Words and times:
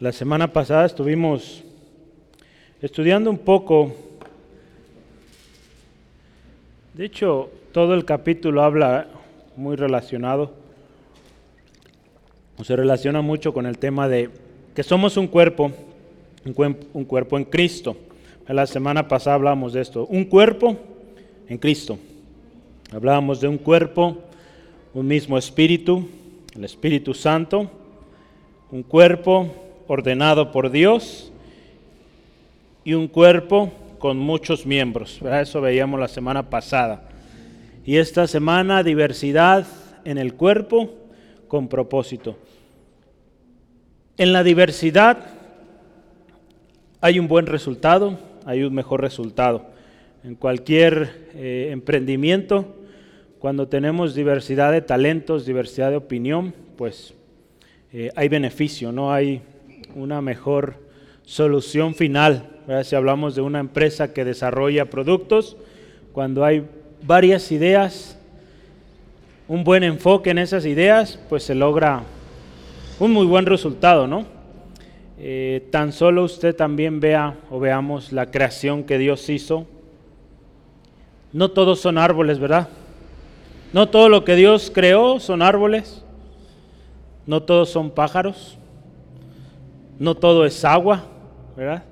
La 0.00 0.10
semana 0.10 0.52
pasada 0.52 0.86
estuvimos 0.86 1.62
estudiando 2.82 3.30
un 3.30 3.38
poco, 3.38 3.94
de 6.94 7.04
hecho 7.04 7.48
todo 7.70 7.94
el 7.94 8.04
capítulo 8.04 8.64
habla 8.64 9.06
muy 9.56 9.76
relacionado, 9.76 10.52
o 12.58 12.64
se 12.64 12.74
relaciona 12.74 13.22
mucho 13.22 13.54
con 13.54 13.66
el 13.66 13.78
tema 13.78 14.08
de 14.08 14.30
que 14.74 14.82
somos 14.82 15.16
un 15.16 15.28
cuerpo, 15.28 15.70
un, 16.44 17.04
cuerpo 17.04 17.38
en 17.38 17.44
Cristo. 17.44 17.96
La 18.48 18.66
semana 18.66 19.06
pasada 19.06 19.36
hablamos 19.36 19.74
de 19.74 19.82
esto, 19.82 20.06
un 20.06 20.24
cuerpo 20.24 20.76
en 21.48 21.56
Cristo. 21.56 22.00
Hablábamos 22.90 23.40
de 23.40 23.46
un 23.46 23.58
cuerpo, 23.58 24.18
un 24.92 25.06
mismo 25.06 25.38
espíritu, 25.38 26.08
el 26.56 26.64
Espíritu 26.64 27.14
Santo, 27.14 27.70
un 28.72 28.82
cuerpo 28.82 29.63
ordenado 29.86 30.50
por 30.52 30.70
Dios 30.70 31.32
y 32.84 32.94
un 32.94 33.08
cuerpo 33.08 33.72
con 33.98 34.18
muchos 34.18 34.66
miembros. 34.66 35.20
Eso 35.22 35.60
veíamos 35.60 35.98
la 35.98 36.08
semana 36.08 36.50
pasada. 36.50 37.08
Y 37.84 37.96
esta 37.96 38.26
semana 38.26 38.82
diversidad 38.82 39.66
en 40.04 40.18
el 40.18 40.34
cuerpo 40.34 40.90
con 41.48 41.68
propósito. 41.68 42.38
En 44.16 44.32
la 44.32 44.42
diversidad 44.42 45.26
hay 47.00 47.18
un 47.18 47.28
buen 47.28 47.46
resultado, 47.46 48.18
hay 48.44 48.62
un 48.62 48.74
mejor 48.74 49.00
resultado. 49.00 49.66
En 50.22 50.34
cualquier 50.34 51.28
eh, 51.34 51.68
emprendimiento, 51.70 52.74
cuando 53.38 53.68
tenemos 53.68 54.14
diversidad 54.14 54.72
de 54.72 54.80
talentos, 54.80 55.44
diversidad 55.44 55.90
de 55.90 55.96
opinión, 55.96 56.54
pues 56.76 57.14
eh, 57.92 58.10
hay 58.16 58.28
beneficio, 58.28 58.90
no 58.90 59.12
hay 59.12 59.42
una 59.94 60.20
mejor 60.20 60.74
solución 61.24 61.94
final. 61.94 62.50
Si 62.84 62.96
hablamos 62.96 63.34
de 63.34 63.40
una 63.40 63.60
empresa 63.60 64.12
que 64.12 64.24
desarrolla 64.24 64.90
productos, 64.90 65.56
cuando 66.12 66.44
hay 66.44 66.66
varias 67.02 67.50
ideas, 67.52 68.18
un 69.48 69.64
buen 69.64 69.84
enfoque 69.84 70.30
en 70.30 70.38
esas 70.38 70.64
ideas, 70.64 71.18
pues 71.28 71.42
se 71.42 71.54
logra 71.54 72.02
un 72.98 73.12
muy 73.12 73.26
buen 73.26 73.46
resultado, 73.46 74.06
¿no? 74.06 74.26
Eh, 75.18 75.68
tan 75.70 75.92
solo 75.92 76.24
usted 76.24 76.54
también 76.54 77.00
vea 77.00 77.36
o 77.50 77.60
veamos 77.60 78.12
la 78.12 78.30
creación 78.30 78.84
que 78.84 78.98
Dios 78.98 79.28
hizo. 79.28 79.66
No 81.32 81.50
todos 81.50 81.80
son 81.80 81.98
árboles, 81.98 82.38
¿verdad? 82.38 82.68
No 83.72 83.88
todo 83.88 84.08
lo 84.08 84.24
que 84.24 84.36
Dios 84.36 84.70
creó 84.72 85.20
son 85.20 85.42
árboles. 85.42 86.04
No 87.26 87.42
todos 87.42 87.70
son 87.70 87.90
pájaros, 87.90 88.58
no 89.98 90.14
todo 90.16 90.44
es 90.44 90.64
agua, 90.64 91.04
¿verdad? 91.56 91.84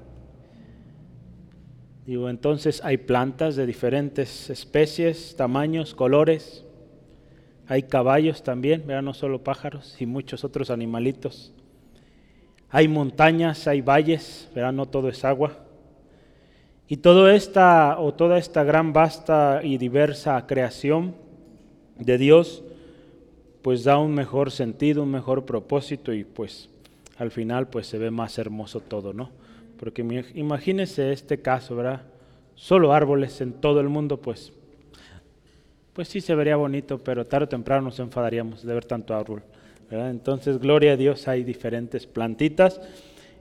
Digo, 2.06 2.28
entonces 2.28 2.81
hay 2.84 2.97
plantas 2.97 3.55
de 3.55 3.64
diferentes 3.64 4.50
especies, 4.50 5.36
tamaños, 5.36 5.94
colores. 5.94 6.64
Hay 7.69 7.84
caballos 7.84 8.42
también, 8.42 8.84
¿verdad? 8.86 9.03
No 9.03 9.14
solo 9.14 9.44
pájaros 9.44 9.97
y 10.00 10.06
muchos 10.06 10.44
otros 10.44 10.70
animalitos. 10.70 11.53
Hay 12.70 12.89
montañas, 12.89 13.69
hay 13.69 13.83
valles, 13.83 14.50
¿verdad? 14.55 14.72
No 14.72 14.87
todo 14.87 15.09
es 15.09 15.25
agua. 15.25 15.59
Y 16.89 16.97
toda 16.97 17.34
esta 17.34 17.98
o 18.00 18.12
toda 18.12 18.37
esta 18.37 18.64
gran 18.64 18.92
vasta 18.92 19.61
y 19.62 19.78
diversa 19.78 20.44
creación 20.47 21.14
de 21.98 22.19
Dios 22.19 22.64
pues 23.62 23.84
da 23.84 23.97
un 23.98 24.12
mejor 24.12 24.50
sentido, 24.50 25.05
un 25.05 25.11
mejor 25.12 25.44
propósito 25.47 26.12
y 26.12 26.25
pues 26.25 26.69
al 27.23 27.31
final 27.31 27.69
pues 27.69 27.87
se 27.87 27.98
ve 27.98 28.11
más 28.11 28.37
hermoso 28.39 28.81
todo, 28.81 29.12
¿no? 29.12 29.31
Porque 29.78 30.03
imagínese 30.34 31.12
este 31.12 31.41
caso, 31.41 31.77
¿verdad? 31.77 32.03
Solo 32.56 32.92
árboles 32.92 33.41
en 33.41 33.53
todo 33.53 33.81
el 33.81 33.89
mundo, 33.89 34.17
pues, 34.17 34.53
pues 35.93 36.09
sí 36.09 36.21
se 36.21 36.34
vería 36.34 36.56
bonito, 36.56 36.99
pero 36.99 37.25
tarde 37.25 37.44
o 37.44 37.49
temprano 37.49 37.82
nos 37.82 38.00
enfadaríamos 38.00 38.66
de 38.66 38.75
ver 38.75 38.84
tanto 38.84 39.15
árbol, 39.15 39.41
¿verdad? 39.88 40.11
Entonces, 40.11 40.59
gloria 40.59 40.94
a 40.94 40.97
Dios, 40.97 41.28
hay 41.28 41.44
diferentes 41.44 42.09
plantitas 42.09 42.81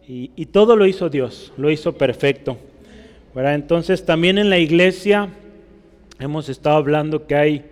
y, 0.08 0.46
todo 0.48 0.76
lo 0.76 0.86
hizo 0.86 1.10
Dios, 1.10 1.52
lo 1.58 1.72
hizo 1.72 1.98
perfecto, 1.98 2.58
¿verdad? 3.34 3.56
Entonces, 3.56 4.06
también 4.06 4.38
en 4.38 4.52
la 4.52 4.60
iglesia 4.60 5.30
hemos 6.20 6.50
estado 6.50 6.76
hablando 6.78 7.26
que 7.26 7.36
hay... 7.36 7.66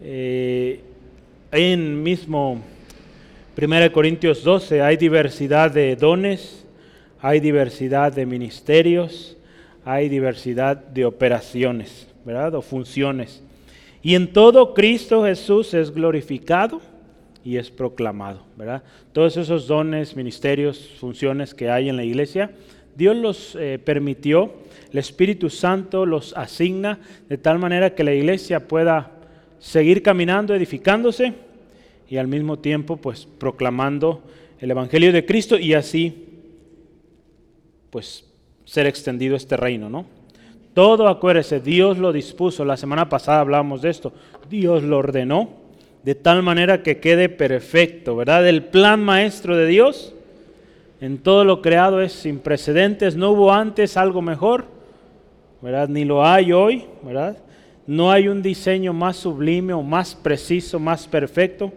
Eh, 0.00 0.82
en 1.50 2.02
mismo 2.02 2.62
1 3.60 3.90
Corintios 3.90 4.44
12 4.44 4.82
hay 4.82 4.96
diversidad 4.96 5.72
de 5.72 5.96
dones, 5.96 6.64
hay 7.20 7.40
diversidad 7.40 8.12
de 8.12 8.24
ministerios, 8.24 9.36
hay 9.84 10.08
diversidad 10.08 10.76
de 10.76 11.04
operaciones, 11.04 12.06
¿verdad? 12.24 12.54
O 12.54 12.62
funciones. 12.62 13.42
Y 14.00 14.14
en 14.14 14.32
todo 14.32 14.74
Cristo 14.74 15.24
Jesús 15.24 15.74
es 15.74 15.92
glorificado 15.92 16.80
y 17.42 17.56
es 17.56 17.68
proclamado, 17.68 18.44
¿verdad? 18.56 18.84
Todos 19.12 19.36
esos 19.36 19.66
dones, 19.66 20.14
ministerios, 20.14 20.94
funciones 21.00 21.52
que 21.52 21.68
hay 21.68 21.88
en 21.88 21.96
la 21.96 22.04
iglesia, 22.04 22.52
Dios 22.94 23.16
los 23.16 23.56
eh, 23.56 23.80
permitió, 23.84 24.52
el 24.92 24.98
Espíritu 24.98 25.50
Santo 25.50 26.06
los 26.06 26.32
asigna 26.36 27.00
de 27.28 27.38
tal 27.38 27.58
manera 27.58 27.92
que 27.92 28.04
la 28.04 28.14
iglesia 28.14 28.68
pueda 28.68 29.10
seguir 29.58 30.00
caminando, 30.04 30.54
edificándose 30.54 31.47
y 32.08 32.16
al 32.16 32.26
mismo 32.26 32.58
tiempo 32.58 32.96
pues 32.96 33.26
proclamando 33.26 34.22
el 34.60 34.70
Evangelio 34.70 35.12
de 35.12 35.26
Cristo 35.26 35.58
y 35.58 35.74
así 35.74 36.26
pues 37.90 38.24
ser 38.64 38.86
extendido 38.86 39.36
este 39.36 39.56
reino, 39.56 39.88
¿no? 39.88 40.06
Todo, 40.74 41.08
acuérdese, 41.08 41.60
Dios 41.60 41.98
lo 41.98 42.12
dispuso. 42.12 42.64
La 42.64 42.76
semana 42.76 43.08
pasada 43.08 43.40
hablábamos 43.40 43.82
de 43.82 43.90
esto. 43.90 44.12
Dios 44.48 44.82
lo 44.82 44.98
ordenó 44.98 45.48
de 46.02 46.14
tal 46.14 46.42
manera 46.42 46.82
que 46.82 46.98
quede 46.98 47.28
perfecto, 47.28 48.14
¿verdad? 48.14 48.46
El 48.46 48.64
plan 48.64 49.02
maestro 49.02 49.56
de 49.56 49.66
Dios 49.66 50.14
en 51.00 51.18
todo 51.18 51.44
lo 51.44 51.62
creado 51.62 52.00
es 52.00 52.12
sin 52.12 52.38
precedentes. 52.38 53.16
No 53.16 53.32
hubo 53.32 53.52
antes 53.52 53.96
algo 53.96 54.22
mejor, 54.22 54.66
¿verdad? 55.62 55.88
Ni 55.88 56.04
lo 56.04 56.24
hay 56.24 56.52
hoy, 56.52 56.84
¿verdad? 57.02 57.38
No 57.86 58.12
hay 58.12 58.28
un 58.28 58.42
diseño 58.42 58.92
más 58.92 59.16
sublime 59.16 59.72
o 59.72 59.82
más 59.82 60.14
preciso, 60.14 60.78
más 60.78 61.08
perfecto 61.08 61.72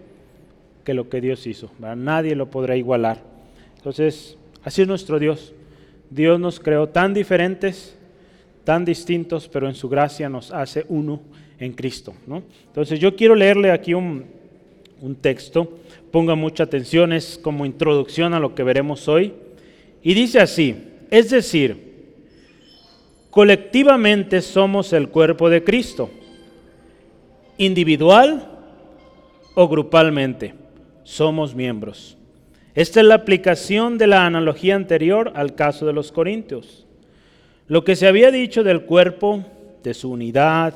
que 0.84 0.94
lo 0.94 1.10
que 1.10 1.22
Dios 1.22 1.46
hizo. 1.48 1.72
Nadie 1.80 2.36
lo 2.36 2.50
podrá 2.50 2.76
igualar. 2.76 3.24
Entonces, 3.78 4.38
así 4.64 4.82
es 4.82 4.88
nuestro 4.88 5.20
Dios. 5.20 5.54
Dios 6.10 6.40
nos 6.40 6.60
creó 6.60 6.90
tan 6.90 7.14
diferentes, 7.14 7.98
tan 8.64 8.86
distintos, 8.86 9.48
pero 9.48 9.68
en 9.68 9.76
su 9.76 9.90
gracia 9.90 10.30
nos 10.30 10.52
hace 10.52 10.86
uno 10.90 11.22
en 11.60 11.74
Cristo. 11.74 12.14
Entonces, 12.68 13.00
yo 13.00 13.16
quiero 13.16 13.36
leerle 13.36 13.72
aquí 13.72 13.94
un, 13.94 14.26
un 15.02 15.16
texto. 15.16 15.78
Ponga 16.12 16.36
mucha 16.36 16.64
atención, 16.64 17.14
es 17.14 17.40
como 17.42 17.66
introducción 17.66 18.34
a 18.34 18.40
lo 18.40 18.54
que 18.56 18.64
veremos 18.64 19.08
hoy. 19.08 19.34
Y 20.04 20.14
dice 20.14 20.40
así, 20.40 20.76
es 21.10 21.30
decir, 21.30 21.92
colectivamente 23.30 24.42
somos 24.42 24.94
el 24.94 25.10
cuerpo 25.10 25.50
de 25.50 25.64
Cristo, 25.64 26.10
individual 27.58 28.48
o 29.56 29.68
grupalmente, 29.68 30.54
somos 31.12 31.54
miembros. 31.56 32.18
Esta 32.74 33.02
es 33.02 33.06
la 33.06 33.16
aplicación 33.16 33.98
de 33.98 34.08
la 34.08 34.26
analogía 34.26 34.76
anterior 34.76 35.34
al 35.36 35.56
caso 35.56 35.86
de 35.86 35.92
los 35.92 36.14
corintios. 36.14 36.86
Lo 37.68 37.84
que 37.84 37.98
se 37.98 38.08
había 38.08 38.32
dicho 38.32 38.64
del 38.64 38.84
cuerpo, 38.84 39.44
de 39.84 39.94
su 39.94 40.10
unidad, 40.10 40.74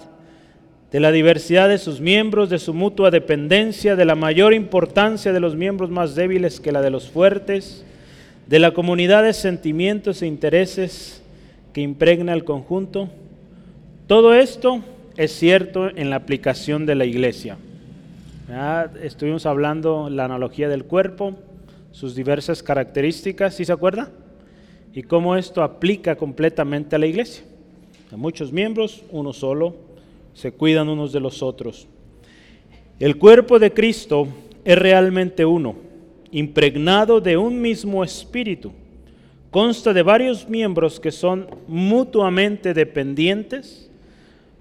de 0.92 1.00
la 1.00 1.14
diversidad 1.14 1.70
de 1.70 1.78
sus 1.78 2.02
miembros, 2.02 2.50
de 2.50 2.60
su 2.60 2.74
mutua 2.74 3.12
dependencia, 3.12 3.96
de 3.96 4.04
la 4.04 4.16
mayor 4.16 4.54
importancia 4.54 5.32
de 5.32 5.40
los 5.40 5.56
miembros 5.56 5.90
más 5.90 6.16
débiles 6.16 6.60
que 6.60 6.74
la 6.74 6.82
de 6.82 6.90
los 6.90 7.10
fuertes, 7.10 7.86
de 8.46 8.60
la 8.60 8.72
comunidad 8.72 9.24
de 9.24 9.32
sentimientos 9.32 10.22
e 10.22 10.28
intereses, 10.28 11.24
que 11.72 11.80
impregna 11.80 12.34
el 12.34 12.44
conjunto. 12.44 13.08
Todo 14.06 14.34
esto 14.34 14.84
es 15.16 15.32
cierto 15.32 15.90
en 15.96 16.10
la 16.10 16.18
aplicación 16.18 16.86
de 16.86 16.96
la 16.96 17.06
iglesia. 17.06 17.58
Estuvimos 19.02 19.46
hablando 19.46 20.10
la 20.10 20.26
analogía 20.26 20.70
del 20.70 20.86
cuerpo, 20.86 21.36
sus 21.92 22.16
diversas 22.16 22.62
características, 22.62 23.56
¿sí 23.56 23.66
se 23.66 23.72
acuerda? 23.72 24.12
Y 24.94 25.04
cómo 25.04 25.36
esto 25.36 25.64
aplica 25.64 26.16
completamente 26.16 26.96
a 26.96 27.00
la 27.00 27.08
iglesia. 27.08 27.44
A 28.12 28.18
muchos 28.18 28.52
miembros, 28.52 29.04
uno 29.12 29.34
solo, 29.34 29.76
se 30.34 30.52
cuidan 30.52 30.90
unos 30.90 31.12
de 31.12 31.20
los 31.20 31.42
otros. 31.42 31.88
El 33.00 33.18
cuerpo 33.18 33.60
de 33.60 33.74
Cristo 33.74 34.28
es 34.64 34.78
realmente 34.78 35.46
uno, 35.46 35.76
impregnado 36.32 37.22
de 37.22 37.38
un 37.38 37.62
mismo 37.62 38.04
espíritu 38.04 38.72
consta 39.56 39.94
de 39.94 40.04
varios 40.04 40.50
miembros 40.50 41.00
que 41.00 41.14
son 41.14 41.48
mutuamente 41.66 42.74
dependientes. 42.74 43.90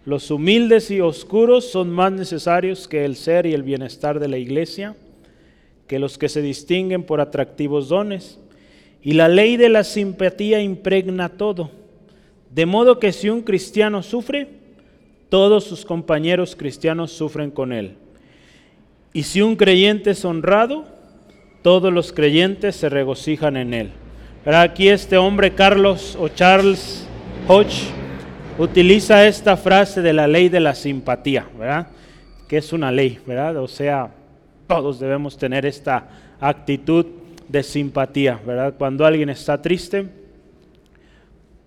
Los 0.04 0.30
humildes 0.30 0.90
y 0.90 1.00
oscuros 1.00 1.70
son 1.70 1.90
más 1.90 2.12
necesarios 2.12 2.88
que 2.88 3.04
el 3.04 3.16
ser 3.16 3.46
y 3.46 3.54
el 3.54 3.62
bienestar 3.62 4.20
de 4.20 4.28
la 4.28 4.36
iglesia, 4.36 4.94
que 5.86 5.98
los 5.98 6.18
que 6.18 6.28
se 6.28 6.42
distinguen 6.42 7.04
por 7.04 7.20
atractivos 7.20 7.88
dones. 7.88 8.38
Y 9.02 9.12
la 9.12 9.28
ley 9.28 9.56
de 9.56 9.70
la 9.70 9.82
simpatía 9.82 10.60
impregna 10.60 11.30
todo. 11.30 11.70
De 12.50 12.66
modo 12.66 12.98
que 12.98 13.12
si 13.12 13.30
un 13.30 13.42
cristiano 13.42 14.02
sufre, 14.02 14.48
todos 15.30 15.64
sus 15.64 15.84
compañeros 15.84 16.54
cristianos 16.54 17.10
sufren 17.10 17.50
con 17.50 17.72
él. 17.72 17.94
Y 19.14 19.22
si 19.22 19.40
un 19.40 19.56
creyente 19.56 20.10
es 20.10 20.24
honrado, 20.24 20.84
todos 21.62 21.92
los 21.92 22.12
creyentes 22.12 22.76
se 22.76 22.90
regocijan 22.90 23.56
en 23.56 23.72
él. 23.72 23.90
Aquí 24.44 24.88
este 24.88 25.16
hombre, 25.16 25.54
Carlos 25.54 26.16
o 26.20 26.28
Charles 26.28 27.06
Hodge, 27.48 28.03
utiliza 28.58 29.26
esta 29.26 29.56
frase 29.56 30.00
de 30.02 30.12
la 30.12 30.26
ley 30.26 30.48
de 30.48 30.60
la 30.60 30.74
simpatía, 30.74 31.46
¿verdad? 31.58 31.88
Que 32.48 32.58
es 32.58 32.72
una 32.72 32.92
ley, 32.92 33.18
¿verdad? 33.26 33.56
O 33.56 33.68
sea, 33.68 34.10
todos 34.66 35.00
debemos 35.00 35.36
tener 35.36 35.66
esta 35.66 36.08
actitud 36.40 37.06
de 37.48 37.62
simpatía, 37.62 38.40
¿verdad? 38.46 38.74
Cuando 38.78 39.04
alguien 39.04 39.28
está 39.28 39.60
triste, 39.60 40.08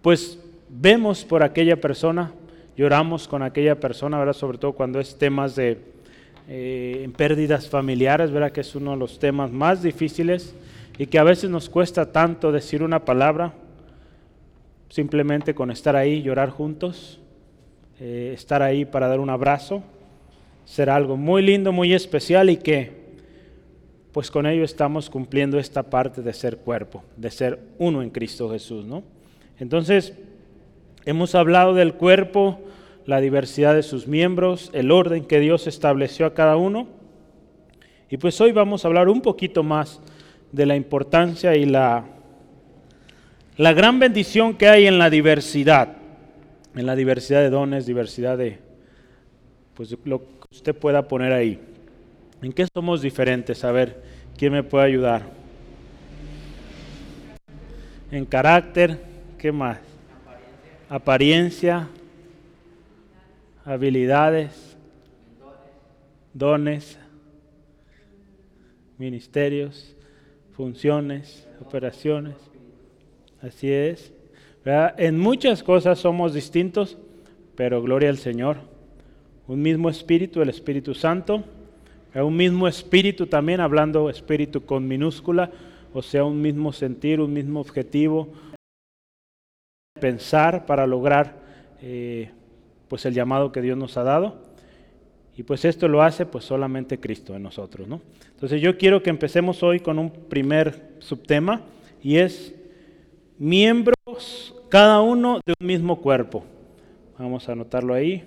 pues 0.02 0.40
vemos 0.70 1.26
por 1.26 1.44
aquella 1.44 1.80
persona, 1.80 2.32
lloramos 2.76 3.28
con 3.28 3.44
aquella 3.44 3.80
persona, 3.80 4.18
¿verdad? 4.18 4.34
Sobre 4.34 4.58
todo 4.58 4.74
cuando 4.74 5.00
es 5.00 5.18
temas 5.18 5.56
de 5.56 5.80
eh, 6.48 7.10
pérdidas 7.18 7.70
familiares, 7.70 8.32
¿verdad? 8.32 8.52
Que 8.52 8.62
es 8.62 8.76
uno 8.76 8.92
de 8.92 8.98
los 8.98 9.20
temas 9.20 9.52
más 9.52 9.84
difíciles 9.84 10.56
y 10.98 11.08
que 11.08 11.20
a 11.20 11.24
veces 11.24 11.50
nos 11.50 11.70
cuesta 11.70 12.12
tanto 12.12 12.52
decir 12.52 12.82
una 12.82 13.04
palabra, 13.04 13.54
simplemente 14.90 15.54
con 15.54 15.72
estar 15.72 15.96
ahí, 15.96 16.22
llorar 16.22 16.50
juntos, 16.50 17.20
eh, 18.00 18.32
estar 18.34 18.62
ahí 18.62 18.86
para 18.86 19.08
dar 19.08 19.20
un 19.20 19.30
abrazo, 19.30 19.84
será 20.66 20.96
algo 20.96 21.18
muy 21.18 21.42
lindo, 21.42 21.72
muy 21.72 21.94
especial 21.94 22.50
y 22.50 22.58
que 22.58 23.08
pues 24.12 24.32
con 24.32 24.46
ello 24.48 24.64
estamos 24.64 25.10
cumpliendo 25.10 25.60
esta 25.60 25.84
parte 25.84 26.22
de 26.22 26.34
ser 26.34 26.58
cuerpo, 26.58 27.04
de 27.16 27.30
ser 27.30 27.60
uno 27.78 28.02
en 28.02 28.10
Cristo 28.10 28.50
Jesús, 28.50 28.86
¿no? 28.86 29.04
Entonces, 29.60 30.14
hemos 31.06 31.36
hablado 31.36 31.74
del 31.74 31.94
cuerpo, 31.94 32.60
la 33.06 33.22
diversidad 33.22 33.76
de 33.76 33.84
sus 33.84 34.08
miembros, 34.08 34.72
el 34.74 34.92
orden 34.92 35.26
que 35.26 35.40
Dios 35.40 35.68
estableció 35.68 36.26
a 36.26 36.34
cada 36.34 36.58
uno. 36.58 36.88
Y 38.10 38.18
pues 38.18 38.42
hoy 38.42 38.52
vamos 38.52 38.84
a 38.84 38.88
hablar 38.88 39.08
un 39.08 39.22
poquito 39.22 39.64
más 39.64 40.02
de 40.52 40.66
la 40.66 40.76
importancia 40.76 41.56
y 41.56 41.66
la, 41.66 42.06
la 43.58 43.74
gran 43.74 44.00
bendición 44.00 44.56
que 44.56 44.70
hay 44.70 44.86
en 44.86 45.00
la 45.00 45.10
diversidad, 45.10 45.98
en 46.76 46.86
la 46.86 46.96
diversidad 46.96 47.42
de 47.42 47.50
dones, 47.50 47.86
diversidad 47.86 48.38
de, 48.38 48.60
pues 49.74 49.96
lo 50.06 50.20
que 50.20 50.48
usted 50.52 50.76
pueda 50.76 51.08
poner 51.08 51.34
ahí. 51.34 51.60
¿En 52.42 52.54
qué 52.54 52.68
somos 52.72 53.02
diferentes? 53.02 53.64
A 53.64 53.72
ver, 53.72 54.04
¿quién 54.38 54.54
me 54.54 54.64
puede 54.64 54.86
ayudar? 54.86 55.24
En 58.12 58.26
carácter, 58.26 59.00
¿qué 59.40 59.52
más? 59.52 59.80
Apariencia, 60.88 61.90
habilidades, 63.66 64.78
dones, 66.32 66.98
ministerios, 69.00 69.96
funciones, 70.56 71.48
operaciones. 71.60 72.47
Así 73.42 73.72
es. 73.72 74.14
En 74.98 75.18
muchas 75.18 75.64
cosas 75.64 76.00
somos 76.00 76.34
distintos, 76.34 76.98
pero 77.56 77.82
gloria 77.82 78.10
al 78.10 78.18
Señor. 78.18 78.58
Un 79.48 79.62
mismo 79.62 79.90
espíritu, 79.90 80.42
el 80.42 80.50
Espíritu 80.50 80.94
Santo 80.94 81.44
un 82.24 82.36
mismo 82.36 82.68
espíritu 82.68 83.28
también, 83.28 83.60
hablando 83.60 84.10
espíritu 84.10 84.66
con 84.66 84.88
minúscula, 84.88 85.52
o 85.94 86.02
sea, 86.02 86.24
un 86.24 86.42
mismo 86.42 86.72
sentir, 86.74 87.20
un 87.20 87.34
mismo 87.34 87.60
objetivo, 87.60 88.30
pensar 90.00 90.66
para 90.66 90.86
lograr 90.86 91.36
eh, 91.82 92.30
pues 92.88 93.06
el 93.06 93.14
llamado 93.14 93.52
que 93.52 93.62
Dios 93.62 93.78
nos 93.78 93.98
ha 93.98 94.04
dado. 94.04 94.48
Y 95.36 95.44
pues 95.44 95.66
esto 95.66 95.88
lo 95.88 96.02
hace 96.02 96.26
pues 96.26 96.46
solamente 96.46 97.00
Cristo 97.00 97.36
en 97.36 97.44
nosotros, 97.44 97.88
¿no? 97.88 98.02
Entonces 98.32 98.62
yo 98.62 98.78
quiero 98.78 99.04
que 99.04 99.12
empecemos 99.12 99.62
hoy 99.62 99.80
con 99.80 100.00
un 100.00 100.10
primer 100.10 100.96
subtema 101.00 101.62
y 102.02 102.18
es 102.18 102.56
miembros 103.38 104.54
cada 104.70 105.02
uno 105.02 105.40
de 105.46 105.54
un 105.60 105.68
mismo 105.68 106.02
cuerpo. 106.02 106.44
Vamos 107.18 107.48
a 107.48 107.54
anotarlo 107.54 107.94
ahí. 107.94 108.24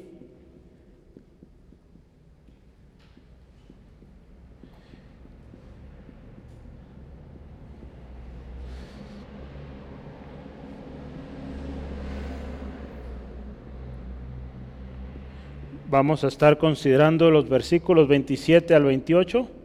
Vamos 15.91 16.23
a 16.23 16.29
estar 16.29 16.57
considerando 16.57 17.33
los 17.33 17.49
versículos 17.49 18.07
27 18.07 18.77
al 18.77 18.85
28. 18.85 19.60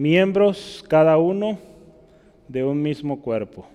Miembros 0.00 0.82
cada 0.88 1.18
uno 1.18 1.58
de 2.48 2.64
un 2.64 2.80
mismo 2.80 3.20
cuerpo. 3.20 3.68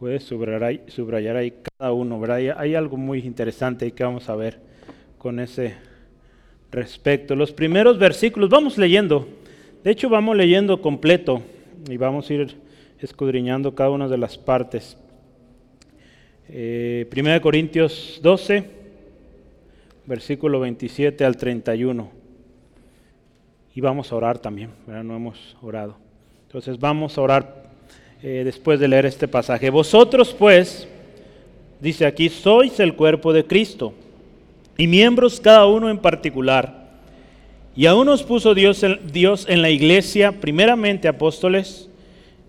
Puedes 0.00 0.24
subrayar 0.24 1.36
ahí, 1.36 1.54
cada 1.78 1.92
uno, 1.92 2.18
¿verdad? 2.18 2.58
Hay 2.58 2.74
algo 2.74 2.96
muy 2.96 3.20
interesante 3.20 3.84
ahí 3.84 3.92
que 3.92 4.02
vamos 4.02 4.28
a 4.28 4.34
ver 4.34 4.58
con 5.16 5.38
ese 5.38 5.76
respecto. 6.72 7.36
Los 7.36 7.52
primeros 7.52 8.00
versículos, 8.00 8.50
vamos 8.50 8.78
leyendo. 8.78 9.28
De 9.84 9.92
hecho, 9.92 10.08
vamos 10.08 10.36
leyendo 10.36 10.82
completo 10.82 11.40
y 11.88 11.98
vamos 11.98 12.28
a 12.28 12.34
ir 12.34 12.56
escudriñando 12.98 13.76
cada 13.76 13.90
una 13.90 14.08
de 14.08 14.18
las 14.18 14.36
partes. 14.36 14.98
Eh, 16.48 17.08
1 17.16 17.40
Corintios 17.40 18.18
12, 18.24 18.81
versículo 20.12 20.60
27 20.60 21.24
al 21.24 21.38
31. 21.38 22.10
Y 23.74 23.80
vamos 23.80 24.12
a 24.12 24.16
orar 24.16 24.38
también, 24.38 24.68
no 24.86 25.16
hemos 25.16 25.56
orado. 25.62 25.96
Entonces 26.48 26.78
vamos 26.78 27.16
a 27.16 27.22
orar 27.22 27.62
eh, 28.22 28.42
después 28.44 28.78
de 28.78 28.88
leer 28.88 29.06
este 29.06 29.26
pasaje. 29.26 29.70
Vosotros 29.70 30.36
pues, 30.38 30.86
dice 31.80 32.04
aquí, 32.04 32.28
sois 32.28 32.78
el 32.78 32.94
cuerpo 32.94 33.32
de 33.32 33.46
Cristo 33.46 33.94
y 34.76 34.86
miembros 34.86 35.40
cada 35.40 35.64
uno 35.64 35.88
en 35.88 35.96
particular. 35.96 36.90
Y 37.74 37.86
aún 37.86 38.04
nos 38.04 38.22
puso 38.22 38.54
Dios 38.54 38.84
Dios 39.10 39.46
en 39.48 39.62
la 39.62 39.70
iglesia, 39.70 40.32
primeramente 40.42 41.08
apóstoles, 41.08 41.88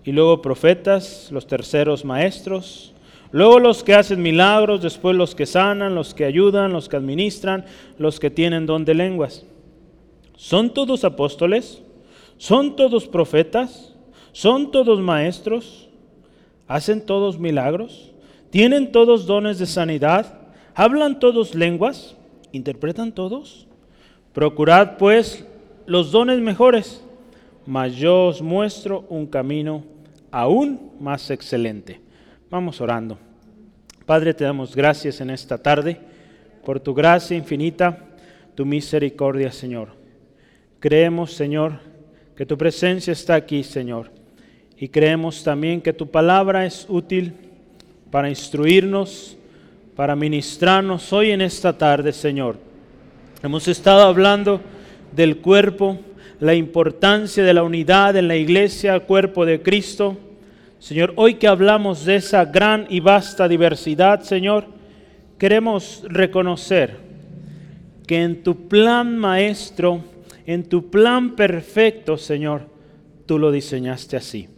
y 0.04 0.12
luego 0.12 0.42
profetas, 0.42 1.30
los 1.32 1.46
terceros 1.46 2.04
maestros, 2.04 2.92
luego 3.34 3.58
los 3.58 3.82
que 3.82 3.94
hacen 3.94 4.22
milagros, 4.22 4.80
después 4.80 5.16
los 5.16 5.34
que 5.34 5.44
sanan, 5.44 5.96
los 5.96 6.14
que 6.14 6.24
ayudan, 6.24 6.72
los 6.72 6.88
que 6.88 6.96
administran, 6.96 7.64
los 7.98 8.20
que 8.20 8.30
tienen 8.30 8.64
don 8.64 8.84
de 8.84 8.94
lenguas. 8.94 9.44
¿Son 10.36 10.72
todos 10.72 11.02
apóstoles? 11.02 11.82
¿Son 12.38 12.76
todos 12.76 13.08
profetas? 13.08 13.92
¿Son 14.30 14.70
todos 14.70 15.00
maestros? 15.00 15.88
¿Hacen 16.68 17.04
todos 17.04 17.36
milagros? 17.40 18.12
¿Tienen 18.50 18.92
todos 18.92 19.26
dones 19.26 19.58
de 19.58 19.66
sanidad? 19.66 20.38
¿Hablan 20.76 21.18
todos 21.18 21.56
lenguas? 21.56 22.16
¿Interpretan 22.52 23.10
todos? 23.10 23.66
Procurad 24.32 24.96
pues 24.96 25.44
los 25.86 26.12
dones 26.12 26.38
mejores, 26.38 27.04
mas 27.66 27.96
yo 27.96 28.26
os 28.26 28.40
muestro 28.40 29.04
un 29.08 29.26
camino 29.26 29.82
aún 30.30 30.92
más 31.00 31.32
excelente. 31.32 32.03
Vamos 32.54 32.80
orando. 32.80 33.18
Padre, 34.06 34.32
te 34.32 34.44
damos 34.44 34.76
gracias 34.76 35.20
en 35.20 35.30
esta 35.30 35.58
tarde 35.58 35.98
por 36.64 36.78
tu 36.78 36.94
gracia 36.94 37.36
infinita, 37.36 37.98
tu 38.54 38.64
misericordia, 38.64 39.50
Señor. 39.50 39.88
Creemos, 40.78 41.32
Señor, 41.32 41.80
que 42.36 42.46
tu 42.46 42.56
presencia 42.56 43.12
está 43.12 43.34
aquí, 43.34 43.64
Señor. 43.64 44.12
Y 44.78 44.86
creemos 44.86 45.42
también 45.42 45.80
que 45.80 45.92
tu 45.92 46.08
palabra 46.08 46.64
es 46.64 46.86
útil 46.88 47.32
para 48.12 48.28
instruirnos, 48.28 49.36
para 49.96 50.14
ministrarnos 50.14 51.12
hoy 51.12 51.32
en 51.32 51.40
esta 51.40 51.76
tarde, 51.76 52.12
Señor. 52.12 52.56
Hemos 53.42 53.66
estado 53.66 54.02
hablando 54.02 54.60
del 55.10 55.38
cuerpo, 55.38 55.98
la 56.38 56.54
importancia 56.54 57.42
de 57.42 57.52
la 57.52 57.64
unidad 57.64 58.14
en 58.14 58.28
la 58.28 58.36
iglesia, 58.36 59.00
cuerpo 59.00 59.44
de 59.44 59.60
Cristo. 59.60 60.16
Señor, 60.78 61.12
hoy 61.16 61.34
que 61.34 61.46
hablamos 61.46 62.04
de 62.04 62.16
esa 62.16 62.44
gran 62.44 62.86
y 62.90 63.00
vasta 63.00 63.48
diversidad, 63.48 64.22
Señor, 64.22 64.66
queremos 65.38 66.02
reconocer 66.08 66.96
que 68.06 68.22
en 68.22 68.42
tu 68.42 68.68
plan 68.68 69.16
maestro, 69.16 70.02
en 70.46 70.64
tu 70.64 70.90
plan 70.90 71.36
perfecto, 71.36 72.18
Señor, 72.18 72.68
tú 73.26 73.38
lo 73.38 73.50
diseñaste 73.50 74.16
así. 74.16 74.48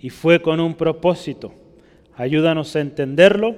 Y 0.00 0.10
fue 0.10 0.42
con 0.42 0.58
un 0.58 0.74
propósito. 0.74 1.54
Ayúdanos 2.16 2.74
a 2.74 2.80
entenderlo 2.80 3.56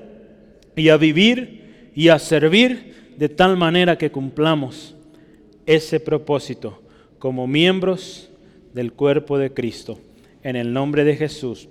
y 0.76 0.90
a 0.90 0.96
vivir 0.96 1.90
y 1.94 2.08
a 2.08 2.18
servir 2.18 3.14
de 3.16 3.28
tal 3.28 3.56
manera 3.56 3.96
que 3.96 4.10
cumplamos 4.10 4.94
ese 5.66 6.00
propósito 6.00 6.82
como 7.18 7.46
miembros 7.46 8.30
del 8.74 8.92
cuerpo 8.92 9.38
de 9.38 9.54
Cristo. 9.54 9.98
En 10.42 10.56
el 10.56 10.74
nombre 10.74 11.04
de 11.04 11.16
Jesús. 11.16 11.68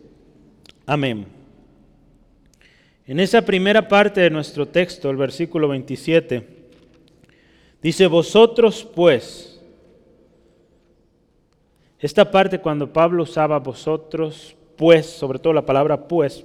Amén. 0.86 1.25
En 3.08 3.20
esa 3.20 3.42
primera 3.42 3.88
parte 3.88 4.20
de 4.22 4.30
nuestro 4.30 4.68
texto, 4.68 5.10
el 5.10 5.18
versículo 5.18 5.70
27, 5.70 6.46
dice, 7.82 8.08
vosotros 8.08 8.88
pues, 8.94 9.62
esta 12.00 12.30
parte 12.30 12.60
cuando 12.60 12.92
Pablo 12.92 13.24
usaba 13.24 13.60
vosotros 13.60 14.56
pues, 14.75 15.06
sobre 15.06 15.40
todo 15.40 15.54
la 15.54 15.66
palabra 15.66 16.08
pues, 16.08 16.44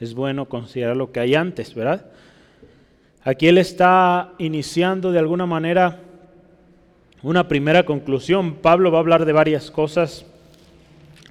es 0.00 0.14
bueno 0.14 0.46
considerar 0.46 0.96
lo 0.96 1.10
que 1.10 1.20
hay 1.20 1.34
antes, 1.34 1.74
¿verdad? 1.74 2.10
Aquí 3.22 3.48
él 3.48 3.58
está 3.58 4.32
iniciando 4.38 5.12
de 5.12 5.18
alguna 5.18 5.46
manera 5.46 6.00
una 7.22 7.48
primera 7.48 7.84
conclusión. 7.84 8.56
Pablo 8.56 8.92
va 8.92 8.98
a 8.98 9.00
hablar 9.00 9.24
de 9.24 9.32
varias 9.32 9.70
cosas 9.70 10.24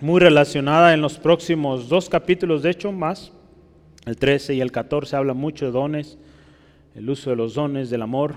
muy 0.02 0.20
relacionadas 0.20 0.94
en 0.94 1.02
los 1.02 1.18
próximos 1.18 1.90
dos 1.90 2.10
capítulos, 2.10 2.64
de 2.64 2.72
hecho, 2.72 2.92
más. 2.92 3.32
El 4.06 4.18
13 4.18 4.56
y 4.56 4.62
el 4.62 4.72
14 4.72 5.16
habla 5.16 5.34
mucho 5.34 5.66
de 5.66 5.72
dones, 5.72 6.18
el 6.96 7.10
uso 7.10 7.30
de 7.30 7.36
los 7.36 7.56
dones, 7.56 7.90
del 7.90 8.02
amor, 8.02 8.36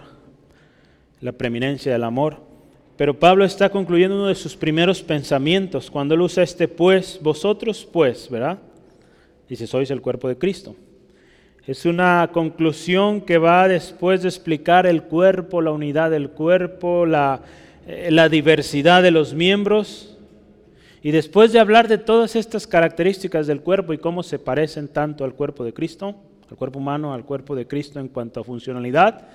la 1.21 1.33
preeminencia 1.33 1.93
del 1.93 2.05
amor. 2.05 2.39
Pero 2.97 3.19
Pablo 3.19 3.45
está 3.45 3.71
concluyendo 3.71 4.17
uno 4.17 4.27
de 4.27 4.35
sus 4.35 4.57
primeros 4.57 5.03
pensamientos 5.03 5.91
cuando 5.91 6.15
él 6.15 6.21
usa 6.21 6.43
este 6.43 6.69
pues, 6.69 7.19
vosotros 7.23 7.89
pues, 7.91 8.29
¿verdad? 8.29 8.59
Dice, 9.49 9.67
sois 9.67 9.91
el 9.91 10.01
cuerpo 10.01 10.29
de 10.29 10.37
Cristo. 10.37 10.75
Es 11.67 11.87
una 11.87 12.31
conclusión 12.33 13.21
que 13.21 13.39
va 13.39 13.69
después 13.69 14.23
de 14.23 14.29
explicar 14.29 14.87
el 14.87 15.05
cuerpo, 15.05 15.63
la 15.63 15.71
unidad 15.71 16.11
del 16.11 16.31
cuerpo, 16.31 17.07
la, 17.07 17.43
eh, 17.87 18.09
la 18.11 18.29
diversidad 18.29 19.03
de 19.03 19.13
los 19.13 19.35
miembros. 19.35 20.10
Y 21.03 21.13
después 21.13 21.53
de 21.53 21.61
hablar 21.61 21.89
de 21.89 21.99
todas 21.99 22.37
estas 22.37 22.67
características 22.67 23.47
del 23.47 23.63
cuerpo 23.63 23.93
y 23.93 23.99
cómo 23.99 24.23
se 24.23 24.39
parecen 24.39 24.89
tanto 24.89 25.25
al 25.25 25.35
cuerpo 25.35 25.65
de 25.65 25.73
Cristo, 25.73 26.15
al 26.51 26.57
cuerpo 26.57 26.79
humano, 26.79 27.15
al 27.15 27.25
cuerpo 27.25 27.55
de 27.55 27.67
Cristo 27.67 28.01
en 28.01 28.09
cuanto 28.09 28.41
a 28.41 28.45
funcionalidad, 28.45 29.29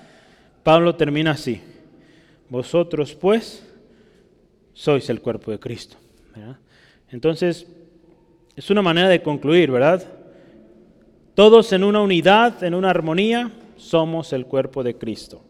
Pablo 0.62 0.94
termina 0.94 1.32
así. 1.32 1.60
Vosotros 2.48 3.14
pues 3.14 3.66
sois 4.72 5.08
el 5.10 5.20
cuerpo 5.20 5.50
de 5.50 5.58
Cristo. 5.58 5.96
Entonces, 7.10 7.66
es 8.54 8.70
una 8.70 8.82
manera 8.82 9.08
de 9.08 9.22
concluir, 9.22 9.70
¿verdad? 9.70 10.06
Todos 11.34 11.72
en 11.72 11.82
una 11.82 12.00
unidad, 12.00 12.62
en 12.62 12.74
una 12.74 12.90
armonía, 12.90 13.50
somos 13.76 14.32
el 14.32 14.46
cuerpo 14.46 14.82
de 14.82 14.96
Cristo. 14.96 15.42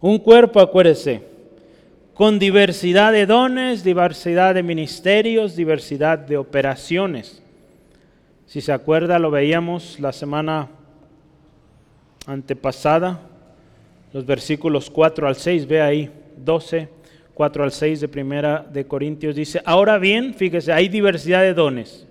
Un 0.00 0.18
cuerpo, 0.18 0.60
acuérdese, 0.60 1.22
con 2.18 2.40
diversidad 2.40 3.12
de 3.12 3.26
dones, 3.26 3.84
diversidad 3.84 4.52
de 4.52 4.64
ministerios, 4.64 5.54
diversidad 5.54 6.18
de 6.18 6.36
operaciones. 6.36 7.40
Si 8.44 8.60
se 8.60 8.72
acuerda, 8.72 9.20
lo 9.20 9.30
veíamos 9.30 10.00
la 10.00 10.12
semana 10.12 10.68
antepasada, 12.26 13.20
los 14.12 14.26
versículos 14.26 14.90
4 14.90 15.28
al 15.28 15.36
6, 15.36 15.68
ve 15.68 15.80
ahí, 15.80 16.10
12, 16.38 16.88
4 17.34 17.62
al 17.62 17.70
6 17.70 18.00
de 18.00 18.08
primera 18.08 18.66
de 18.68 18.84
Corintios 18.84 19.36
dice, 19.36 19.62
ahora 19.64 19.96
bien, 19.96 20.34
fíjese, 20.34 20.72
hay 20.72 20.88
diversidad 20.88 21.42
de 21.42 21.54
dones, 21.54 22.04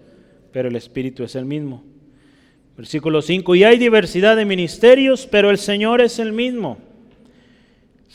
pero 0.53 0.69
el 0.69 0.77
Espíritu 0.77 1.25
es 1.25 1.35
el 1.35 1.43
mismo. 1.43 1.83
Versículo 2.77 3.21
5, 3.21 3.55
y 3.55 3.65
hay 3.65 3.77
diversidad 3.77 4.37
de 4.37 4.45
ministerios, 4.45 5.27
pero 5.29 5.49
el 5.49 5.57
Señor 5.57 5.99
es 5.99 6.17
el 6.17 6.31
mismo. 6.31 6.77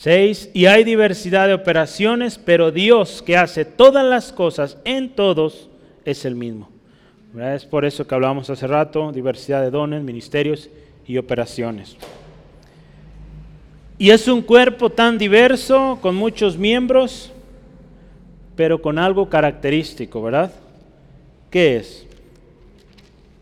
6, 0.02 0.50
y 0.52 0.66
hay 0.66 0.84
diversidad 0.84 1.46
de 1.46 1.54
operaciones, 1.54 2.38
pero 2.38 2.70
Dios 2.72 3.22
que 3.22 3.36
hace 3.36 3.64
todas 3.64 4.04
las 4.04 4.32
cosas 4.32 4.76
en 4.84 5.10
todos 5.10 5.68
es 6.04 6.24
el 6.24 6.34
mismo. 6.34 6.68
Es 7.40 7.64
por 7.64 7.84
eso 7.84 8.06
que 8.06 8.14
hablábamos 8.14 8.50
hace 8.50 8.66
rato, 8.66 9.12
diversidad 9.12 9.62
de 9.62 9.70
dones, 9.70 10.02
ministerios 10.02 10.68
y 11.06 11.18
operaciones. 11.18 11.96
Y 13.96 14.10
es 14.10 14.26
un 14.26 14.42
cuerpo 14.42 14.90
tan 14.90 15.18
diverso, 15.18 15.98
con 16.02 16.16
muchos 16.16 16.58
miembros, 16.58 17.32
pero 18.56 18.82
con 18.82 18.98
algo 18.98 19.28
característico, 19.28 20.20
¿verdad? 20.20 20.52
¿Qué 21.50 21.76
es? 21.76 22.06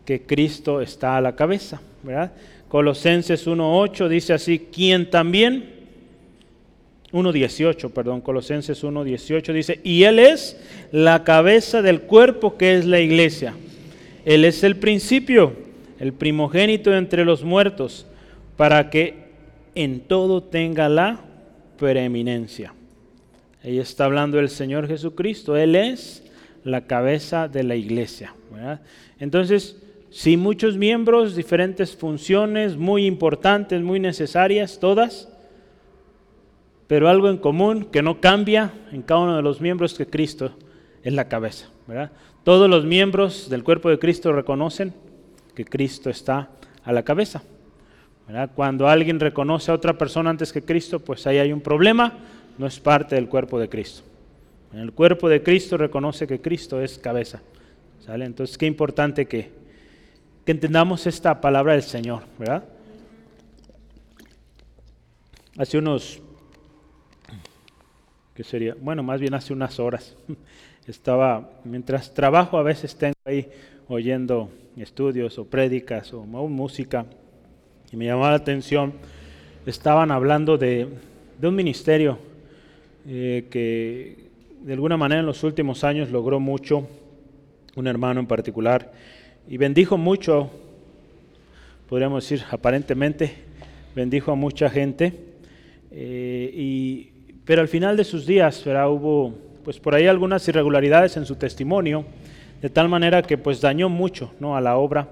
que 0.05 0.21
Cristo 0.23 0.81
está 0.81 1.17
a 1.17 1.21
la 1.21 1.35
cabeza, 1.35 1.81
¿verdad? 2.03 2.33
Colosenses 2.67 3.47
1.8 3.47 4.07
dice 4.07 4.33
así, 4.33 4.59
quien 4.59 5.09
también, 5.09 5.80
1.18, 7.11 7.91
perdón, 7.91 8.21
Colosenses 8.21 8.83
1.18 8.83 9.53
dice, 9.53 9.79
y 9.83 10.03
Él 10.03 10.19
es 10.19 10.57
la 10.91 11.23
cabeza 11.23 11.81
del 11.81 12.01
cuerpo 12.01 12.57
que 12.57 12.77
es 12.77 12.85
la 12.85 12.99
iglesia. 12.99 13.53
Él 14.25 14.45
es 14.45 14.63
el 14.63 14.77
principio, 14.77 15.53
el 15.99 16.13
primogénito 16.13 16.95
entre 16.95 17.25
los 17.25 17.43
muertos, 17.43 18.05
para 18.57 18.89
que 18.89 19.15
en 19.75 20.01
todo 20.01 20.43
tenga 20.43 20.89
la 20.89 21.21
preeminencia. 21.77 22.73
Ahí 23.63 23.79
está 23.79 24.05
hablando 24.05 24.39
el 24.39 24.49
Señor 24.49 24.87
Jesucristo, 24.87 25.57
Él 25.57 25.75
es 25.75 26.23
la 26.63 26.85
cabeza 26.87 27.47
de 27.47 27.63
la 27.63 27.75
iglesia. 27.75 28.33
Entonces, 29.19 29.77
Sí, 30.13 30.35
muchos 30.35 30.75
miembros, 30.75 31.37
diferentes 31.37 31.95
funciones 31.95 32.75
muy 32.75 33.05
importantes, 33.05 33.81
muy 33.81 33.97
necesarias, 33.97 34.77
todas, 34.77 35.29
pero 36.91 37.07
algo 37.07 37.29
en 37.29 37.37
común 37.37 37.85
que 37.85 38.01
no 38.01 38.19
cambia 38.19 38.73
en 38.91 39.01
cada 39.01 39.21
uno 39.21 39.37
de 39.37 39.41
los 39.41 39.61
miembros 39.61 39.93
que 39.93 40.07
Cristo 40.07 40.51
es 41.01 41.13
la 41.13 41.29
cabeza. 41.29 41.69
¿verdad? 41.87 42.11
Todos 42.43 42.69
los 42.69 42.83
miembros 42.83 43.49
del 43.49 43.63
cuerpo 43.63 43.89
de 43.89 43.97
Cristo 43.97 44.33
reconocen 44.33 44.93
que 45.55 45.63
Cristo 45.63 46.09
está 46.09 46.49
a 46.83 46.91
la 46.91 47.03
cabeza. 47.03 47.43
¿verdad? 48.27 48.51
Cuando 48.53 48.89
alguien 48.89 49.21
reconoce 49.21 49.71
a 49.71 49.73
otra 49.73 49.97
persona 49.97 50.31
antes 50.31 50.51
que 50.51 50.63
Cristo, 50.63 50.99
pues 50.99 51.25
ahí 51.27 51.37
hay 51.37 51.53
un 51.53 51.61
problema, 51.61 52.11
no 52.57 52.67
es 52.67 52.77
parte 52.77 53.15
del 53.15 53.29
cuerpo 53.29 53.57
de 53.57 53.69
Cristo. 53.69 54.01
En 54.73 54.79
el 54.79 54.91
cuerpo 54.91 55.29
de 55.29 55.41
Cristo 55.41 55.77
reconoce 55.77 56.27
que 56.27 56.41
Cristo 56.41 56.81
es 56.81 56.97
cabeza. 56.97 57.41
¿sale? 58.05 58.25
Entonces, 58.25 58.57
qué 58.57 58.65
importante 58.65 59.27
que, 59.27 59.49
que 60.45 60.51
entendamos 60.51 61.07
esta 61.07 61.39
palabra 61.39 61.71
del 61.71 61.83
Señor, 61.83 62.23
¿verdad? 62.37 62.65
Hace 65.57 65.77
unos, 65.77 66.20
¿qué 68.41 68.47
sería? 68.47 68.75
Bueno, 68.81 69.03
más 69.03 69.21
bien 69.21 69.35
hace 69.35 69.53
unas 69.53 69.79
horas, 69.79 70.15
estaba, 70.87 71.61
mientras 71.63 72.11
trabajo 72.11 72.57
a 72.57 72.63
veces 72.63 72.95
tengo 72.95 73.13
ahí 73.23 73.47
oyendo 73.87 74.49
estudios 74.77 75.37
o 75.37 75.45
prédicas 75.45 76.11
o, 76.11 76.23
música, 76.23 77.05
y 77.91 77.97
me 77.97 78.05
llamó 78.05 78.23
la 78.23 78.33
atención, 78.33 78.93
estaban 79.67 80.09
hablando 80.09 80.57
de, 80.57 80.87
un 81.43 81.53
ministerio 81.53 82.17
eh, 83.05 83.45
que 83.51 84.31
de 84.63 84.73
alguna 84.73 84.97
manera 84.97 85.19
en 85.19 85.27
los 85.27 85.43
últimos 85.43 85.83
años 85.83 86.09
logró 86.09 86.39
mucho, 86.39 86.87
un 87.75 87.85
hermano 87.85 88.21
en 88.21 88.25
particular, 88.25 88.91
y 89.47 89.57
bendijo 89.57 89.99
mucho, 89.99 90.49
podríamos 91.87 92.27
decir 92.27 92.43
aparentemente, 92.49 93.35
bendijo 93.93 94.31
a 94.31 94.35
mucha 94.35 94.67
gente, 94.67 95.13
eh, 95.91 96.51
y, 96.55 97.11
pero 97.45 97.61
al 97.61 97.67
final 97.67 97.97
de 97.97 98.03
sus 98.03 98.25
días 98.25 98.65
hubo 98.65 99.33
pues 99.63 99.79
por 99.79 99.95
ahí 99.95 100.07
algunas 100.07 100.47
irregularidades 100.47 101.17
en 101.17 101.25
su 101.25 101.35
testimonio, 101.35 102.05
de 102.61 102.69
tal 102.69 102.89
manera 102.89 103.21
que 103.21 103.37
pues 103.37 103.61
dañó 103.61 103.89
mucho 103.89 104.31
¿no? 104.39 104.55
a 104.55 104.61
la 104.61 104.77
obra 104.77 105.09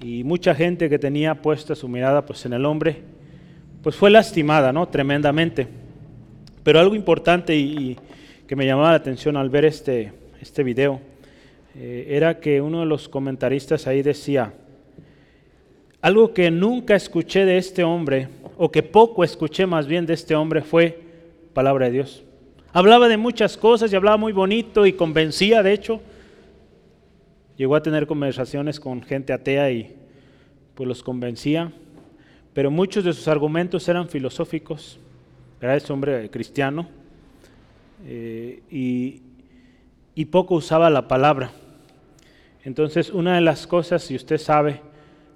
y 0.00 0.24
mucha 0.24 0.54
gente 0.54 0.88
que 0.88 0.98
tenía 0.98 1.34
puesta 1.42 1.74
su 1.74 1.88
mirada 1.88 2.24
pues 2.24 2.44
en 2.46 2.52
el 2.52 2.64
hombre, 2.64 3.02
pues 3.82 3.96
fue 3.96 4.10
lastimada 4.10 4.72
¿no? 4.72 4.88
tremendamente. 4.88 5.66
Pero 6.62 6.80
algo 6.80 6.94
importante 6.94 7.56
y, 7.56 7.96
que 8.46 8.56
me 8.56 8.66
llamaba 8.66 8.90
la 8.90 8.96
atención 8.96 9.36
al 9.36 9.50
ver 9.50 9.64
este, 9.66 10.12
este 10.40 10.62
video, 10.62 11.00
eh, 11.76 12.06
era 12.08 12.40
que 12.40 12.60
uno 12.60 12.80
de 12.80 12.86
los 12.86 13.08
comentaristas 13.08 13.86
ahí 13.86 14.02
decía, 14.02 14.54
algo 16.00 16.32
que 16.32 16.50
nunca 16.50 16.94
escuché 16.94 17.44
de 17.44 17.58
este 17.58 17.84
hombre, 17.84 18.28
o 18.56 18.70
que 18.70 18.82
poco 18.82 19.22
escuché 19.22 19.66
más 19.66 19.86
bien 19.86 20.06
de 20.06 20.14
este 20.14 20.34
hombre, 20.34 20.62
fue 20.62 21.07
palabra 21.58 21.86
de 21.86 21.90
Dios. 21.90 22.22
Hablaba 22.72 23.08
de 23.08 23.16
muchas 23.16 23.56
cosas 23.56 23.92
y 23.92 23.96
hablaba 23.96 24.16
muy 24.16 24.32
bonito 24.32 24.86
y 24.86 24.92
convencía, 24.92 25.60
de 25.64 25.72
hecho. 25.72 26.00
Llegó 27.56 27.74
a 27.74 27.82
tener 27.82 28.06
conversaciones 28.06 28.78
con 28.78 29.02
gente 29.02 29.32
atea 29.32 29.68
y 29.72 29.96
pues 30.76 30.86
los 30.88 31.02
convencía, 31.02 31.72
pero 32.54 32.70
muchos 32.70 33.02
de 33.02 33.12
sus 33.12 33.26
argumentos 33.26 33.88
eran 33.88 34.08
filosóficos. 34.08 35.00
Era 35.60 35.74
ese 35.74 35.92
hombre 35.92 36.30
cristiano 36.30 36.88
eh, 38.06 38.62
y, 38.70 39.22
y 40.14 40.26
poco 40.26 40.54
usaba 40.54 40.88
la 40.90 41.08
palabra. 41.08 41.50
Entonces, 42.62 43.10
una 43.10 43.34
de 43.34 43.40
las 43.40 43.66
cosas, 43.66 44.04
si 44.04 44.14
usted 44.14 44.38
sabe, 44.38 44.80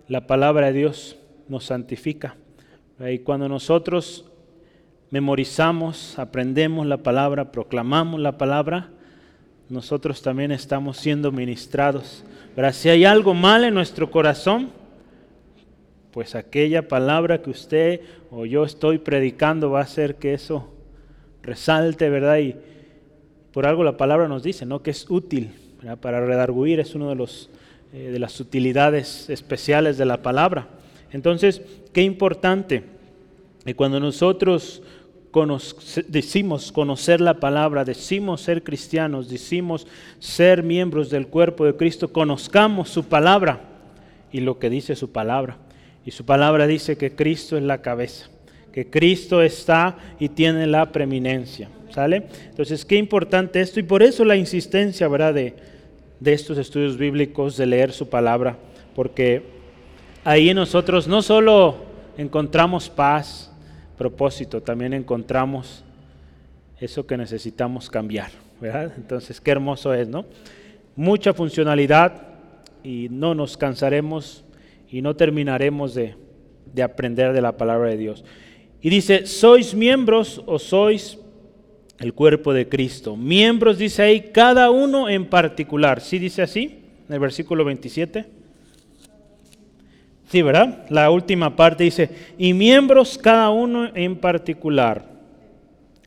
la 0.07 0.29
palabra 0.29 0.69
de 0.69 0.75
Dios 0.75 1.17
nos 1.49 1.65
santifica. 1.65 2.37
Y 3.01 3.19
cuando 3.19 3.49
nosotros 3.49 4.32
memorizamos, 5.13 6.19
aprendemos 6.19 6.87
la 6.87 6.97
palabra, 6.97 7.53
proclamamos 7.53 8.19
la 8.19 8.39
palabra, 8.39 8.89
nosotros 9.69 10.23
también 10.23 10.53
estamos 10.53 10.97
siendo 10.97 11.31
ministrados. 11.31 12.25
Pero 12.57 12.73
si 12.73 12.89
hay 12.89 13.05
algo 13.05 13.35
mal 13.35 13.65
en 13.65 13.75
nuestro 13.75 14.11
corazón, 14.11 14.71
pues 16.13 16.35
aquella 16.35 16.89
palabra 16.89 17.43
que 17.43 17.51
usted 17.51 18.01
o 18.31 18.47
yo 18.47 18.65
estoy 18.65 18.97
predicando 18.97 19.71
va 19.71 19.81
a 19.81 19.85
hacer 19.85 20.17
que 20.17 20.33
eso 20.33 20.73
resalte, 21.43 22.09
¿verdad? 22.09 22.39
Y 22.39 22.57
por 23.53 23.67
algo 23.67 23.85
la 23.85 23.99
palabra 23.99 24.29
nos 24.29 24.43
dice, 24.43 24.65
¿no? 24.65 24.83
Que 24.83 24.93
es 24.93 25.11
útil 25.11 25.51
para 26.01 26.25
redarguir, 26.25 26.81
es 26.81 26.95
una 26.95 27.11
de, 27.11 27.17
los, 27.17 27.51
eh, 27.93 28.09
de 28.13 28.19
las 28.19 28.41
utilidades 28.41 29.29
especiales 29.29 29.99
de 29.99 30.07
la 30.07 30.23
palabra. 30.23 30.69
Entonces, 31.11 31.61
qué 31.93 32.03
importante. 32.03 32.85
Y 33.67 33.75
cuando 33.75 34.01
nosotros 34.01 34.83
decimos 36.09 36.73
conocer 36.73 37.21
la 37.21 37.35
palabra, 37.35 37.85
decimos 37.85 38.43
ser 38.43 38.63
cristianos, 38.63 39.29
decimos 39.29 39.87
ser 40.19 40.63
miembros 40.63 41.11
del 41.11 41.27
cuerpo 41.27 41.65
de 41.65 41.77
Cristo, 41.77 42.13
conozcamos 42.13 42.91
su 42.91 43.05
palabra 43.05 43.61
y 44.31 44.41
lo 44.41 44.59
que 44.59 44.71
dice 44.71 44.95
su 44.97 45.11
palabra. 45.11 45.57
Y 46.05 46.11
su 46.11 46.25
palabra 46.25 46.67
dice 46.67 46.97
que 46.97 47.15
Cristo 47.15 47.57
es 47.57 47.63
la 47.63 47.81
cabeza, 47.81 48.29
que 48.73 48.91
Cristo 48.91 49.43
está 49.43 49.97
y 50.19 50.29
tiene 50.29 50.67
la 50.67 50.93
preeminencia. 50.93 51.69
¿Sale? 51.91 52.27
Entonces, 52.49 52.87
qué 52.87 52.97
importante 52.97 53.61
esto 53.61 53.79
y 53.79 53.83
por 53.83 54.03
eso 54.03 54.25
la 54.25 54.37
insistencia, 54.37 55.09
¿verdad? 55.09 55.35
De, 55.35 55.55
de 56.21 56.33
estos 56.33 56.57
estudios 56.57 56.97
bíblicos, 56.97 57.59
de 57.59 57.67
leer 57.67 57.93
su 57.93 58.09
palabra, 58.09 58.57
porque 58.95 59.43
ahí 60.25 60.55
nosotros 60.55 61.07
no 61.07 61.21
solo 61.21 61.77
encontramos 62.17 62.89
paz, 62.89 63.52
propósito, 63.97 64.63
también 64.63 64.93
encontramos 64.93 65.85
eso 66.79 67.07
que 67.07 67.17
necesitamos 67.17 67.89
cambiar, 67.89 68.31
¿verdad? 68.61 68.93
Entonces, 68.97 69.41
qué 69.41 69.53
hermoso 69.53 69.95
es, 69.95 70.09
¿no? 70.09 70.25
Mucha 70.97 71.33
funcionalidad 71.33 72.23
y 72.83 73.09
no 73.11 73.35
nos 73.35 73.57
cansaremos 73.57 74.45
y 74.91 75.01
no 75.01 75.17
terminaremos 75.17 75.95
de, 75.95 76.17
de 76.73 76.83
aprender 76.83 77.33
de 77.33 77.41
la 77.41 77.57
palabra 77.57 77.91
de 77.91 77.97
Dios. 77.97 78.25
Y 78.81 78.91
dice, 78.91 79.27
sois 79.27 79.75
miembros 79.75 80.43
o 80.47 80.59
sois 80.59 81.19
el 82.01 82.15
cuerpo 82.15 82.53
de 82.53 82.69
Cristo. 82.69 83.17
Miembros, 83.17 83.79
dice 83.79 84.03
ahí, 84.03 84.31
cada 84.33 84.71
uno 84.71 85.09
en 85.09 85.27
particular. 85.27 86.01
¿Sí 86.01 86.19
dice 86.19 86.43
así? 86.43 86.81
En 87.09 87.15
el 87.15 87.21
versículo 87.21 87.65
27. 87.65 88.42
Sí, 90.33 90.41
¿verdad? 90.41 90.87
La 90.89 91.11
última 91.11 91.55
parte 91.55 91.85
dice, 91.85 92.09
y 92.39 92.55
miembros 92.55 93.19
cada 93.19 93.51
uno 93.51 93.91
en 93.95 94.17
particular. 94.17 95.05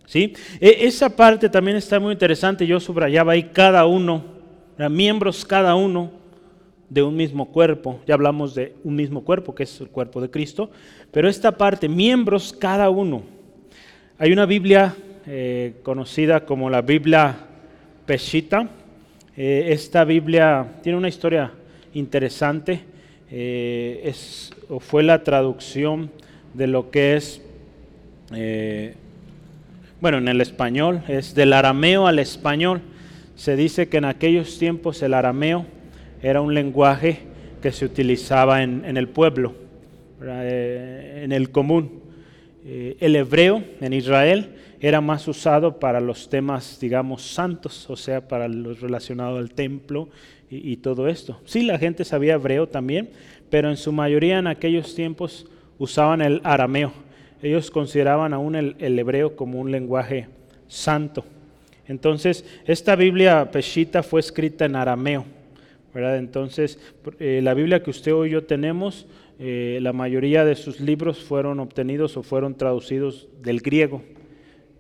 ¿Sí? 0.08 0.34
E, 0.60 0.88
esa 0.88 1.16
parte 1.16 1.48
también 1.48 1.78
está 1.78 2.00
muy 2.00 2.14
interesante. 2.14 2.66
Yo 2.66 2.80
subrayaba 2.80 3.34
ahí 3.34 3.44
cada 3.54 3.86
uno, 3.86 4.24
miembros 4.90 5.46
cada 5.46 5.76
uno 5.76 6.10
de 6.90 7.04
un 7.04 7.16
mismo 7.16 7.52
cuerpo. 7.52 8.00
Ya 8.08 8.16
hablamos 8.16 8.56
de 8.56 8.74
un 8.84 8.96
mismo 8.96 9.24
cuerpo, 9.24 9.54
que 9.54 9.62
es 9.62 9.80
el 9.80 9.90
cuerpo 9.90 10.20
de 10.20 10.32
Cristo. 10.32 10.72
Pero 11.12 11.30
esta 11.30 11.52
parte, 11.52 11.88
miembros 11.88 12.52
cada 12.52 12.90
uno. 12.90 13.22
Hay 14.18 14.34
una 14.34 14.48
Biblia 14.48 14.96
eh, 15.28 15.76
conocida 15.84 16.48
como 16.48 16.68
la 16.72 16.82
Biblia 16.82 17.36
Peshita. 18.08 18.68
Eh, 19.38 19.68
esta 19.70 20.04
Biblia 20.04 20.66
tiene 20.82 20.98
una 20.98 21.10
historia 21.10 21.52
interesante. 21.94 22.95
Eh, 23.32 24.02
es, 24.04 24.54
o 24.70 24.80
fue 24.80 25.04
la 25.04 25.24
traducción 25.24 26.12
de 26.54 26.68
lo 26.68 26.92
que 26.92 27.16
es, 27.16 27.42
bueno, 30.02 30.18
en 30.18 30.28
el 30.28 30.42
español, 30.42 31.02
es 31.08 31.36
del 31.36 31.54
arameo 31.54 32.08
al 32.08 32.20
español. 32.20 32.82
Se 33.36 33.56
dice 33.56 33.90
que 33.90 33.98
en 33.98 34.06
aquellos 34.06 34.58
tiempos 34.58 35.02
el 35.02 35.14
arameo 35.14 35.66
era 36.22 36.42
un 36.42 36.54
lenguaje 36.54 37.20
que 37.62 37.72
se 37.72 37.86
utilizaba 37.86 38.64
en, 38.64 38.84
en 38.86 38.98
el 38.98 39.10
pueblo, 39.10 39.54
en 40.22 41.32
el 41.32 41.50
común. 41.52 42.02
el 42.64 43.16
hebreo 43.16 43.64
en 43.82 43.94
Israel 43.94 44.56
era 44.80 45.02
más 45.02 45.28
usado 45.28 45.80
para 45.80 46.00
los 46.00 46.30
temas, 46.30 46.80
digamos, 46.80 47.24
santos, 47.24 47.90
o 47.90 47.96
sea, 47.96 48.28
para 48.28 48.48
los 48.48 48.82
relacionados 48.82 49.40
al 49.40 49.52
templo 49.52 50.10
y, 50.50 50.78
todo 50.78 51.08
esto. 51.08 51.40
Sí, 51.46 51.64
la 51.64 51.78
gente 51.78 52.06
sabía 52.06 52.36
hebreo 52.36 52.68
también, 52.68 53.10
pero 53.50 53.70
en 53.70 53.78
su 53.78 53.92
mayoría 53.92 54.40
en 54.40 54.48
aquellos 54.48 54.96
tiempos 54.96 55.48
usaban 55.78 56.22
el 56.22 56.40
arameo. 56.44 56.94
Ellos 57.42 57.72
consideraban 57.72 58.34
aún 58.34 58.56
el, 58.56 59.00
hebreo 59.00 59.36
como 59.36 59.60
un 59.60 59.72
lenguaje 59.72 60.28
santo. 60.68 61.26
Entonces, 61.88 62.46
esta 62.66 62.96
Biblia 62.96 63.52
Peshita 63.52 64.04
fue 64.04 64.20
escrita 64.20 64.66
en 64.66 64.76
arameo. 64.76 65.26
¿verdad? 65.94 66.18
Entonces, 66.18 66.80
eh, 67.20 67.40
la 67.44 67.54
Biblia 67.54 67.82
que 67.82 67.90
usted 67.90 68.12
y 68.26 68.30
yo 68.30 68.44
tenemos, 68.44 69.08
eh, 69.40 69.80
la 69.82 69.94
mayoría 69.94 70.46
de 70.46 70.56
sus 70.56 70.80
libros 70.80 71.24
fueron 71.24 71.60
obtenidos 71.60 72.18
o 72.18 72.24
fueron 72.24 72.56
traducidos 72.56 73.28
del 73.42 73.62
griego 73.62 74.02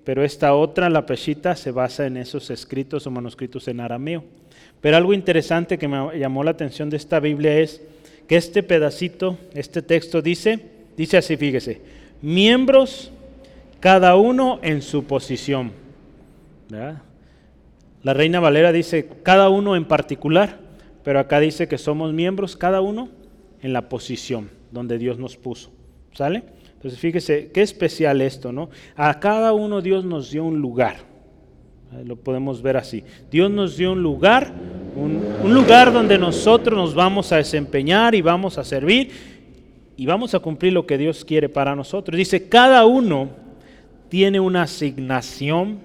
pero 0.06 0.24
esta 0.24 0.54
otra, 0.54 0.90
la 0.90 1.08
Peshita, 1.08 1.56
se 1.56 1.72
basa 1.72 2.06
en 2.06 2.16
esos 2.16 2.52
escritos 2.52 3.08
o 3.08 3.12
manuscritos 3.12 3.68
en 3.68 3.80
arameo. 3.80 4.24
Pero 4.86 4.98
algo 4.98 5.16
interesante 5.16 5.80
que 5.80 5.88
me 5.88 6.16
llamó 6.20 6.44
la 6.44 6.52
atención 6.52 6.92
de 6.92 6.98
esta 6.98 7.20
Biblia 7.20 7.58
es 7.58 7.82
que 8.28 8.36
este 8.36 8.62
pedacito, 8.62 9.36
este 9.56 9.82
texto 9.82 10.22
dice, 10.22 10.60
dice 10.96 11.18
así, 11.18 11.38
fíjese, 11.38 11.82
miembros 12.22 13.12
cada 13.80 14.16
uno 14.16 14.60
en 14.62 14.84
su 14.84 15.06
posición. 15.06 15.72
La 16.70 18.14
Reina 18.14 18.40
Valera 18.40 18.72
dice 18.72 19.10
cada 19.24 19.50
uno 19.50 19.76
en 19.76 19.86
particular, 19.86 20.60
pero 21.04 21.20
acá 21.20 21.40
dice 21.40 21.68
que 21.68 21.80
somos 21.80 22.14
miembros 22.14 22.56
cada 22.56 22.82
uno 22.82 23.10
en 23.64 23.74
la 23.74 23.90
posición 23.90 24.52
donde 24.70 25.00
Dios 25.00 25.18
nos 25.18 25.36
puso. 25.36 25.72
¿Sale? 26.14 26.44
Entonces 26.74 27.00
fíjese, 27.00 27.50
qué 27.52 27.64
especial 27.64 28.22
esto, 28.22 28.52
¿no? 28.52 28.70
A 28.96 29.20
cada 29.20 29.52
uno 29.54 29.82
Dios 29.82 30.06
nos 30.06 30.30
dio 30.30 30.44
un 30.44 30.62
lugar. 30.62 31.15
Lo 32.04 32.16
podemos 32.16 32.62
ver 32.62 32.78
así. 32.78 33.04
Dios 33.32 33.50
nos 33.50 33.78
dio 33.78 33.92
un 33.94 34.02
lugar, 34.02 34.52
un, 34.96 35.54
lugar 35.54 35.94
donde 35.94 36.18
nosotros 36.18 36.78
nos 36.78 36.94
vamos 36.94 37.32
a 37.32 37.38
desempeñar 37.38 38.16
y 38.16 38.22
vamos 38.22 38.58
a 38.58 38.64
servir 38.64 39.12
y 39.98 40.06
vamos 40.06 40.34
a 40.34 40.40
cumplir 40.40 40.74
lo 40.74 40.86
que 40.86 40.98
Dios 40.98 41.24
quiere 41.24 41.50
para 41.50 41.76
nosotros. 41.76 42.18
Dice, 42.18 42.50
cada 42.50 42.86
uno 42.86 43.30
tiene 44.10 44.40
una 44.40 44.64
asignación. 44.64 45.80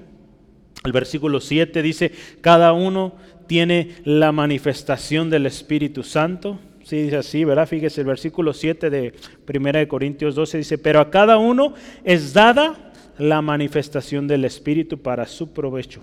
El 0.84 0.92
versículo 0.92 1.40
7 1.40 1.82
dice, 1.82 2.12
cada 2.40 2.72
uno 2.72 3.14
tiene 3.46 3.96
la 4.04 4.32
manifestación 4.32 5.30
del 5.30 5.46
Espíritu 5.46 6.02
Santo. 6.02 6.58
Sí, 6.82 7.02
dice 7.02 7.16
así, 7.16 7.44
¿verdad? 7.44 7.68
Fíjese, 7.68 8.00
el 8.00 8.06
versículo 8.06 8.52
7 8.52 8.90
de 8.90 9.14
1 9.46 9.72
de 9.72 9.88
Corintios 9.88 10.34
12 10.34 10.58
dice, 10.58 10.78
pero 10.78 11.00
a 11.00 11.10
cada 11.10 11.38
uno 11.38 11.74
es 12.04 12.32
dada 12.32 12.89
la 13.20 13.42
manifestación 13.42 14.26
del 14.26 14.46
Espíritu 14.46 14.98
para 14.98 15.26
su 15.26 15.52
provecho. 15.52 16.00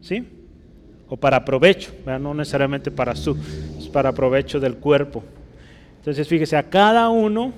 ¿Sí? 0.00 0.24
O 1.08 1.16
para 1.16 1.44
provecho, 1.44 1.92
no 2.20 2.32
necesariamente 2.32 2.90
para 2.90 3.14
su, 3.14 3.36
es 3.78 3.86
para 3.88 4.12
provecho 4.12 4.58
del 4.58 4.76
cuerpo. 4.76 5.22
Entonces, 5.98 6.26
fíjese, 6.26 6.56
a 6.56 6.70
cada 6.70 7.10
uno 7.10 7.52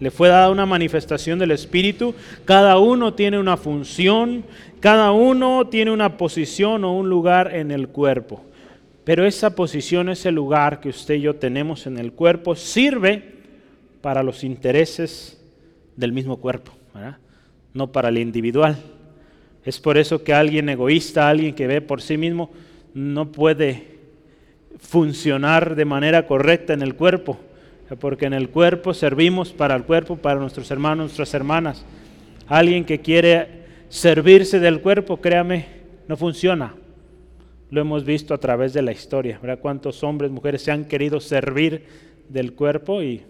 le 0.00 0.10
fue 0.10 0.28
dada 0.28 0.50
una 0.50 0.66
manifestación 0.66 1.38
del 1.38 1.52
Espíritu, 1.52 2.14
cada 2.44 2.78
uno 2.78 3.14
tiene 3.14 3.38
una 3.38 3.56
función, 3.56 4.44
cada 4.80 5.12
uno 5.12 5.68
tiene 5.68 5.92
una 5.92 6.16
posición 6.16 6.84
o 6.84 6.96
un 6.96 7.08
lugar 7.08 7.54
en 7.54 7.70
el 7.70 7.88
cuerpo. 7.88 8.42
Pero 9.04 9.24
esa 9.24 9.54
posición, 9.54 10.08
ese 10.08 10.32
lugar 10.32 10.80
que 10.80 10.88
usted 10.88 11.14
y 11.14 11.20
yo 11.20 11.36
tenemos 11.36 11.86
en 11.86 11.96
el 11.96 12.12
cuerpo, 12.12 12.56
sirve 12.56 13.34
para 14.00 14.22
los 14.22 14.42
intereses 14.42 15.40
del 15.96 16.12
mismo 16.12 16.38
cuerpo, 16.38 16.72
no 17.74 17.92
para 17.92 18.08
el 18.08 18.18
individual. 18.18 18.76
Es 19.64 19.78
por 19.78 19.98
eso 19.98 20.24
que 20.24 20.32
alguien 20.32 20.68
egoísta, 20.68 21.28
alguien 21.28 21.54
que 21.54 21.66
ve 21.66 21.80
por 21.80 22.00
sí 22.00 22.16
mismo, 22.16 22.50
no 22.94 23.30
puede 23.30 23.98
funcionar 24.78 25.74
de 25.74 25.84
manera 25.84 26.26
correcta 26.26 26.72
en 26.72 26.82
el 26.82 26.94
cuerpo, 26.94 27.38
porque 28.00 28.26
en 28.26 28.32
el 28.32 28.48
cuerpo 28.48 28.94
servimos 28.94 29.52
para 29.52 29.76
el 29.76 29.84
cuerpo, 29.84 30.16
para 30.16 30.40
nuestros 30.40 30.70
hermanos, 30.70 31.06
nuestras 31.06 31.34
hermanas. 31.34 31.84
Alguien 32.46 32.84
que 32.84 33.00
quiere 33.00 33.60
servirse 33.88 34.58
del 34.58 34.80
cuerpo, 34.80 35.18
créame, 35.18 35.66
no 36.08 36.16
funciona. 36.16 36.74
Lo 37.70 37.80
hemos 37.80 38.04
visto 38.04 38.34
a 38.34 38.38
través 38.38 38.72
de 38.72 38.82
la 38.82 38.92
historia, 38.92 39.38
¿verdad? 39.40 39.60
Cuántos 39.60 40.02
hombres, 40.02 40.30
mujeres 40.30 40.62
se 40.62 40.72
han 40.72 40.86
querido 40.86 41.20
servir 41.20 41.84
del 42.28 42.54
cuerpo 42.54 43.02
y 43.02 43.22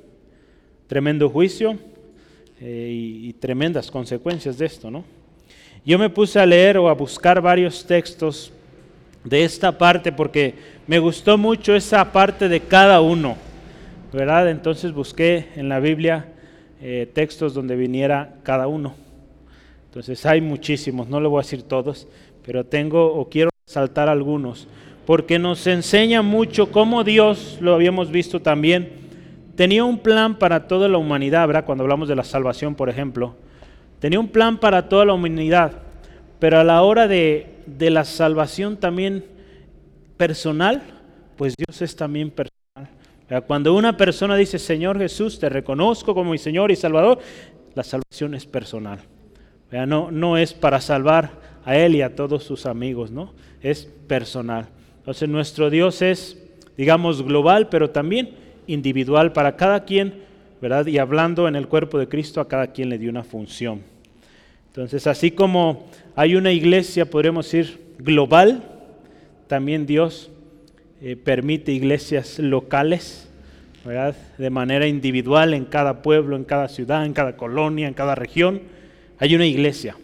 tremendo 0.87 1.29
juicio 1.29 1.79
eh, 2.62 2.90
y, 2.92 3.32
tremendas 3.34 3.90
consecuencias 3.90 4.58
de 4.58 4.66
esto, 4.66 4.90
¿no? 4.90 5.02
Yo 5.82 5.98
me 5.98 6.10
puse 6.10 6.38
a 6.38 6.44
leer 6.44 6.76
o 6.76 6.90
a 6.90 6.92
buscar 6.92 7.40
varios 7.40 7.86
textos 7.86 8.52
de 9.24 9.44
esta 9.44 9.78
parte 9.78 10.12
porque 10.12 10.54
me 10.86 10.98
gustó 10.98 11.38
mucho 11.38 11.74
esa 11.74 12.12
parte 12.12 12.50
de 12.50 12.60
cada 12.60 13.00
uno, 13.00 13.38
¿verdad? 14.12 14.50
Entonces 14.50 14.92
busqué 14.92 15.48
en 15.56 15.70
la 15.70 15.80
Biblia 15.80 16.26
eh, 16.82 17.10
textos 17.10 17.54
donde 17.54 17.76
viniera 17.76 18.34
cada 18.42 18.66
uno. 18.66 18.94
Entonces 19.86 20.26
hay 20.26 20.42
muchísimos, 20.42 21.08
no 21.08 21.18
le 21.18 21.28
voy 21.28 21.38
a 21.38 21.42
decir 21.42 21.62
todos, 21.62 22.06
pero 22.44 22.64
tengo 22.64 23.14
o 23.14 23.30
quiero 23.30 23.48
saltar 23.64 24.10
algunos, 24.10 24.68
porque 25.06 25.38
nos 25.38 25.66
enseña 25.66 26.20
mucho 26.20 26.70
cómo 26.70 27.04
Dios, 27.04 27.56
lo 27.62 27.74
habíamos 27.74 28.10
visto 28.10 28.40
también, 28.40 28.99
tenía 29.60 29.84
un 29.84 29.98
plan 29.98 30.38
para 30.38 30.66
toda 30.66 30.88
la 30.88 30.96
humanidad, 30.96 31.46
¿verdad? 31.46 31.66
Cuando 31.66 31.84
hablamos 31.84 32.08
de 32.08 32.16
la 32.16 32.24
salvación, 32.24 32.74
por 32.74 32.88
ejemplo, 32.88 33.36
tenía 33.98 34.18
un 34.18 34.28
plan 34.28 34.58
para 34.58 34.88
toda 34.88 35.04
la 35.04 35.12
humanidad, 35.12 35.82
pero 36.38 36.60
a 36.60 36.64
la 36.64 36.80
hora 36.80 37.06
de, 37.06 37.56
de 37.66 37.90
la 37.90 38.06
salvación 38.06 38.78
también 38.78 39.22
personal, 40.16 40.80
pues 41.36 41.56
Dios 41.58 41.82
es 41.82 41.94
también 41.94 42.30
personal. 42.30 43.44
Cuando 43.46 43.74
una 43.74 43.98
persona 43.98 44.34
dice, 44.34 44.58
Señor 44.58 44.96
Jesús, 44.96 45.38
te 45.38 45.50
reconozco 45.50 46.14
como 46.14 46.30
mi 46.30 46.38
Señor 46.38 46.70
y 46.70 46.76
Salvador, 46.76 47.18
la 47.74 47.84
salvación 47.84 48.34
es 48.34 48.46
personal. 48.46 49.00
No, 49.86 50.10
no 50.10 50.38
es 50.38 50.54
para 50.54 50.80
salvar 50.80 51.32
a 51.66 51.76
Él 51.76 51.96
y 51.96 52.00
a 52.00 52.16
todos 52.16 52.44
sus 52.44 52.64
amigos, 52.64 53.10
¿no? 53.10 53.34
Es 53.60 53.84
personal. 54.06 54.68
Entonces 54.96 55.28
nuestro 55.28 55.68
Dios 55.68 56.00
es, 56.00 56.42
digamos, 56.78 57.22
global, 57.22 57.68
pero 57.68 57.90
también 57.90 58.48
individual 58.72 59.33
para 59.33 59.56
cada 59.56 59.85
quien, 59.85 60.14
¿verdad? 60.61 60.87
Y 60.87 60.98
hablando 60.98 61.48
en 61.48 61.56
el 61.56 61.68
cuerpo 61.68 61.98
de 61.98 62.09
Cristo, 62.09 62.40
a 62.40 62.48
cada 62.48 62.68
quien 62.68 62.88
le 62.88 62.98
dio 62.98 63.11
una 63.11 63.24
función. 63.24 63.83
Entonces, 64.68 65.06
así 65.06 65.30
como 65.30 65.87
hay 66.14 66.37
una 66.37 66.52
iglesia, 66.52 67.04
podríamos 67.11 67.46
decir, 67.46 67.80
global, 67.98 68.62
también 69.46 69.87
Dios 69.87 70.30
eh, 71.02 71.16
permite 71.16 71.72
iglesias 71.72 72.38
locales, 72.38 73.28
¿verdad? 73.85 74.14
de 74.38 74.50
manera 74.50 74.87
individual 74.87 75.54
en 75.54 75.64
cada 75.64 76.02
pueblo, 76.02 76.37
en 76.37 76.44
cada 76.44 76.68
ciudad, 76.68 77.04
en 77.04 77.14
cada 77.14 77.37
colonia, 77.37 77.88
en 77.88 77.94
cada 77.94 78.14
región. 78.14 78.61
Hay 79.18 79.35
una 79.35 79.46
iglesia, 79.46 79.96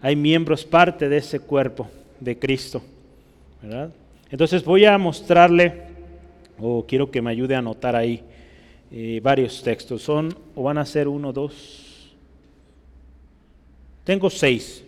hay 0.00 0.16
miembros 0.16 0.64
parte 0.64 1.08
de 1.08 1.18
ese 1.18 1.40
cuerpo 1.40 1.88
de 2.20 2.38
Cristo. 2.38 2.82
¿verdad? 3.62 3.90
Entonces 4.30 4.64
voy 4.64 4.84
a 4.84 4.98
mostrarle, 4.98 5.87
o 6.58 6.84
quiero 6.86 7.10
que 7.10 7.22
me 7.22 7.30
ayude 7.30 7.54
a 7.54 7.58
anotar 7.58 7.94
ahí 7.96 8.22
eh, 8.90 9.20
varios 9.22 9.62
textos. 9.62 10.02
Son, 10.02 10.34
o 10.54 10.62
van 10.62 10.78
a 10.78 10.86
ser 10.86 11.08
uno, 11.08 11.32
dos. 11.32 12.16
Tengo 14.04 14.30
seis, 14.30 14.84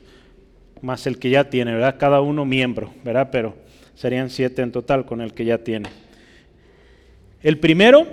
más 0.80 1.06
el 1.06 1.18
que 1.18 1.30
ya 1.30 1.44
tiene, 1.44 1.74
¿verdad? 1.74 1.96
Cada 1.98 2.20
uno 2.20 2.44
miembro, 2.44 2.92
¿verdad? 3.04 3.28
Pero 3.30 3.54
serían 3.94 4.30
siete 4.30 4.62
en 4.62 4.72
total 4.72 5.04
con 5.04 5.20
el 5.20 5.34
que 5.34 5.44
ya 5.44 5.58
tiene. 5.58 5.90
El 7.42 7.58
primero, 7.58 8.06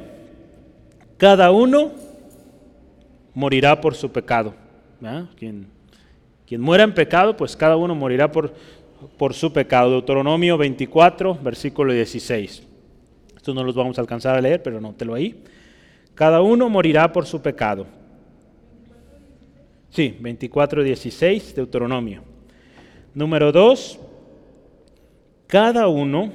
cada 1.18 1.52
uno 1.52 1.92
morirá 3.34 3.80
por 3.80 3.96
su 3.96 4.12
pecado. 4.12 4.54
Quien, 5.38 5.68
quien, 6.46 6.60
muera 6.60 6.84
en 6.84 6.94
pecado, 6.94 7.38
pues 7.38 7.56
cada 7.56 7.78
uno 7.78 7.94
morirá 7.96 8.32
por, 8.32 8.54
por 9.18 9.34
su 9.34 9.54
pecado. 9.54 9.92
Deuteronomio 9.92 10.58
24, 10.58 11.38
versículo 11.42 11.94
16. 11.94 12.64
Esto 13.48 13.54
no 13.54 13.64
los 13.64 13.76
vamos 13.76 13.98
a 13.98 14.02
alcanzar 14.02 14.36
a 14.36 14.42
leer, 14.42 14.62
pero 14.62 14.82
nótelo 14.82 15.14
ahí. 15.14 15.42
Cada 16.16 16.42
uno 16.42 16.68
morirá 16.68 17.14
por 17.14 17.26
su 17.26 17.42
pecado. 17.42 17.88
Sí, 19.90 20.18
24, 20.20 20.84
16, 20.84 21.56
Deuteronomio. 21.56 22.24
Número 23.14 23.54
2, 23.54 24.00
cada 25.48 25.88
uno 25.88 26.34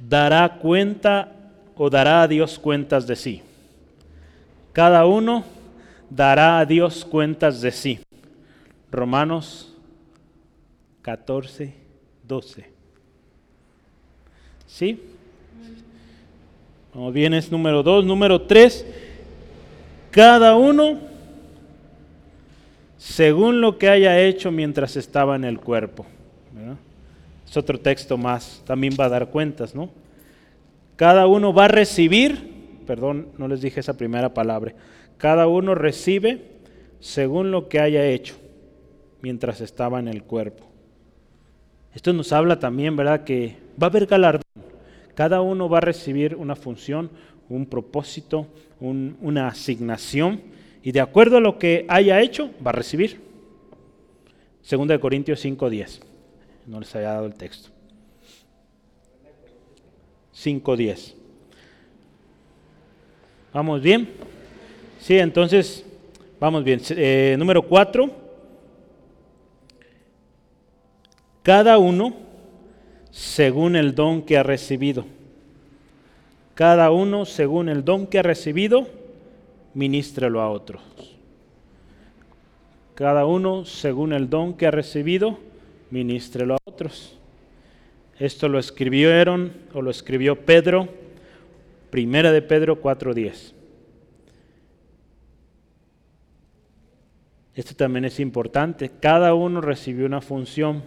dará 0.00 0.58
cuenta 0.58 1.30
o 1.76 1.88
dará 1.88 2.22
a 2.22 2.26
Dios 2.26 2.58
cuentas 2.58 3.06
de 3.06 3.14
sí. 3.14 3.42
Cada 4.72 5.06
uno 5.06 5.44
dará 6.10 6.58
a 6.58 6.66
Dios 6.66 7.04
cuentas 7.04 7.60
de 7.60 7.70
sí. 7.70 8.00
Romanos 8.90 9.72
14, 11.02 11.72
12. 12.24 12.68
¿Sí? 14.66 15.11
Como 16.92 17.10
bien 17.10 17.34
es 17.34 17.50
número 17.50 17.82
2. 17.82 18.04
Número 18.04 18.42
3. 18.42 18.86
Cada 20.10 20.56
uno 20.56 20.98
según 22.98 23.60
lo 23.60 23.78
que 23.78 23.88
haya 23.88 24.20
hecho 24.20 24.52
mientras 24.52 24.96
estaba 24.96 25.34
en 25.34 25.44
el 25.44 25.58
cuerpo. 25.58 26.06
Es 27.48 27.56
otro 27.56 27.78
texto 27.78 28.16
más, 28.16 28.62
también 28.64 28.94
va 28.98 29.06
a 29.06 29.08
dar 29.10 29.28
cuentas, 29.28 29.74
¿no? 29.74 29.90
Cada 30.96 31.26
uno 31.26 31.52
va 31.52 31.64
a 31.64 31.68
recibir, 31.68 32.50
perdón, 32.86 33.28
no 33.36 33.48
les 33.48 33.60
dije 33.60 33.80
esa 33.80 33.98
primera 33.98 34.32
palabra, 34.32 34.72
cada 35.18 35.48
uno 35.48 35.74
recibe 35.74 36.40
según 37.00 37.50
lo 37.50 37.68
que 37.68 37.80
haya 37.80 38.06
hecho 38.06 38.36
mientras 39.20 39.60
estaba 39.60 39.98
en 39.98 40.08
el 40.08 40.22
cuerpo. 40.22 40.64
Esto 41.94 42.12
nos 42.12 42.32
habla 42.32 42.58
también, 42.58 42.96
¿verdad? 42.96 43.24
Que 43.24 43.56
va 43.82 43.88
a 43.88 43.90
haber 43.90 44.06
galardón. 44.06 44.42
Cada 45.14 45.40
uno 45.40 45.68
va 45.68 45.78
a 45.78 45.82
recibir 45.82 46.36
una 46.36 46.56
función, 46.56 47.10
un 47.48 47.66
propósito, 47.66 48.46
una 48.80 49.48
asignación, 49.48 50.40
y 50.82 50.92
de 50.92 51.00
acuerdo 51.00 51.36
a 51.36 51.40
lo 51.40 51.58
que 51.58 51.84
haya 51.88 52.20
hecho, 52.20 52.50
va 52.64 52.70
a 52.70 52.74
recibir. 52.74 53.20
Segunda 54.62 54.94
de 54.94 55.00
Corintios 55.00 55.44
5.10 55.44 56.00
no 56.66 56.80
les 56.80 56.94
había 56.94 57.08
dado 57.08 57.26
el 57.26 57.34
texto. 57.34 57.70
5.10. 60.34 61.14
¿Vamos 63.52 63.82
bien? 63.82 64.08
Sí, 64.98 65.18
entonces, 65.18 65.84
vamos 66.40 66.64
bien. 66.64 66.80
Eh, 66.90 67.36
número 67.38 67.62
4. 67.62 68.10
Cada 71.42 71.78
uno 71.78 72.14
según 73.12 73.76
el 73.76 73.94
don 73.94 74.22
que 74.22 74.38
ha 74.38 74.42
recibido. 74.42 75.04
Cada 76.54 76.90
uno 76.90 77.24
según 77.24 77.68
el 77.68 77.84
don 77.84 78.06
que 78.06 78.18
ha 78.18 78.22
recibido, 78.22 78.88
ministrelo 79.74 80.40
a 80.40 80.50
otros. 80.50 80.82
Cada 82.94 83.26
uno 83.26 83.64
según 83.64 84.12
el 84.12 84.28
don 84.28 84.54
que 84.54 84.66
ha 84.66 84.70
recibido, 84.70 85.38
ministrelo 85.90 86.54
a 86.54 86.58
otros. 86.64 87.18
Esto 88.18 88.48
lo 88.48 88.58
escribieron 88.58 89.52
o 89.72 89.82
lo 89.82 89.90
escribió 89.90 90.44
Pedro, 90.44 90.88
primera 91.90 92.32
de 92.32 92.42
Pedro 92.42 92.80
4.10. 92.82 93.52
Esto 97.54 97.74
también 97.74 98.06
es 98.06 98.20
importante. 98.20 98.90
Cada 99.00 99.34
uno 99.34 99.60
recibió 99.60 100.06
una 100.06 100.22
función 100.22 100.82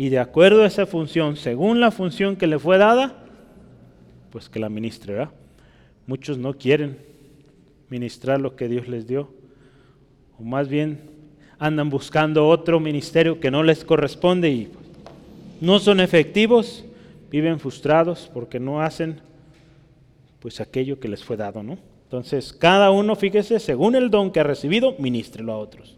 y 0.00 0.08
de 0.08 0.18
acuerdo 0.18 0.62
a 0.62 0.66
esa 0.66 0.86
función, 0.86 1.36
según 1.36 1.78
la 1.78 1.90
función 1.90 2.34
que 2.34 2.46
le 2.46 2.58
fue 2.58 2.78
dada, 2.78 3.22
pues 4.30 4.48
que 4.48 4.58
la 4.58 4.70
ministre. 4.70 5.28
Muchos 6.06 6.38
no 6.38 6.54
quieren 6.54 6.96
ministrar 7.90 8.40
lo 8.40 8.56
que 8.56 8.66
Dios 8.66 8.88
les 8.88 9.06
dio, 9.06 9.30
o 10.38 10.42
más 10.42 10.68
bien 10.68 11.02
andan 11.58 11.90
buscando 11.90 12.48
otro 12.48 12.80
ministerio 12.80 13.40
que 13.40 13.50
no 13.50 13.62
les 13.62 13.84
corresponde 13.84 14.48
y 14.48 14.72
no 15.60 15.78
son 15.78 16.00
efectivos, 16.00 16.82
viven 17.30 17.60
frustrados 17.60 18.30
porque 18.32 18.58
no 18.58 18.80
hacen 18.80 19.20
pues 20.38 20.62
aquello 20.62 20.98
que 20.98 21.08
les 21.08 21.22
fue 21.22 21.36
dado, 21.36 21.62
¿no? 21.62 21.76
Entonces, 22.04 22.54
cada 22.54 22.90
uno, 22.90 23.16
fíjese, 23.16 23.60
según 23.60 23.94
el 23.94 24.08
don 24.08 24.32
que 24.32 24.40
ha 24.40 24.44
recibido, 24.44 24.94
ministrelo 24.98 25.52
a 25.52 25.58
otros. 25.58 25.94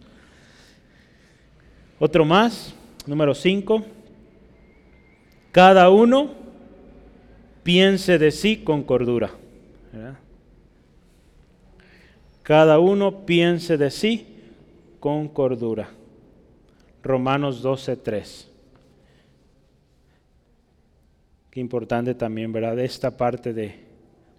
Otro 2.01 2.25
más, 2.25 2.75
número 3.07 3.35
5. 3.35 3.85
Cada 5.51 5.91
uno 5.91 6.31
piense 7.62 8.19
de 8.19 8.31
sí 8.31 8.59
con 8.59 8.83
cordura. 8.83 9.31
Cada 12.43 12.79
uno 12.79 13.25
piense 13.25 13.77
de 13.77 13.91
sí 13.91 14.27
con 14.99 15.29
cordura. 15.29 15.91
Romanos 17.03 17.62
12:3. 17.62 18.49
Qué 21.51 21.61
importante 21.61 22.15
también, 22.15 22.53
¿verdad? 22.53 22.79
Esta 22.79 23.17
parte 23.17 23.53
de, 23.53 23.75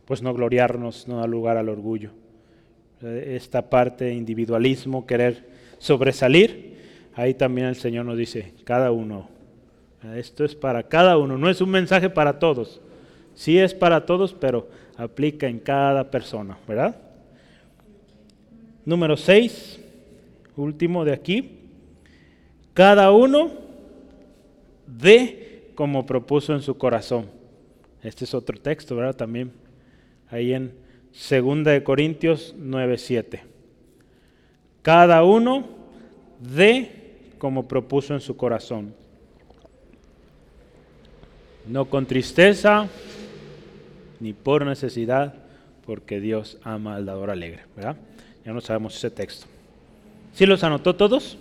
pues 0.06 0.24
no 0.24 0.34
gloriarnos, 0.34 1.08
no 1.08 1.18
da 1.18 1.28
lugar 1.28 1.58
al 1.58 1.70
orgullo. 1.70 2.10
Esta 3.02 3.70
parte 3.70 4.06
de 4.06 4.16
individualismo, 4.16 5.06
querer 5.06 5.48
sobresalir, 5.78 6.73
ahí 7.16 7.34
también 7.34 7.68
el 7.68 7.76
Señor 7.76 8.06
nos 8.06 8.18
dice, 8.18 8.54
cada 8.64 8.92
uno. 8.92 9.30
Esto 10.16 10.44
es 10.44 10.56
para 10.56 10.84
cada 10.84 11.18
uno, 11.18 11.38
no 11.38 11.50
es 11.50 11.62
un 11.62 11.70
mensaje 11.70 12.10
para 12.10 12.40
todos. 12.40 12.82
Sí 13.36 13.58
es 13.58 13.74
para 13.74 14.06
todos, 14.06 14.34
pero 14.34 14.68
aplica 14.98 15.48
en 15.48 15.60
cada 15.60 16.12
persona, 16.12 16.58
¿verdad? 16.68 16.96
Número 18.86 19.16
6 19.16 19.80
último 20.56 21.04
de 21.06 21.14
aquí, 21.14 21.60
cada 22.74 23.12
uno 23.12 23.52
de 24.88 25.72
como 25.76 26.06
propuso 26.06 26.54
en 26.54 26.62
su 26.62 26.78
corazón. 26.78 27.28
Este 28.02 28.26
es 28.26 28.34
otro 28.34 28.60
texto, 28.60 28.96
¿verdad? 28.96 29.16
También 29.16 29.52
ahí 30.30 30.54
en 30.54 30.74
Segunda 31.12 31.72
de 31.72 31.84
Corintios 31.84 32.56
9:7. 32.58 33.42
Cada 34.82 35.24
uno 35.24 35.68
de 36.40 37.03
como 37.44 37.68
propuso 37.68 38.14
en 38.14 38.22
su 38.22 38.38
corazón. 38.38 38.94
No 41.68 41.84
con 41.90 42.06
tristeza 42.06 42.88
ni 44.22 44.32
por 44.32 44.66
necesidad, 44.66 45.34
porque 45.86 46.22
Dios 46.22 46.58
ama 46.64 46.96
al 46.96 47.06
dador 47.06 47.30
alegre, 47.30 47.64
¿verdad? 47.76 47.98
Ya 48.46 48.54
no 48.54 48.62
sabemos 48.62 48.96
ese 48.96 49.12
texto. 49.12 49.46
¿Sí 50.34 50.46
los 50.46 50.64
anotó 50.64 50.96
todos? 50.96 51.38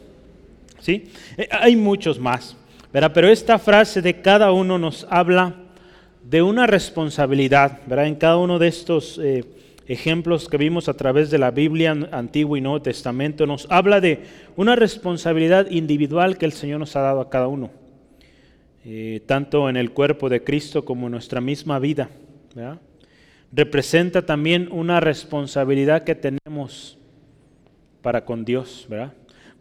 ¿Sí? 0.80 1.12
Eh, 1.36 1.48
hay 1.52 1.76
muchos 1.76 2.18
más, 2.18 2.56
¿verdad? 2.92 3.12
Pero 3.14 3.28
esta 3.28 3.60
frase 3.60 4.02
de 4.02 4.20
cada 4.20 4.50
uno 4.50 4.78
nos 4.78 5.06
habla 5.08 5.54
de 6.28 6.42
una 6.42 6.66
responsabilidad, 6.66 7.78
¿verdad? 7.86 8.08
En 8.08 8.16
cada 8.16 8.38
uno 8.38 8.58
de 8.58 8.66
estos 8.66 9.20
eh, 9.22 9.44
ejemplos 9.86 10.48
que 10.48 10.56
vimos 10.56 10.88
a 10.88 10.94
través 10.94 11.30
de 11.30 11.38
la 11.38 11.50
Biblia, 11.50 11.96
Antiguo 12.12 12.56
y 12.56 12.60
Nuevo 12.60 12.82
Testamento, 12.82 13.46
nos 13.46 13.66
habla 13.70 14.00
de 14.00 14.20
una 14.56 14.76
responsabilidad 14.76 15.70
individual 15.70 16.38
que 16.38 16.46
el 16.46 16.52
Señor 16.52 16.80
nos 16.80 16.96
ha 16.96 17.00
dado 17.00 17.20
a 17.20 17.30
cada 17.30 17.48
uno, 17.48 17.70
eh, 18.84 19.22
tanto 19.26 19.68
en 19.68 19.76
el 19.76 19.92
cuerpo 19.92 20.28
de 20.28 20.42
Cristo 20.44 20.84
como 20.84 21.06
en 21.06 21.12
nuestra 21.12 21.40
misma 21.40 21.78
vida. 21.78 22.10
Representa 23.52 24.24
también 24.24 24.68
una 24.70 25.00
responsabilidad 25.00 26.04
que 26.04 26.14
tenemos 26.14 26.98
para 28.00 28.24
con 28.24 28.44
Dios, 28.44 28.86
¿verdad? 28.88 29.12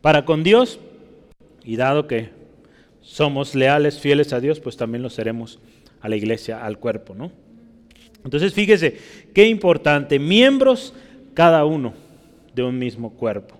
Para 0.01 0.25
con 0.25 0.43
Dios, 0.43 0.79
y 1.63 1.75
dado 1.75 2.07
que 2.07 2.29
somos 3.01 3.55
leales, 3.55 3.99
fieles 3.99 4.34
a 4.34 4.39
Dios, 4.39 4.60
pues 4.60 4.77
también 4.77 5.03
lo 5.03 5.10
seremos 5.10 5.60
a 6.01 6.10
la 6.10 6.15
iglesia, 6.15 6.63
al 6.63 6.77
cuerpo, 6.77 7.13
¿no? 7.13 7.31
Entonces 8.23 8.53
fíjese, 8.53 8.97
qué 9.34 9.47
importante, 9.47 10.19
miembros 10.19 10.93
cada 11.34 11.65
uno 11.65 11.93
de 12.53 12.63
un 12.63 12.77
mismo 12.77 13.12
cuerpo. 13.12 13.55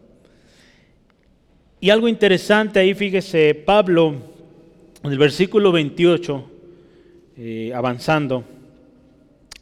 Y 1.80 1.90
algo 1.90 2.08
interesante 2.08 2.80
ahí, 2.80 2.94
fíjese, 2.94 3.56
Pablo, 3.56 4.16
en 5.04 5.12
el 5.12 5.18
versículo 5.18 5.72
28, 5.72 6.46
eh, 7.38 7.72
avanzando, 7.74 8.44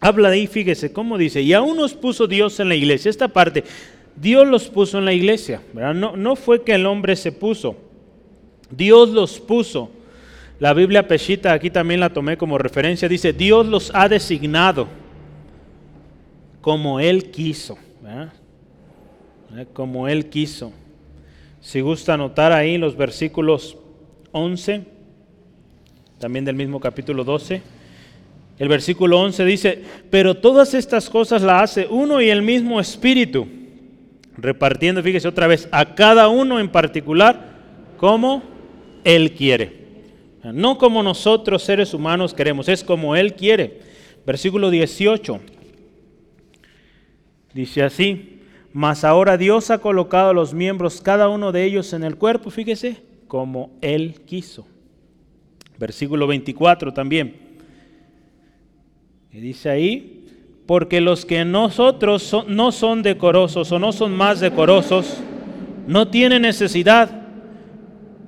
habla 0.02 0.30
de 0.30 0.36
ahí, 0.36 0.48
fíjese, 0.48 0.92
cómo 0.92 1.18
dice, 1.18 1.42
y 1.42 1.54
aún 1.54 1.78
nos 1.78 1.94
puso 1.94 2.28
Dios 2.28 2.60
en 2.60 2.68
la 2.68 2.76
iglesia. 2.76 3.10
Esta 3.10 3.30
parte, 3.30 3.64
Dios 4.18 4.46
los 4.48 4.68
puso 4.68 4.98
en 4.98 5.06
la 5.06 5.14
iglesia. 5.14 5.62
No, 5.74 6.18
no 6.18 6.36
fue 6.36 6.64
que 6.64 6.74
el 6.74 6.86
hombre 6.86 7.16
se 7.16 7.32
puso, 7.32 7.78
Dios 8.70 9.10
los 9.10 9.40
puso. 9.40 9.92
La 10.60 10.74
Biblia 10.74 11.08
Peshita, 11.08 11.54
aquí 11.54 11.70
también 11.70 12.02
la 12.02 12.10
tomé 12.10 12.38
como 12.38 12.58
referencia, 12.58 13.08
dice, 13.08 13.32
Dios 13.32 13.66
los 13.66 13.92
ha 13.96 14.10
designado 14.10 14.88
como 16.60 17.00
Él 17.00 17.32
quiso. 17.32 17.78
Como 19.72 20.10
Él 20.10 20.26
quiso. 20.26 20.74
Si 21.62 21.80
gusta 21.80 22.16
anotar 22.16 22.52
ahí 22.52 22.78
los 22.78 22.98
versículos 22.98 23.78
11, 24.34 24.84
también 26.20 26.44
del 26.44 26.56
mismo 26.56 26.82
capítulo 26.82 27.24
12. 27.24 27.62
El 28.60 28.68
versículo 28.68 29.20
11 29.22 29.46
dice, 29.46 29.84
pero 30.10 30.36
todas 30.36 30.74
estas 30.74 31.10
cosas 31.10 31.42
las 31.42 31.64
hace 31.64 31.88
uno 31.90 32.22
y 32.22 32.30
el 32.30 32.42
mismo 32.42 32.82
Espíritu, 32.82 33.48
repartiendo, 34.36 35.02
fíjese 35.02 35.30
otra 35.30 35.48
vez, 35.48 35.70
a 35.72 35.96
cada 35.96 36.28
uno 36.28 36.60
en 36.60 36.68
particular 36.68 37.56
como 37.98 38.44
Él 39.06 39.32
quiere. 39.32 39.79
No 40.44 40.78
como 40.78 41.04
nosotros 41.04 41.64
seres 41.64 41.94
humanos 41.94 42.34
queremos, 42.34 42.70
es 42.70 42.84
como 42.84 43.16
Él 43.16 43.34
quiere. 43.36 43.82
Versículo 44.26 44.70
18. 44.70 45.40
Dice 47.54 47.84
así, 47.84 48.40
mas 48.72 49.04
ahora 49.04 49.38
Dios 49.38 49.72
ha 49.72 49.80
colocado 49.80 50.30
a 50.30 50.34
los 50.34 50.54
miembros, 50.54 51.02
cada 51.02 51.30
uno 51.30 51.52
de 51.52 51.66
ellos 51.66 51.94
en 51.94 52.04
el 52.04 52.16
cuerpo, 52.16 52.52
fíjese, 52.52 53.02
como 53.28 53.72
Él 53.82 54.22
quiso. 54.26 54.66
Versículo 55.78 56.28
24 56.28 56.94
también. 56.94 57.36
Dice 59.32 59.70
ahí, 59.70 60.26
porque 60.66 61.02
los 61.02 61.26
que 61.26 61.46
nosotros 61.46 62.36
no 62.48 62.72
son 62.72 63.02
decorosos 63.02 63.72
o 63.72 63.80
no 63.80 63.92
son 63.92 64.16
más 64.16 64.40
decorosos, 64.40 65.18
no 65.88 66.10
tienen 66.10 66.44
necesidad, 66.44 67.19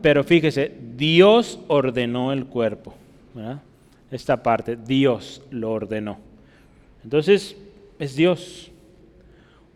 pero 0.01 0.23
fíjese, 0.23 0.71
Dios 0.95 1.59
ordenó 1.67 2.33
el 2.33 2.45
cuerpo. 2.45 2.93
Esta 4.09 4.43
parte, 4.43 4.75
Dios 4.75 5.41
lo 5.51 5.71
ordenó. 5.71 6.17
Entonces, 7.03 7.55
es 7.99 8.15
Dios. 8.15 8.71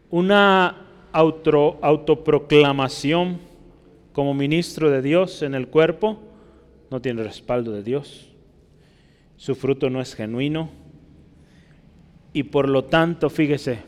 Una 0.10 0.76
auto, 1.12 1.80
autoproclamación 1.82 3.40
como 4.14 4.34
ministro 4.34 4.90
de 4.90 5.02
Dios 5.02 5.42
en 5.42 5.56
el 5.56 5.68
cuerpo 5.68 6.20
no 6.90 7.02
tiene 7.02 7.24
respaldo 7.24 7.72
de 7.72 7.84
Dios. 7.84 8.30
Su 9.38 9.56
fruto 9.56 9.90
no 9.90 10.02
es 10.02 10.16
genuino. 10.16 10.70
Y 12.34 12.44
por 12.44 12.68
lo 12.68 12.84
tanto, 12.86 13.30
fíjese, 13.30 13.80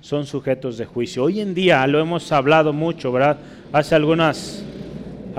son 0.00 0.26
sujetos 0.26 0.78
de 0.78 0.86
juicio. 0.86 1.24
Hoy 1.24 1.40
en 1.40 1.54
día 1.54 1.86
lo 1.86 2.00
hemos 2.00 2.32
hablado 2.32 2.72
mucho, 2.72 3.12
¿verdad? 3.12 3.38
Hace 3.72 3.94
algunas 3.94 4.64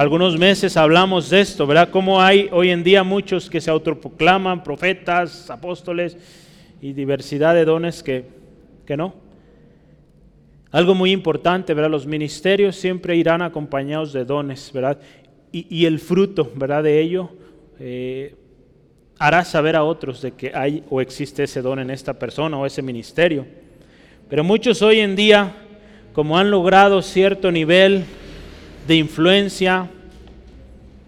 algunos 0.01 0.35
meses 0.35 0.77
hablamos 0.77 1.29
de 1.29 1.41
esto, 1.41 1.67
¿verdad? 1.67 1.89
Cómo 1.91 2.19
hay 2.19 2.49
hoy 2.51 2.71
en 2.71 2.83
día 2.83 3.03
muchos 3.03 3.51
que 3.51 3.61
se 3.61 3.69
autoproclaman 3.69 4.63
profetas, 4.63 5.47
apóstoles 5.51 6.17
y 6.81 6.93
diversidad 6.93 7.53
de 7.53 7.65
dones 7.65 8.01
que, 8.01 8.25
que 8.83 8.97
no. 8.97 9.13
Algo 10.71 10.95
muy 10.95 11.11
importante, 11.11 11.75
¿verdad? 11.75 11.91
Los 11.91 12.07
ministerios 12.07 12.77
siempre 12.77 13.15
irán 13.15 13.43
acompañados 13.43 14.11
de 14.11 14.25
dones, 14.25 14.71
¿verdad? 14.73 14.97
Y, 15.51 15.85
el 15.85 15.99
fruto, 15.99 16.51
¿verdad? 16.55 16.81
De 16.81 16.99
ello 16.99 17.29
eh, 17.79 18.33
hará 19.19 19.45
saber 19.45 19.75
a 19.75 19.83
otros 19.83 20.23
de 20.23 20.31
que 20.31 20.51
hay 20.55 20.83
o 20.89 20.99
existe 20.99 21.43
ese 21.43 21.61
don 21.61 21.77
en 21.77 21.91
esta 21.91 22.15
persona 22.15 22.57
o 22.57 22.65
ese 22.65 22.81
ministerio. 22.81 23.45
Pero 24.27 24.43
muchos 24.43 24.81
hoy 24.81 24.99
en 24.99 25.15
día, 25.15 25.53
como 26.11 26.39
han 26.39 26.49
logrado 26.49 27.03
cierto 27.03 27.51
nivel 27.51 28.03
de 28.91 28.97
influencia, 28.97 29.89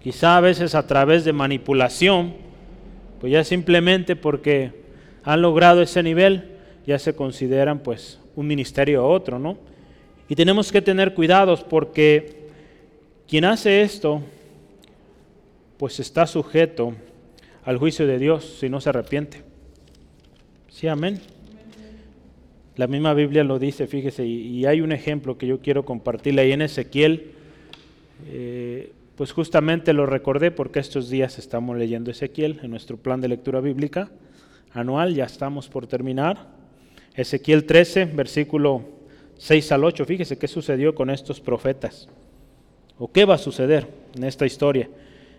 quizá 0.02 0.38
a 0.38 0.40
veces 0.40 0.74
a 0.74 0.86
través 0.86 1.22
de 1.26 1.34
manipulación, 1.34 2.32
pues 3.20 3.30
ya 3.30 3.44
simplemente 3.44 4.16
porque 4.16 4.72
han 5.22 5.42
logrado 5.42 5.82
ese 5.82 6.02
nivel, 6.02 6.44
ya 6.86 6.98
se 6.98 7.14
consideran 7.14 7.80
pues 7.80 8.18
un 8.36 8.46
ministerio 8.46 9.02
a 9.02 9.06
otro, 9.06 9.38
¿no? 9.38 9.58
Y 10.30 10.34
tenemos 10.34 10.72
que 10.72 10.80
tener 10.80 11.12
cuidados 11.12 11.62
porque 11.62 12.48
quien 13.28 13.44
hace 13.44 13.82
esto, 13.82 14.22
pues 15.76 16.00
está 16.00 16.26
sujeto 16.26 16.94
al 17.66 17.76
juicio 17.76 18.06
de 18.06 18.18
Dios 18.18 18.56
si 18.60 18.70
no 18.70 18.80
se 18.80 18.88
arrepiente. 18.88 19.42
Sí, 20.70 20.88
amén. 20.88 21.20
La 22.76 22.86
misma 22.86 23.12
Biblia 23.12 23.44
lo 23.44 23.58
dice, 23.58 23.86
fíjese, 23.86 24.24
y, 24.24 24.64
hay 24.64 24.80
un 24.80 24.92
ejemplo 24.92 25.36
que 25.36 25.46
yo 25.46 25.60
quiero 25.60 25.84
compartirle 25.84 26.40
ahí 26.40 26.52
en 26.52 26.62
Ezequiel 26.62 27.33
eh, 28.26 28.92
pues 29.16 29.32
justamente 29.32 29.92
lo 29.92 30.06
recordé 30.06 30.50
porque 30.50 30.80
estos 30.80 31.08
días 31.08 31.38
estamos 31.38 31.76
leyendo 31.76 32.10
Ezequiel 32.10 32.60
en 32.62 32.70
nuestro 32.70 32.96
plan 32.96 33.20
de 33.20 33.28
lectura 33.28 33.60
bíblica 33.60 34.10
anual, 34.72 35.14
ya 35.14 35.24
estamos 35.24 35.68
por 35.68 35.86
terminar. 35.86 36.48
Ezequiel 37.14 37.64
13, 37.64 38.06
versículo 38.06 38.82
6 39.38 39.72
al 39.72 39.84
8, 39.84 40.04
fíjese 40.04 40.38
qué 40.38 40.48
sucedió 40.48 40.94
con 40.94 41.10
estos 41.10 41.40
profetas, 41.40 42.08
o 42.98 43.10
qué 43.10 43.24
va 43.24 43.34
a 43.34 43.38
suceder 43.38 43.86
en 44.16 44.24
esta 44.24 44.46
historia. 44.46 44.88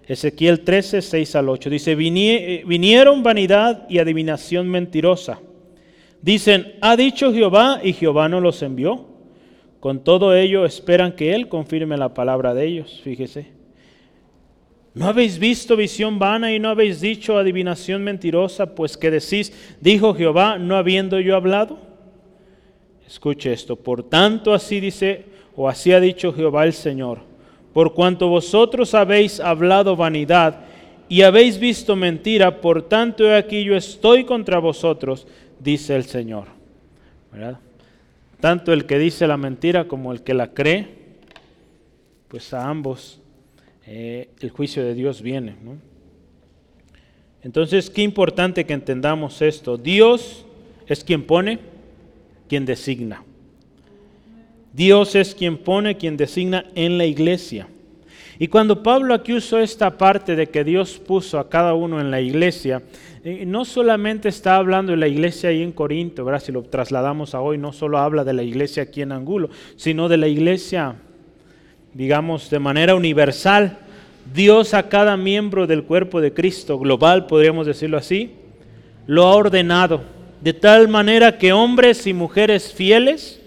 Ezequiel 0.08 0.62
13, 0.62 1.02
6 1.02 1.36
al 1.36 1.50
8, 1.50 1.70
dice, 1.70 1.92
eh, 1.94 2.64
vinieron 2.66 3.24
vanidad 3.24 3.88
y 3.90 4.00
adivinación 4.00 4.70
mentirosa. 4.70 5.40
Dicen, 6.22 6.76
ha 6.82 6.96
dicho 6.96 7.34
Jehová 7.34 7.82
y 7.84 7.94
Jehová 7.94 8.30
no 8.30 8.40
los 8.40 8.62
envió. 8.62 9.15
Con 9.86 10.04
todo 10.04 10.34
ello 10.34 10.66
esperan 10.66 11.12
que 11.12 11.36
Él 11.36 11.48
confirme 11.48 11.96
la 11.96 12.12
palabra 12.12 12.56
de 12.56 12.66
ellos, 12.66 13.02
fíjese. 13.04 13.50
¿No 14.96 15.06
habéis 15.06 15.38
visto 15.38 15.78
visión 15.78 16.18
vana 16.18 16.52
y 16.52 16.58
no 16.58 16.70
habéis 16.70 17.02
dicho 17.02 17.38
adivinación 17.38 18.04
mentirosa? 18.04 18.74
Pues 18.74 18.98
que 18.98 19.12
decís, 19.12 19.54
dijo 19.80 20.16
Jehová, 20.16 20.58
no 20.58 20.76
habiendo 20.76 21.20
yo 21.20 21.36
hablado. 21.36 21.78
Escuche 23.06 23.54
esto, 23.54 23.76
por 23.76 24.02
tanto 24.02 24.56
así 24.56 24.80
dice, 24.80 25.26
o 25.56 25.70
así 25.70 25.92
ha 25.92 26.00
dicho 26.00 26.34
Jehová 26.34 26.66
el 26.66 26.74
Señor, 26.74 27.20
por 27.72 27.94
cuanto 27.94 28.28
vosotros 28.28 28.96
habéis 28.96 29.40
hablado 29.40 29.96
vanidad 29.96 30.62
y 31.08 31.22
habéis 31.22 31.60
visto 31.60 31.96
mentira, 31.96 32.60
por 32.60 32.82
tanto 32.82 33.24
he 33.26 33.36
aquí 33.36 33.64
yo 33.64 33.76
estoy 33.76 34.24
contra 34.24 34.58
vosotros, 34.58 35.28
dice 35.60 35.96
el 35.96 36.06
Señor. 36.06 36.48
¿Verdad? 37.32 37.60
Tanto 38.46 38.74
el 38.74 38.86
que 38.86 39.00
dice 39.00 39.26
la 39.26 39.38
mentira 39.38 39.88
como 39.88 40.12
el 40.12 40.22
que 40.22 40.36
la 40.36 40.54
cree, 40.54 40.88
pues 42.28 42.54
a 42.54 42.70
ambos 42.70 43.20
eh, 43.88 44.30
el 44.40 44.52
juicio 44.52 44.84
de 44.84 44.94
Dios 44.94 45.24
viene. 45.24 45.56
Entonces, 47.42 47.90
qué 47.90 48.04
importante 48.04 48.64
que 48.68 48.74
entendamos 48.74 49.42
esto. 49.42 49.80
Dios 49.80 50.46
es 50.86 51.04
quien 51.04 51.24
pone 51.24 51.58
quien 52.48 52.68
designa. 52.68 53.24
Dios 54.74 55.16
es 55.16 55.34
quien 55.34 55.58
pone, 55.58 55.98
quien 55.98 56.16
designa 56.16 56.66
en 56.76 57.00
la 57.00 57.06
iglesia. 57.08 57.68
Y 58.38 58.48
cuando 58.48 58.84
Pablo 58.84 59.14
aquí 59.14 59.34
usó 59.34 59.60
esta 59.60 59.98
parte 59.98 60.36
de 60.36 60.48
que 60.48 60.64
Dios 60.64 61.00
puso 61.00 61.40
a 61.40 61.50
cada 61.50 61.74
uno 61.74 62.02
en 62.02 62.12
la 62.12 62.20
iglesia, 62.20 62.82
eh, 63.24 63.46
no 63.46 63.64
solamente 63.64 64.28
está 64.28 64.58
hablando 64.58 64.92
de 64.92 64.98
la 64.98 65.08
iglesia 65.08 65.50
ahí 65.50 65.64
en 65.64 65.72
Corinto, 65.72 66.26
¿verdad? 66.26 66.42
si 66.42 66.52
lo 66.52 66.64
trasladamos 66.64 67.34
a 67.34 67.42
hoy, 67.42 67.58
no 67.58 67.72
solo 67.72 67.98
habla 67.98 68.26
de 68.26 68.34
la 68.34 68.44
iglesia 68.44 68.84
aquí 68.84 69.02
en 69.02 69.14
Angulo, 69.14 69.50
sino 69.78 70.10
de 70.10 70.18
la 70.18 70.28
iglesia, 70.28 70.96
digamos, 71.94 72.50
de 72.50 72.60
manera 72.60 72.94
universal. 72.96 73.80
Dios 74.34 74.74
a 74.74 74.90
cada 74.90 75.16
miembro 75.16 75.66
del 75.66 75.84
cuerpo 75.84 76.20
de 76.20 76.34
Cristo, 76.34 76.78
global, 76.78 77.28
podríamos 77.28 77.68
decirlo 77.68 77.98
así, 77.98 78.32
lo 79.08 79.24
ha 79.24 79.36
ordenado, 79.36 80.02
de 80.42 80.54
tal 80.54 80.90
manera 80.90 81.38
que 81.38 81.54
hombres 81.54 82.06
y 82.08 82.14
mujeres 82.14 82.74
fieles 82.74 83.40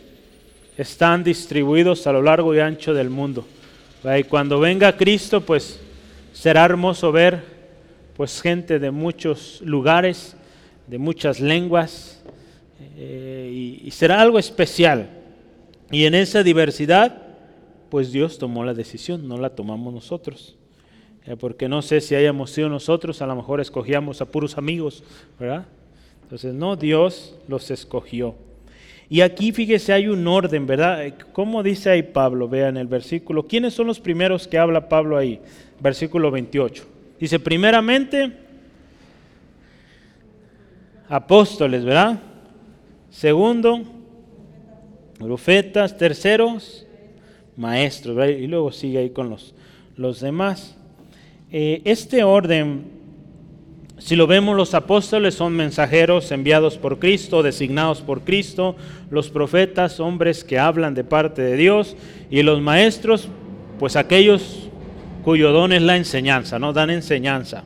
están 0.78 1.24
distribuidos 1.24 2.06
a 2.06 2.12
lo 2.12 2.22
largo 2.22 2.54
y 2.54 2.60
ancho 2.60 2.94
del 2.94 3.10
mundo. 3.10 3.44
Y 4.04 4.24
cuando 4.24 4.60
venga 4.60 4.96
Cristo, 4.96 5.40
pues 5.40 5.80
será 6.32 6.64
hermoso 6.64 7.10
ver 7.10 7.58
pues 8.16 8.40
gente 8.40 8.78
de 8.78 8.90
muchos 8.90 9.60
lugares, 9.60 10.36
de 10.86 10.98
muchas 10.98 11.40
lenguas, 11.40 12.22
eh, 12.96 13.80
y, 13.84 13.90
será 13.92 14.20
algo 14.20 14.38
especial. 14.38 15.08
Y 15.90 16.04
en 16.04 16.14
esa 16.14 16.42
diversidad, 16.42 17.22
pues 17.90 18.10
Dios 18.10 18.38
tomó 18.38 18.64
la 18.64 18.74
decisión, 18.74 19.28
no 19.28 19.38
la 19.38 19.50
tomamos 19.50 19.94
nosotros. 19.94 20.56
Eh, 21.26 21.36
porque 21.36 21.68
no 21.68 21.82
sé 21.82 22.00
si 22.00 22.14
hayamos 22.14 22.50
sido 22.50 22.68
nosotros, 22.68 23.22
a 23.22 23.26
lo 23.26 23.36
mejor 23.36 23.60
escogíamos 23.60 24.20
a 24.20 24.26
puros 24.26 24.58
amigos, 24.58 25.04
¿verdad? 25.38 25.66
Entonces, 26.22 26.54
no, 26.54 26.74
Dios 26.74 27.36
los 27.46 27.70
escogió. 27.70 28.34
Y 29.10 29.22
aquí 29.22 29.52
fíjese, 29.52 29.92
hay 29.92 30.06
un 30.08 30.26
orden, 30.26 30.66
¿verdad? 30.66 31.14
¿Cómo 31.32 31.62
dice 31.62 31.90
ahí 31.90 32.02
Pablo? 32.02 32.48
Vean 32.48 32.76
el 32.76 32.86
versículo. 32.86 33.46
¿Quiénes 33.46 33.72
son 33.72 33.86
los 33.86 34.00
primeros 34.00 34.46
que 34.46 34.58
habla 34.58 34.88
Pablo 34.88 35.16
ahí? 35.16 35.40
Versículo 35.80 36.30
28. 36.30 36.84
Dice, 37.18 37.40
primeramente, 37.40 38.32
apóstoles, 41.08 41.84
¿verdad? 41.84 42.20
Segundo, 43.08 43.82
profetas. 45.18 45.96
Terceros, 45.96 46.86
maestros, 47.56 48.14
¿verdad? 48.14 48.36
Y 48.36 48.46
luego 48.46 48.70
sigue 48.72 48.98
ahí 48.98 49.10
con 49.10 49.30
los, 49.30 49.54
los 49.96 50.20
demás. 50.20 50.76
Eh, 51.50 51.80
este 51.84 52.24
orden 52.24 52.97
si 53.98 54.14
lo 54.16 54.26
vemos, 54.26 54.56
los 54.56 54.74
apóstoles 54.74 55.34
son 55.34 55.54
mensajeros 55.54 56.30
enviados 56.30 56.78
por 56.78 56.98
Cristo, 56.98 57.42
designados 57.42 58.00
por 58.00 58.22
Cristo, 58.22 58.76
los 59.10 59.28
profetas, 59.30 59.98
hombres 60.00 60.44
que 60.44 60.58
hablan 60.58 60.94
de 60.94 61.04
parte 61.04 61.42
de 61.42 61.56
Dios, 61.56 61.96
y 62.30 62.42
los 62.42 62.60
maestros, 62.60 63.28
pues 63.78 63.96
aquellos 63.96 64.68
cuyo 65.24 65.50
don 65.52 65.72
es 65.72 65.82
la 65.82 65.96
enseñanza, 65.96 66.58
¿no? 66.58 66.72
Dan 66.72 66.90
enseñanza. 66.90 67.64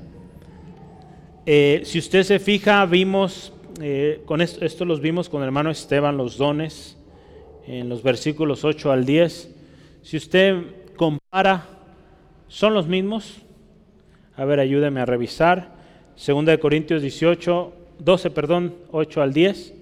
Eh, 1.44 1.82
si 1.84 1.98
usted 1.98 2.22
se 2.22 2.38
fija, 2.38 2.84
vimos, 2.86 3.52
eh, 3.80 4.22
con 4.24 4.40
esto, 4.40 4.64
esto 4.64 4.84
los 4.84 5.00
vimos 5.00 5.28
con 5.28 5.42
el 5.42 5.46
hermano 5.46 5.70
Esteban, 5.70 6.16
los 6.16 6.38
dones, 6.38 6.96
en 7.66 7.88
los 7.88 8.02
versículos 8.02 8.64
8 8.64 8.90
al 8.90 9.04
10. 9.04 9.54
Si 10.02 10.16
usted 10.16 10.62
compara, 10.96 11.66
¿son 12.48 12.74
los 12.74 12.86
mismos? 12.86 13.42
A 14.36 14.44
ver, 14.44 14.60
ayúdeme 14.60 15.00
a 15.00 15.06
revisar. 15.06 15.71
Segunda 16.16 16.52
de 16.52 16.58
Corintios 16.58 17.02
18, 17.02 17.72
12, 17.98 18.30
perdón, 18.30 18.74
8 18.90 19.22
al 19.22 19.32
10. 19.32 19.74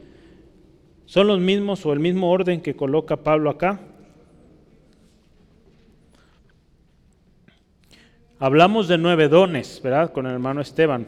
¿Son 1.06 1.26
los 1.26 1.40
mismos 1.40 1.84
o 1.86 1.92
el 1.92 1.98
mismo 1.98 2.30
orden 2.30 2.60
que 2.60 2.76
coloca 2.76 3.16
Pablo 3.16 3.50
acá? 3.50 3.80
Hablamos 8.38 8.88
de 8.88 8.96
nueve 8.96 9.28
dones, 9.28 9.80
¿verdad? 9.82 10.12
Con 10.12 10.26
el 10.26 10.32
hermano 10.32 10.60
Esteban. 10.60 11.06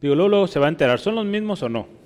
Digo, 0.00 0.14
luego 0.14 0.46
se 0.46 0.60
va 0.60 0.66
a 0.66 0.68
enterar, 0.68 1.00
¿son 1.00 1.14
los 1.14 1.24
mismos 1.24 1.62
o 1.62 1.68
no? 1.68 2.03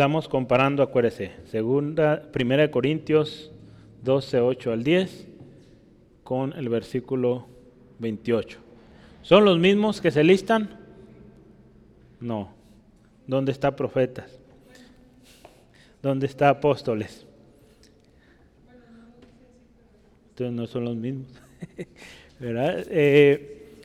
Estamos 0.00 0.28
comparando, 0.28 0.82
acuérdese, 0.82 1.32
segunda, 1.44 2.22
primera 2.32 2.62
de 2.62 2.70
Corintios 2.70 3.52
12, 4.02 4.40
8 4.40 4.72
al 4.72 4.82
10 4.82 5.28
con 6.24 6.54
el 6.54 6.70
versículo 6.70 7.48
28. 7.98 8.58
¿Son 9.20 9.44
los 9.44 9.58
mismos 9.58 10.00
que 10.00 10.10
se 10.10 10.24
listan? 10.24 10.70
No. 12.18 12.48
¿Dónde 13.26 13.52
está 13.52 13.76
profetas? 13.76 14.40
¿Dónde 16.00 16.24
está 16.24 16.48
apóstoles? 16.48 17.26
Entonces 20.30 20.56
no 20.56 20.66
son 20.66 20.86
los 20.86 20.96
mismos. 20.96 21.28
¿Verdad? 22.40 22.86
Eh, 22.88 23.82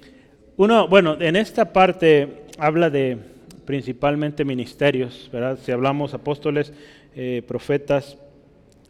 uno, 0.56 0.88
bueno, 0.88 1.20
en 1.20 1.36
esta 1.36 1.74
parte 1.74 2.46
habla 2.58 2.90
de 2.90 3.35
principalmente 3.66 4.46
ministerios, 4.46 5.30
¿verdad? 5.32 5.60
Si 5.62 5.72
hablamos 5.72 6.14
apóstoles, 6.14 6.72
eh, 7.16 7.42
profetas, 7.48 8.18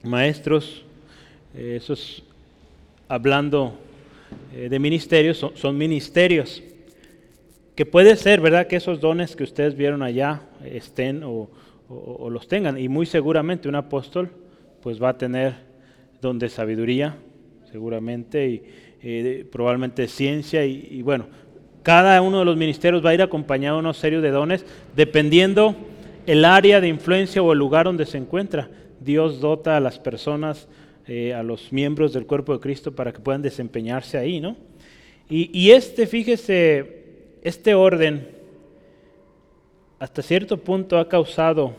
maestros, 0.03 0.83
eh, 1.55 1.75
eso 1.77 1.93
es 1.93 2.23
hablando 3.07 3.73
eh, 4.53 4.67
de 4.69 4.79
ministerios, 4.79 5.45
son, 5.53 5.77
ministerios. 5.77 6.61
Que 7.75 7.85
puede 7.85 8.15
ser, 8.15 8.39
¿verdad? 8.41 8.67
Que 8.67 8.77
esos 8.77 8.99
dones 9.01 9.35
que 9.35 9.43
ustedes 9.43 9.75
vieron 9.75 10.01
allá 10.01 10.43
estén 10.63 11.23
o, 11.23 11.49
los 12.29 12.47
tengan. 12.47 12.79
Y 12.79 12.89
muy 12.89 13.05
seguramente 13.05 13.69
un 13.69 13.75
apóstol 13.75 14.31
pues 14.81 15.01
va 15.01 15.09
a 15.09 15.17
tener 15.17 15.53
don 16.21 16.39
de 16.39 16.49
sabiduría, 16.49 17.17
seguramente, 17.71 18.47
y 18.47 19.43
probablemente 19.51 20.07
ciencia, 20.07 20.65
y, 20.65 20.87
y 20.89 21.01
bueno, 21.01 21.27
cada 21.85 22.19
uno 22.23 22.39
de 22.39 22.45
los 22.45 22.57
ministerios 22.57 23.05
va 23.05 23.11
a 23.11 23.13
ir 23.13 23.21
acompañado 23.21 23.75
de 23.75 23.81
unos 23.81 23.97
serios 23.97 24.23
de 24.23 24.31
dones, 24.31 24.65
dependiendo 24.95 25.75
el 26.25 26.43
área 26.43 26.81
de 26.81 26.87
influencia 26.87 27.43
o 27.43 27.53
el 27.53 27.59
lugar 27.59 27.85
donde 27.85 28.07
se 28.07 28.17
encuentra. 28.17 28.71
Dios 28.99 29.39
dota 29.39 29.77
a 29.77 29.79
las 29.79 29.99
personas, 29.99 30.67
eh, 31.07 31.35
a 31.35 31.43
los 31.43 31.71
miembros 31.71 32.11
del 32.11 32.25
cuerpo 32.25 32.53
de 32.53 32.59
Cristo 32.59 32.95
para 32.95 33.13
que 33.13 33.19
puedan 33.19 33.43
desempeñarse 33.43 34.17
ahí, 34.17 34.41
¿no? 34.41 34.57
Y, 35.29 35.69
este, 35.69 36.07
fíjese, 36.07 37.03
este 37.43 37.75
orden 37.75 38.29
hasta 39.99 40.23
cierto 40.23 40.57
punto 40.57 40.97
ha 40.97 41.07
causado 41.07 41.75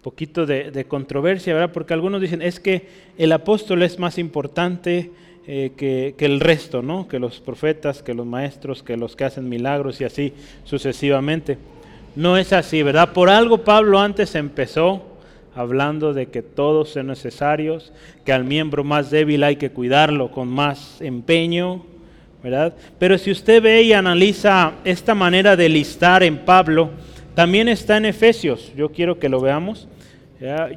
poquito 0.00 0.46
de, 0.46 0.70
de 0.70 0.84
controversia, 0.86 1.52
¿verdad? 1.52 1.72
Porque 1.72 1.92
algunos 1.92 2.22
dicen, 2.22 2.40
es 2.40 2.60
que 2.60 2.88
el 3.18 3.32
apóstol 3.32 3.82
es 3.82 3.98
más 3.98 4.16
importante, 4.16 5.10
eh, 5.46 5.72
que, 5.76 6.14
el 6.24 6.38
resto, 6.38 6.82
¿no? 6.82 7.08
que 7.08 7.18
los 7.18 7.40
profetas, 7.40 8.02
que 8.02 8.14
los 8.14 8.26
maestros, 8.26 8.82
que 8.82 8.96
los 8.96 9.16
que 9.16 9.24
hacen 9.24 9.48
milagros 9.48 10.00
y 10.00 10.04
así 10.04 10.32
sucesivamente. 10.64 11.58
No 12.14 12.36
es 12.36 12.52
así, 12.52 12.82
¿verdad? 12.82 13.12
Por 13.12 13.28
algo 13.28 13.58
Pablo 13.58 13.98
antes 13.98 14.34
empezó 14.34 15.02
hablando 15.54 16.14
de 16.14 16.26
que 16.26 16.42
todos 16.42 16.90
son 16.90 17.08
necesarios, 17.08 17.92
que 18.24 18.32
al 18.32 18.44
miembro 18.44 18.84
más 18.84 19.10
débil 19.10 19.42
hay 19.42 19.56
que 19.56 19.70
cuidarlo 19.70 20.30
con 20.30 20.48
más 20.48 21.00
empeño, 21.00 21.84
¿verdad? 22.42 22.74
Pero 22.98 23.18
si 23.18 23.30
usted 23.30 23.62
ve 23.62 23.82
y 23.82 23.92
analiza 23.92 24.74
esta 24.84 25.14
manera 25.14 25.56
de 25.56 25.68
listar 25.68 26.22
en 26.22 26.38
Pablo, 26.38 26.90
también 27.34 27.68
está 27.68 27.96
en 27.96 28.04
Efesios. 28.04 28.72
Yo 28.76 28.90
quiero 28.90 29.18
que 29.18 29.28
lo 29.28 29.40
veamos. 29.40 29.88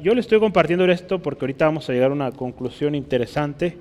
Yo 0.02 0.14
le 0.14 0.20
estoy 0.20 0.38
compartiendo 0.38 0.84
esto 0.86 1.20
porque 1.20 1.44
ahorita 1.44 1.64
vamos 1.66 1.88
a 1.88 1.92
llegar 1.92 2.10
a 2.10 2.14
una 2.14 2.30
conclusión 2.30 2.94
interesante. 2.94 3.76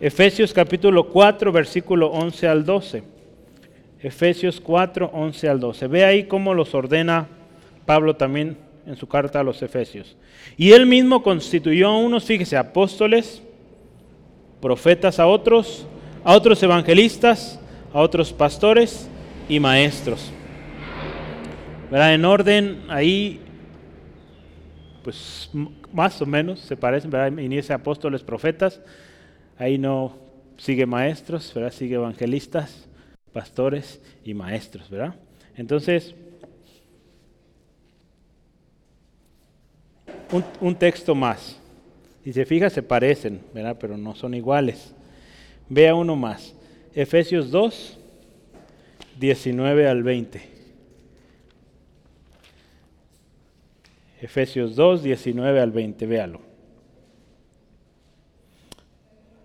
Efesios 0.00 0.54
capítulo 0.54 1.08
4, 1.08 1.52
versículo 1.52 2.06
11 2.06 2.48
al 2.48 2.64
12. 2.64 3.02
Efesios 4.00 4.58
4, 4.58 5.10
11 5.12 5.48
al 5.48 5.60
12. 5.60 5.86
Ve 5.88 6.04
ahí 6.06 6.24
cómo 6.24 6.54
los 6.54 6.74
ordena 6.74 7.28
Pablo 7.84 8.16
también 8.16 8.56
en 8.86 8.96
su 8.96 9.06
carta 9.06 9.40
a 9.40 9.42
los 9.42 9.60
Efesios. 9.60 10.16
Y 10.56 10.72
él 10.72 10.86
mismo 10.86 11.22
constituyó 11.22 11.88
a 11.88 11.98
unos, 11.98 12.24
fíjese, 12.24 12.56
apóstoles, 12.56 13.42
profetas 14.62 15.20
a 15.20 15.26
otros, 15.26 15.86
a 16.24 16.34
otros 16.34 16.62
evangelistas, 16.62 17.60
a 17.92 18.00
otros 18.00 18.32
pastores 18.32 19.06
y 19.50 19.60
maestros. 19.60 20.32
¿Verdad? 21.90 22.14
En 22.14 22.24
orden 22.24 22.84
ahí, 22.88 23.38
pues 25.04 25.50
más 25.92 26.22
o 26.22 26.24
menos 26.24 26.60
se 26.60 26.74
parecen, 26.74 27.10
¿verdad? 27.10 27.36
Inicia 27.38 27.74
apóstoles, 27.74 28.22
profetas, 28.22 28.80
Ahí 29.60 29.76
no 29.76 30.16
sigue 30.56 30.86
maestros, 30.86 31.52
¿verdad? 31.52 31.70
sigue 31.70 31.96
evangelistas, 31.96 32.88
pastores 33.30 34.00
y 34.24 34.32
maestros, 34.32 34.88
¿verdad? 34.88 35.14
Entonces, 35.54 36.14
un, 40.62 40.74
texto 40.76 41.14
más. 41.14 41.60
Si 42.24 42.32
se 42.32 42.46
fija, 42.46 42.70
se 42.70 42.82
parecen, 42.82 43.42
¿verdad? 43.52 43.76
Pero 43.78 43.98
no 43.98 44.14
son 44.14 44.32
iguales. 44.32 44.94
Vea 45.68 45.94
uno 45.94 46.16
más. 46.16 46.54
Efesios 46.94 47.50
2, 47.50 47.98
19 49.18 49.88
al 49.88 50.02
20. 50.02 50.40
Efesios 54.22 54.74
2, 54.74 55.02
19 55.02 55.60
al 55.60 55.70
20, 55.70 56.06
véalo. 56.06 56.49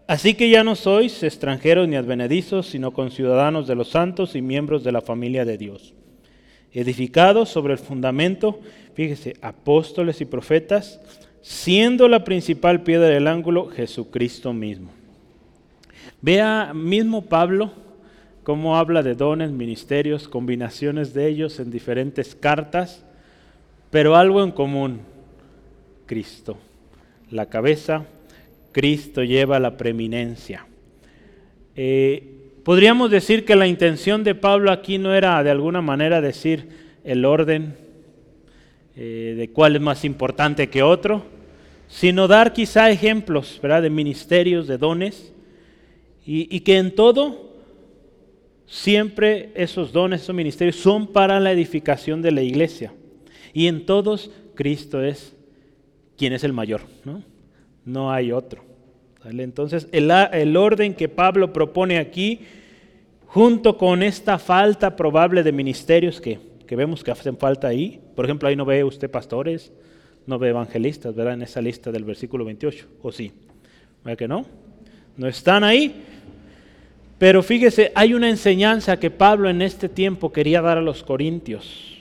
Así 0.07 0.35
que 0.35 0.49
ya 0.49 0.63
no 0.63 0.75
sois 0.75 1.23
extranjeros 1.23 1.87
ni 1.87 1.95
advenedizos, 1.95 2.67
sino 2.67 2.91
conciudadanos 2.91 3.65
de 3.65 3.73
los 3.73 3.89
santos 3.89 4.35
y 4.35 4.41
miembros 4.41 4.83
de 4.83 4.91
la 4.91 5.01
familia 5.01 5.45
de 5.45 5.57
Dios, 5.57 5.95
edificados 6.71 7.49
sobre 7.49 7.73
el 7.73 7.79
fundamento, 7.79 8.59
fíjese, 8.93 9.35
apóstoles 9.41 10.21
y 10.21 10.25
profetas, 10.25 10.99
siendo 11.41 12.07
la 12.07 12.23
principal 12.23 12.83
piedra 12.83 13.07
del 13.07 13.27
ángulo 13.27 13.67
Jesucristo 13.67 14.53
mismo. 14.53 14.91
Vea 16.21 16.71
mismo 16.75 17.23
Pablo 17.23 17.71
cómo 18.43 18.77
habla 18.77 19.01
de 19.01 19.15
dones, 19.15 19.51
ministerios, 19.51 20.27
combinaciones 20.27 21.15
de 21.15 21.27
ellos 21.27 21.59
en 21.59 21.71
diferentes 21.71 22.35
cartas, 22.35 23.03
pero 23.89 24.15
algo 24.15 24.43
en 24.43 24.51
común, 24.51 24.99
Cristo, 26.05 26.57
la 27.31 27.47
cabeza, 27.47 28.05
Cristo 28.75 29.23
lleva 29.23 29.57
la 29.57 29.77
preeminencia. 29.77 30.67
Eh, 31.77 32.51
podríamos 32.65 33.09
decir 33.09 33.45
que 33.45 33.55
la 33.55 33.67
intención 33.67 34.25
de 34.25 34.35
Pablo 34.35 34.69
aquí 34.69 34.97
no 34.97 35.13
era 35.13 35.41
de 35.43 35.49
alguna 35.49 35.81
manera 35.81 36.19
decir 36.19 36.67
el 37.05 37.23
orden 37.23 37.77
eh, 38.97 39.33
de 39.37 39.49
cuál 39.51 39.77
es 39.77 39.81
más 39.81 40.03
importante 40.03 40.67
que 40.67 40.83
otro, 40.83 41.23
sino 41.87 42.27
dar 42.27 42.51
quizá 42.51 42.91
ejemplos 42.91 43.61
¿verdad? 43.63 43.81
de 43.81 43.89
ministerios, 43.89 44.67
de 44.67 44.77
dones, 44.77 45.31
y, 46.25 46.53
y 46.53 46.59
que 46.59 46.77
en 46.77 46.93
todo 46.93 47.53
siempre 48.65 49.53
esos 49.55 49.93
dones, 49.93 50.23
esos 50.23 50.35
ministerios 50.35 50.75
son 50.75 51.07
para 51.07 51.39
la 51.39 51.53
edificación 51.53 52.21
de 52.21 52.33
la 52.33 52.41
iglesia. 52.41 52.93
Y 53.53 53.67
en 53.67 53.85
todos 53.85 54.31
Cristo 54.53 55.01
es 55.01 55.33
quien 56.17 56.33
es 56.33 56.43
el 56.43 56.51
mayor, 56.51 56.81
¿no? 57.05 57.23
No 57.85 58.11
hay 58.11 58.31
otro. 58.31 58.63
Entonces, 59.23 59.87
el, 59.91 60.57
orden 60.57 60.93
que 60.93 61.09
Pablo 61.09 61.51
propone 61.51 61.97
aquí, 61.97 62.41
junto 63.25 63.77
con 63.77 64.03
esta 64.03 64.37
falta 64.37 64.95
probable 64.95 65.41
de 65.41 65.51
ministerios 65.51 66.21
que, 66.21 66.39
vemos 66.69 67.03
que 67.03 67.11
hacen 67.11 67.37
falta 67.37 67.67
ahí, 67.67 67.99
por 68.15 68.25
ejemplo, 68.25 68.47
ahí 68.47 68.55
no 68.55 68.65
ve 68.65 68.83
usted 68.83 69.09
pastores, 69.09 69.71
no 70.27 70.37
ve 70.37 70.49
evangelistas, 70.49 71.15
¿verdad? 71.15 71.33
En 71.33 71.41
esa 71.41 71.61
lista 71.61 71.91
del 71.91 72.03
versículo 72.03 72.45
28, 72.45 72.87
¿o 73.01 73.11
sí? 73.11 73.31
¿Ve 74.03 74.15
que 74.15 74.27
no? 74.27 74.45
No 75.17 75.27
están 75.27 75.63
ahí. 75.63 76.03
Pero 77.17 77.41
fíjese, 77.41 77.91
hay 77.95 78.13
una 78.13 78.29
enseñanza 78.29 78.99
que 78.99 79.09
Pablo 79.09 79.49
en 79.49 79.61
este 79.61 79.89
tiempo 79.89 80.31
quería 80.31 80.61
dar 80.61 80.77
a 80.77 80.81
los 80.81 81.03
corintios. 81.03 81.94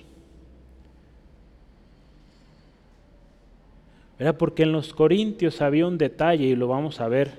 Porque 4.39 4.63
en 4.63 4.73
los 4.73 4.95
Corintios 4.95 5.61
había 5.61 5.87
un 5.87 5.99
detalle 5.99 6.47
y 6.47 6.57
lo 6.57 6.69
vamos 6.69 7.01
a 7.01 7.09
ver 7.09 7.33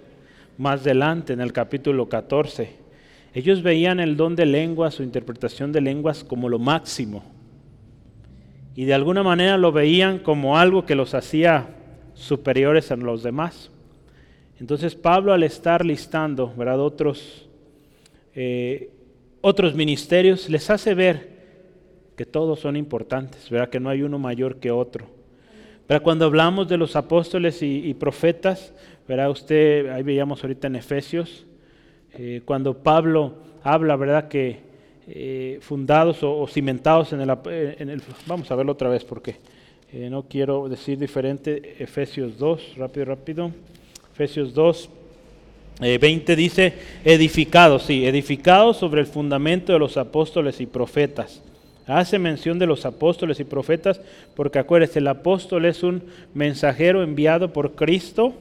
más 0.58 0.82
adelante 0.82 1.34
en 1.34 1.42
el 1.42 1.54
capítulo 1.54 2.10
14. 2.10 2.70
Ellos 3.34 3.64
veían 3.64 4.00
el 4.00 4.18
don 4.18 4.36
de 4.36 4.46
lenguas 4.46 5.00
o 5.00 5.04
interpretación 5.04 5.72
de 5.72 5.82
lenguas 5.82 6.24
como 6.24 6.50
lo 6.50 6.60
máximo. 6.60 7.24
Y 8.76 8.86
de 8.86 8.94
alguna 8.94 9.24
manera 9.24 9.58
lo 9.58 9.72
veían 9.72 10.20
como 10.20 10.58
algo 10.58 10.86
que 10.86 10.96
los 10.96 11.14
hacía 11.14 11.68
superiores 12.14 12.92
a 12.92 12.98
los 12.98 13.24
demás. 13.24 13.72
Entonces 14.60 14.96
Pablo 14.96 15.34
al 15.34 15.44
estar 15.44 15.86
listando 15.86 16.54
¿verdad? 16.56 16.80
Otros, 16.80 17.48
eh, 18.34 18.90
otros 19.42 19.76
ministerios 19.76 20.50
les 20.50 20.70
hace 20.70 20.94
ver 20.94 21.36
que 22.16 22.26
todos 22.26 22.60
son 22.60 22.78
importantes, 22.78 23.50
¿verdad? 23.50 23.70
que 23.70 23.80
no 23.80 23.90
hay 23.90 24.02
uno 24.02 24.18
mayor 24.18 24.58
que 24.58 24.72
otro. 24.72 25.15
Pero 25.88 26.02
cuando 26.02 26.26
hablamos 26.26 26.68
de 26.68 26.78
los 26.78 26.96
apóstoles 26.96 27.62
y, 27.62 27.94
profetas, 27.94 28.74
verá 29.08 29.30
usted, 29.30 29.90
ahí 29.90 30.02
veíamos 30.02 30.44
ahorita 30.44 30.68
en 30.68 30.78
Efesios, 30.78 31.46
eh, 32.14 32.42
cuando 32.44 32.74
Pablo 32.76 33.36
habla, 33.64 33.96
¿verdad? 33.96 34.28
Que 34.28 34.60
eh, 35.08 35.60
fundados 35.62 36.24
o, 36.24 36.48
cimentados 36.48 37.14
en 37.14 37.22
el, 37.22 37.30
eh, 37.50 37.76
en 37.78 37.90
el, 37.90 38.02
Vamos 38.26 38.50
a 38.50 38.56
verlo 38.56 38.72
otra 38.72 38.90
vez 38.90 39.04
porque 39.04 39.36
no 39.94 40.24
quiero 40.24 40.68
decir 40.68 40.98
diferente. 40.98 41.76
Efesios 41.80 42.38
2, 42.38 42.76
rápido, 42.78 43.06
rápido. 43.06 43.52
Efesios 44.12 44.54
2, 44.54 44.90
20 45.80 46.36
dice, 46.36 46.74
edificados, 47.04 47.84
sí, 47.84 48.06
edificados 48.06 48.78
sobre 48.78 49.02
el 49.02 49.08
fundamento 49.08 49.72
de 49.72 49.80
los 49.80 49.98
apóstoles 49.98 50.60
y 50.60 50.66
profetas 50.66 51.42
Hace 51.88 52.18
mención 52.18 52.58
de 52.58 52.66
los 52.66 52.86
apóstoles 52.86 53.40
y 53.40 53.44
profetas, 53.44 54.02
porque 54.36 54.60
acuérdense, 54.60 55.00
el 55.00 55.08
apóstol 55.08 55.66
es 55.66 55.84
un 55.84 56.04
mensajero 56.34 57.04
enviado 57.04 57.54
por 57.54 57.76
Cristo 57.76 58.34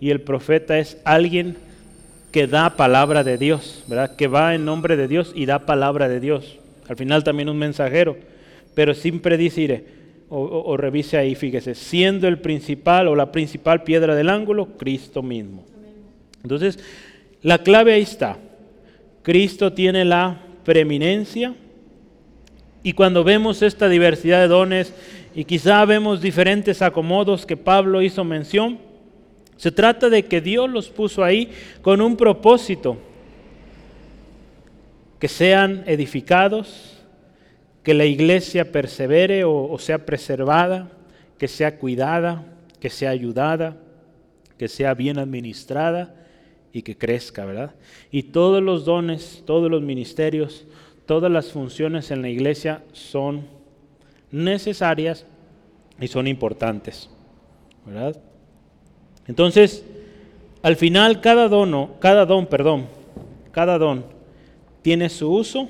y 0.00 0.10
el 0.10 0.20
profeta 0.20 0.78
es 0.78 0.98
alguien 1.04 1.56
que 2.30 2.46
da 2.46 2.76
palabra 2.76 3.24
de 3.24 3.38
Dios, 3.38 3.84
¿verdad? 3.88 4.14
Que 4.16 4.28
va 4.28 4.54
en 4.54 4.64
nombre 4.64 4.96
de 4.96 5.08
Dios 5.08 5.32
y 5.34 5.46
da 5.46 5.66
palabra 5.66 6.08
de 6.08 6.20
Dios. 6.20 6.58
Al 6.88 6.96
final 6.96 7.24
también 7.24 7.48
un 7.48 7.58
mensajero, 7.58 8.16
pero 8.74 8.94
siempre 8.94 9.36
dice, 9.36 9.84
o, 10.28 10.40
o 10.40 10.76
revise 10.76 11.18
ahí, 11.18 11.34
fíjese, 11.34 11.74
siendo 11.74 12.28
el 12.28 12.38
principal 12.38 13.08
o 13.08 13.16
la 13.16 13.32
principal 13.32 13.82
piedra 13.82 14.14
del 14.14 14.30
ángulo, 14.30 14.66
Cristo 14.78 15.22
mismo. 15.22 15.64
Entonces, 16.42 16.78
la 17.42 17.58
clave 17.58 17.94
ahí 17.94 18.02
está. 18.02 18.38
Cristo 19.22 19.72
tiene 19.72 20.04
la 20.04 20.40
preeminencia, 20.64 21.54
y 22.82 22.92
cuando 22.94 23.22
vemos 23.24 23.62
esta 23.62 23.88
diversidad 23.88 24.40
de 24.40 24.48
dones 24.48 24.92
y 25.34 25.44
quizá 25.44 25.84
vemos 25.84 26.20
diferentes 26.20 26.82
acomodos 26.82 27.46
que 27.46 27.56
Pablo 27.56 28.02
hizo 28.02 28.24
mención, 28.24 28.78
se 29.56 29.70
trata 29.70 30.10
de 30.10 30.24
que 30.24 30.40
Dios 30.40 30.68
los 30.68 30.88
puso 30.88 31.22
ahí 31.22 31.52
con 31.82 32.00
un 32.00 32.16
propósito, 32.16 32.98
que 35.20 35.28
sean 35.28 35.84
edificados, 35.86 36.98
que 37.84 37.94
la 37.94 38.04
iglesia 38.04 38.72
persevere 38.72 39.44
o, 39.44 39.76
sea 39.78 40.04
preservada, 40.04 40.90
que 41.38 41.46
sea 41.46 41.78
cuidada, 41.78 42.44
que 42.80 42.90
sea 42.90 43.10
ayudada, 43.10 43.76
que 44.58 44.66
sea 44.66 44.94
bien 44.94 45.18
administrada 45.18 46.14
y 46.72 46.82
que 46.82 46.98
crezca, 46.98 47.44
¿verdad? 47.44 47.74
Y 48.10 48.24
todos 48.24 48.60
los 48.60 48.84
dones, 48.84 49.44
todos 49.46 49.70
los 49.70 49.82
ministerios 49.82 50.66
todas 51.06 51.30
las 51.30 51.52
funciones 51.52 52.10
en 52.10 52.22
la 52.22 52.28
iglesia 52.28 52.82
son 52.92 53.46
necesarias 54.30 55.26
y 56.00 56.08
son 56.08 56.26
importantes. 56.26 57.10
¿verdad? 57.84 58.16
Entonces, 59.26 59.84
al 60.62 60.76
final 60.76 61.20
cada 61.20 61.48
dono, 61.48 61.90
cada 62.00 62.26
don, 62.26 62.46
perdón, 62.46 62.86
cada 63.50 63.78
don 63.78 64.04
tiene 64.82 65.08
su 65.08 65.30
uso 65.30 65.68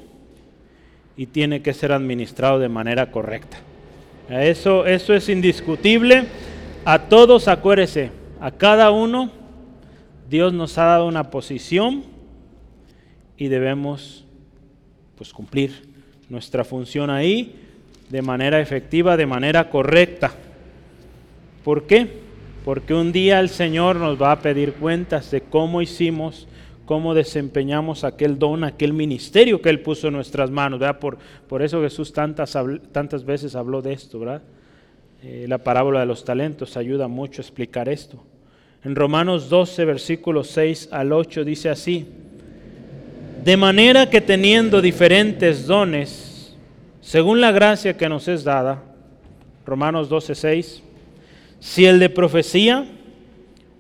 y 1.17 1.27
tiene 1.27 1.63
que 1.63 1.75
ser 1.75 1.93
administrado 1.93 2.59
de 2.59 2.69
manera 2.69 3.11
correcta. 3.11 3.59
Eso, 4.29 4.87
eso 4.87 5.15
es 5.15 5.29
indiscutible. 5.29 6.25
A 6.85 6.99
todos, 7.09 7.49
acuérdese, 7.49 8.11
a 8.41 8.51
cada 8.51 8.91
uno 8.91 9.31
Dios 10.29 10.53
nos 10.53 10.79
ha 10.79 10.85
dado 10.85 11.07
una 11.07 11.31
posición 11.31 12.05
y 13.37 13.49
debemos 13.49 14.25
pues 15.23 15.33
cumplir 15.33 15.71
nuestra 16.29 16.65
función 16.65 17.09
ahí 17.09 17.55
de 18.11 18.23
manera 18.23 18.59
efectiva, 18.59 19.17
de 19.17 19.25
manera 19.25 19.71
correcta. 19.71 20.33
¿Por 21.63 21.87
qué? 21.87 22.09
Porque 22.65 22.93
un 22.93 23.13
día 23.13 23.39
el 23.39 23.49
Señor 23.49 23.95
nos 23.95 24.21
va 24.21 24.33
a 24.33 24.41
pedir 24.41 24.73
cuentas 24.73 25.31
de 25.31 25.43
cómo 25.43 25.81
hicimos, 25.81 26.49
cómo 26.87 27.15
desempeñamos 27.15 28.03
aquel 28.03 28.37
don, 28.37 28.65
aquel 28.65 28.95
ministerio 28.95 29.63
que 29.63 29.69
Él 29.69 29.79
puso 29.79 30.09
en 30.09 30.15
nuestras 30.15 30.51
manos. 30.51 30.81
Por, 30.97 31.19
por 31.49 31.63
eso 31.63 31.81
Jesús 31.81 32.13
tantas, 32.13 32.59
tantas 32.91 33.25
veces 33.25 33.55
habló 33.55 33.81
de 33.81 33.93
esto, 33.93 34.19
¿verdad? 34.19 34.43
Eh, 35.23 35.47
la 35.49 35.59
parábola 35.59 36.01
de 36.01 36.07
los 36.07 36.25
talentos 36.25 36.77
ayuda 36.77 37.07
mucho 37.07 37.43
a 37.43 37.45
explicar 37.45 37.89
esto. 37.89 38.21
En 38.83 38.97
Romanos 38.97 39.49
12, 39.49 39.85
versículos 39.85 40.49
6 40.49 40.89
al 40.91 41.13
8 41.13 41.45
dice 41.45 41.69
así, 41.69 42.09
de 43.45 43.57
manera 43.57 44.09
que 44.09 44.21
teniendo 44.21 44.81
diferentes 44.81 45.67
dones, 45.67 46.57
según 47.01 47.41
la 47.41 47.51
gracia 47.51 47.97
que 47.97 48.09
nos 48.09 48.29
es 48.29 48.45
dada, 48.45 48.83
Romanos 49.67 50.09
12:6, 50.09 50.83
si 51.59 51.87
el 51.87 51.99
de 51.99 52.11
profecía, 52.11 52.87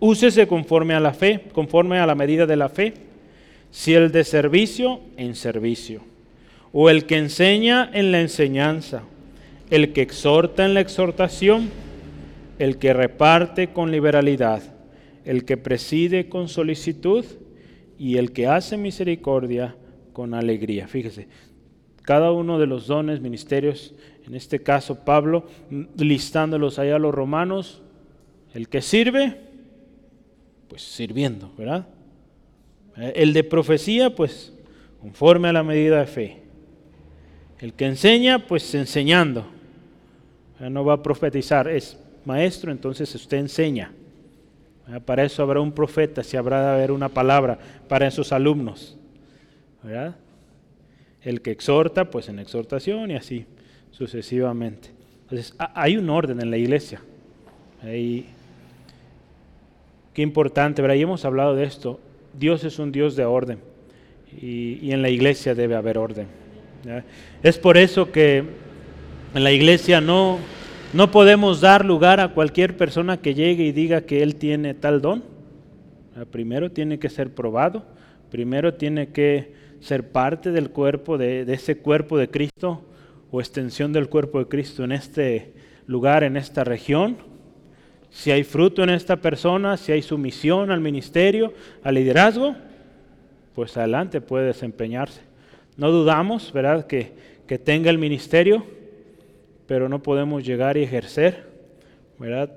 úsese 0.00 0.48
conforme 0.48 0.94
a 0.94 1.00
la 1.00 1.14
fe, 1.14 1.42
conforme 1.52 1.98
a 1.98 2.06
la 2.06 2.16
medida 2.16 2.46
de 2.46 2.56
la 2.56 2.68
fe. 2.68 2.94
Si 3.70 3.94
el 3.94 4.12
de 4.12 4.24
servicio, 4.24 5.00
en 5.16 5.34
servicio. 5.34 6.02
O 6.72 6.90
el 6.90 7.06
que 7.06 7.16
enseña 7.16 7.88
en 7.92 8.12
la 8.12 8.20
enseñanza. 8.20 9.02
El 9.70 9.92
que 9.92 10.02
exhorta 10.02 10.64
en 10.64 10.74
la 10.74 10.80
exhortación. 10.80 11.70
El 12.58 12.78
que 12.78 12.92
reparte 12.92 13.68
con 13.68 13.90
liberalidad. 13.90 14.62
El 15.24 15.44
que 15.44 15.56
preside 15.56 16.28
con 16.28 16.48
solicitud. 16.48 17.24
Y 18.02 18.18
el 18.18 18.32
que 18.32 18.48
hace 18.48 18.76
misericordia 18.76 19.76
con 20.12 20.34
alegría. 20.34 20.88
Fíjese, 20.88 21.28
cada 22.02 22.32
uno 22.32 22.58
de 22.58 22.66
los 22.66 22.88
dones, 22.88 23.20
ministerios, 23.20 23.94
en 24.26 24.34
este 24.34 24.60
caso 24.60 25.04
Pablo, 25.04 25.46
listándolos 25.96 26.80
allá 26.80 26.96
a 26.96 26.98
los 26.98 27.14
romanos, 27.14 27.80
el 28.54 28.68
que 28.68 28.82
sirve, 28.82 29.36
pues 30.66 30.82
sirviendo, 30.82 31.52
¿verdad? 31.56 31.86
El 32.96 33.32
de 33.32 33.44
profecía, 33.44 34.12
pues 34.12 34.52
conforme 35.00 35.46
a 35.46 35.52
la 35.52 35.62
medida 35.62 36.00
de 36.00 36.06
fe. 36.06 36.42
El 37.60 37.72
que 37.72 37.86
enseña, 37.86 38.48
pues 38.48 38.74
enseñando. 38.74 39.46
No 40.58 40.84
va 40.84 40.94
a 40.94 41.02
profetizar, 41.04 41.68
es 41.68 41.96
maestro, 42.24 42.72
entonces 42.72 43.14
usted 43.14 43.36
enseña. 43.36 43.92
Para 45.04 45.24
eso 45.24 45.42
habrá 45.42 45.60
un 45.60 45.72
profeta, 45.72 46.22
si 46.22 46.36
habrá 46.36 46.60
de 46.62 46.72
haber 46.72 46.92
una 46.92 47.08
palabra 47.08 47.58
para 47.88 48.06
esos 48.06 48.32
alumnos. 48.32 48.98
¿verdad? 49.82 50.16
El 51.22 51.40
que 51.40 51.50
exhorta, 51.50 52.10
pues 52.10 52.28
en 52.28 52.38
exhortación 52.38 53.10
y 53.10 53.14
así 53.14 53.46
sucesivamente. 53.90 54.90
Entonces, 55.22 55.54
hay 55.58 55.96
un 55.96 56.10
orden 56.10 56.40
en 56.40 56.50
la 56.50 56.56
iglesia. 56.56 57.00
Qué 57.82 58.24
importante, 60.16 60.82
¿verdad? 60.82 60.96
Hemos 60.96 61.24
hablado 61.24 61.54
de 61.54 61.64
esto. 61.64 62.00
Dios 62.38 62.64
es 62.64 62.78
un 62.78 62.92
Dios 62.92 63.16
de 63.16 63.24
orden 63.24 63.58
y, 64.40 64.92
en 64.92 65.02
la 65.02 65.10
iglesia 65.10 65.54
debe 65.54 65.74
haber 65.74 65.98
orden. 65.98 66.26
Es 67.42 67.58
por 67.58 67.76
eso 67.76 68.10
que 68.10 68.44
en 69.34 69.44
la 69.44 69.52
iglesia 69.52 70.00
no, 70.00 70.38
no 70.92 71.10
podemos 71.10 71.60
dar 71.60 71.84
lugar 71.84 72.20
a 72.20 72.28
cualquier 72.28 72.76
persona 72.76 73.16
que 73.16 73.34
llegue 73.34 73.64
y 73.64 73.72
diga 73.72 74.02
que 74.02 74.22
él 74.22 74.36
tiene 74.36 74.74
tal 74.74 75.00
don. 75.00 75.22
Primero 76.30 76.70
tiene 76.70 76.98
que 76.98 77.08
ser 77.08 77.34
probado, 77.34 77.84
primero 78.30 78.74
tiene 78.74 79.08
que 79.08 79.54
ser 79.80 80.10
parte 80.12 80.52
del 80.52 80.70
cuerpo, 80.70 81.18
de, 81.18 81.42
ese 81.52 81.78
cuerpo 81.78 82.18
de 82.18 82.28
Cristo 82.28 82.82
o 83.30 83.40
extensión 83.40 83.92
del 83.92 84.08
cuerpo 84.08 84.38
de 84.38 84.46
Cristo 84.46 84.84
en 84.84 84.92
este 84.92 85.54
lugar, 85.86 86.22
en 86.22 86.36
esta 86.36 86.64
región 86.64 87.16
si 88.12 88.30
hay 88.30 88.44
fruto 88.44 88.82
en 88.84 88.90
esta 88.90 89.16
persona, 89.16 89.76
si 89.76 89.90
hay 89.90 90.02
sumisión 90.02 90.70
al 90.70 90.80
ministerio, 90.80 91.54
al 91.82 91.94
liderazgo, 91.94 92.54
pues 93.54 93.76
adelante 93.76 94.20
puede 94.20 94.46
desempeñarse. 94.46 95.22
No 95.76 95.90
dudamos, 95.90 96.52
¿verdad?, 96.52 96.86
que, 96.86 97.12
que 97.46 97.58
tenga 97.58 97.90
el 97.90 97.96
ministerio, 97.96 98.66
pero 99.72 99.88
no 99.88 100.02
podemos 100.02 100.44
llegar 100.44 100.76
y 100.76 100.82
ejercer, 100.82 101.46
¿verdad?, 102.18 102.50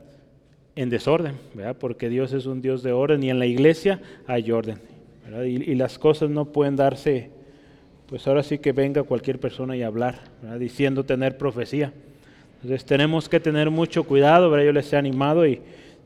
en 0.76 0.90
desorden, 0.90 1.36
¿verdad?, 1.54 1.78
porque 1.80 2.10
Dios 2.10 2.34
es 2.34 2.46
un 2.46 2.62
Dios 2.62 2.84
de 2.84 2.92
orden 2.92 3.24
y 3.24 3.30
en 3.30 3.40
la 3.40 3.46
iglesia 3.46 4.02
hay 4.28 4.52
orden. 4.52 4.80
Y, 5.46 5.76
las 5.76 5.98
cosas 5.98 6.30
no 6.30 6.44
pueden 6.44 6.76
darse, 6.76 7.30
pues 8.08 8.28
ahora 8.28 8.44
sí 8.44 8.58
que 8.58 8.74
venga 8.74 9.04
cualquier 9.04 9.40
persona 9.40 9.78
y 9.78 9.82
hablar, 9.82 10.24
diciendo 10.60 11.06
tener 11.06 11.38
profecía. 11.38 11.94
Entonces 12.56 12.84
tenemos 12.84 13.30
que 13.30 13.40
tener 13.40 13.70
mucho 13.70 14.04
cuidado, 14.04 14.50
¿verdad? 14.50 14.66
yo 14.66 14.74
les 14.74 14.92
he 14.92 14.98
animado 14.98 15.48
y 15.48 15.62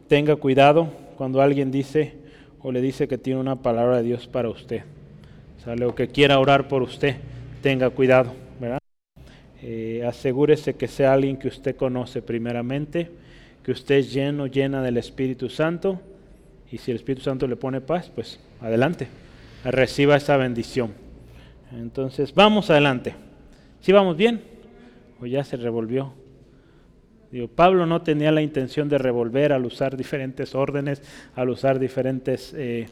tenga 0.08 0.36
cuidado 0.36 0.90
cuando 1.18 1.42
alguien 1.42 1.72
dice 1.72 2.14
o 2.62 2.72
le 2.72 2.82
dice 2.82 3.08
que 3.08 3.18
tiene 3.18 3.40
una 3.40 3.56
palabra 3.56 3.98
de 3.98 4.04
Dios 4.04 4.28
para 4.28 4.48
usted. 4.48 4.84
¿Sale? 5.66 5.86
O 5.86 5.96
que 5.96 6.08
quiera 6.08 6.38
orar 6.38 6.68
por 6.68 6.84
usted, 6.84 7.16
tenga 7.64 7.90
cuidado. 7.90 8.49
Eh, 9.62 10.04
asegúrese 10.08 10.76
que 10.76 10.88
sea 10.88 11.14
alguien 11.14 11.38
que 11.38 11.48
usted 11.48 11.76
conoce 11.76 12.22
primeramente, 12.22 13.10
que 13.64 13.72
usted 13.72 13.96
es 13.96 14.14
lleno, 14.14 14.48
llena 14.48 14.82
del 14.82 14.98
Espíritu 14.98 15.50
Santo, 15.50 16.00
y 16.72 16.78
si 16.78 16.92
el 16.92 16.98
Espíritu 16.98 17.24
Santo 17.24 17.48
le 17.48 17.56
pone 17.56 17.82
paz, 17.82 18.12
pues 18.14 18.40
adelante, 18.62 19.08
reciba 19.64 20.16
esa 20.16 20.38
bendición. 20.38 20.94
Entonces, 21.72 22.34
vamos 22.34 22.70
adelante. 22.70 23.16
¿Sí 23.82 23.92
vamos 23.92 24.18
bien? 24.18 24.42
¿O 25.22 25.26
ya 25.26 25.44
se 25.44 25.58
revolvió? 25.58 26.14
Pablo 27.56 27.86
no 27.86 28.02
tenía 28.02 28.32
la 28.32 28.42
intención 28.42 28.90
de 28.90 28.98
revolver 28.98 29.54
al 29.54 29.66
usar 29.66 29.96
diferentes 29.96 30.56
órdenes, 30.56 31.04
al 31.36 31.50
usar 31.50 31.78
diferentes 31.78 32.54
eh, 32.58 32.88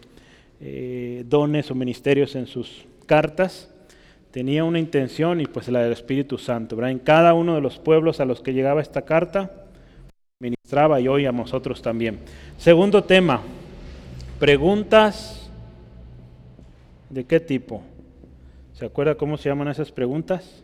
eh, 0.62 1.24
dones 1.28 1.72
o 1.72 1.76
ministerios 1.76 2.36
en 2.36 2.46
sus 2.46 2.86
cartas. 3.08 3.74
Tenía 4.38 4.64
una 4.64 4.78
intención 4.78 5.42
y 5.42 5.48
pues 5.48 5.68
la 5.68 5.82
del 5.82 5.94
Espíritu 5.94 6.38
Santo. 6.38 6.80
En 6.86 7.00
cada 7.00 7.34
uno 7.34 7.56
de 7.56 7.62
los 7.62 7.80
pueblos 7.80 8.20
a 8.20 8.26
los 8.26 8.40
que 8.42 8.54
llegaba 8.54 8.84
esta 8.84 9.02
carta, 9.02 9.50
ministraba 10.40 11.02
y 11.02 11.08
hoy 11.08 11.26
a 11.26 11.32
nosotros 11.32 11.82
también. 11.82 12.20
Segundo 12.60 13.04
tema, 13.04 13.42
preguntas 14.40 15.50
de 17.10 17.26
qué 17.26 17.40
tipo. 17.40 17.82
¿Se 18.74 18.86
acuerda 18.86 19.16
cómo 19.16 19.38
se 19.38 19.50
llaman 19.50 19.70
esas 19.70 19.92
preguntas? 19.92 20.64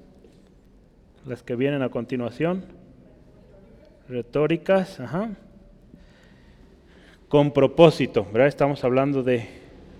Las 1.25 1.41
que 1.41 1.55
vienen 1.55 1.81
a 1.81 1.89
continuación 1.89 2.65
retóricas, 4.07 4.99
con 7.27 7.51
propósito, 7.51 8.27
¿verdad? 8.31 8.49
Estamos 8.49 8.83
hablando 8.83 9.23
de 9.23 9.47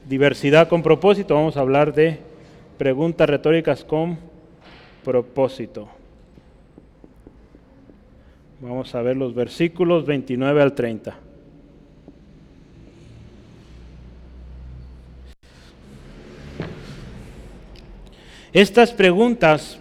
diversidad 0.08 0.68
con 0.68 0.84
propósito, 0.84 1.34
vamos 1.34 1.58
a 1.58 1.62
hablar 1.62 1.92
de 1.96 2.33
preguntas 2.78 3.30
retóricas 3.30 3.84
con 3.84 4.18
propósito. 5.04 5.88
Vamos 8.62 8.94
a 8.96 9.02
ver 9.02 9.18
los 9.18 9.34
versículos 9.34 10.06
29 10.06 10.62
al 10.62 10.74
30. 10.74 11.18
Estas 18.54 18.94
preguntas 18.94 19.80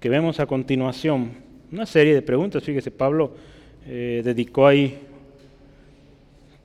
que 0.00 0.08
vemos 0.08 0.40
a 0.40 0.46
continuación 0.46 1.42
una 1.72 1.86
serie 1.86 2.14
de 2.14 2.22
preguntas. 2.22 2.62
Fíjese, 2.62 2.90
Pablo 2.90 3.34
eh, 3.86 4.20
dedicó 4.22 4.66
ahí 4.66 4.98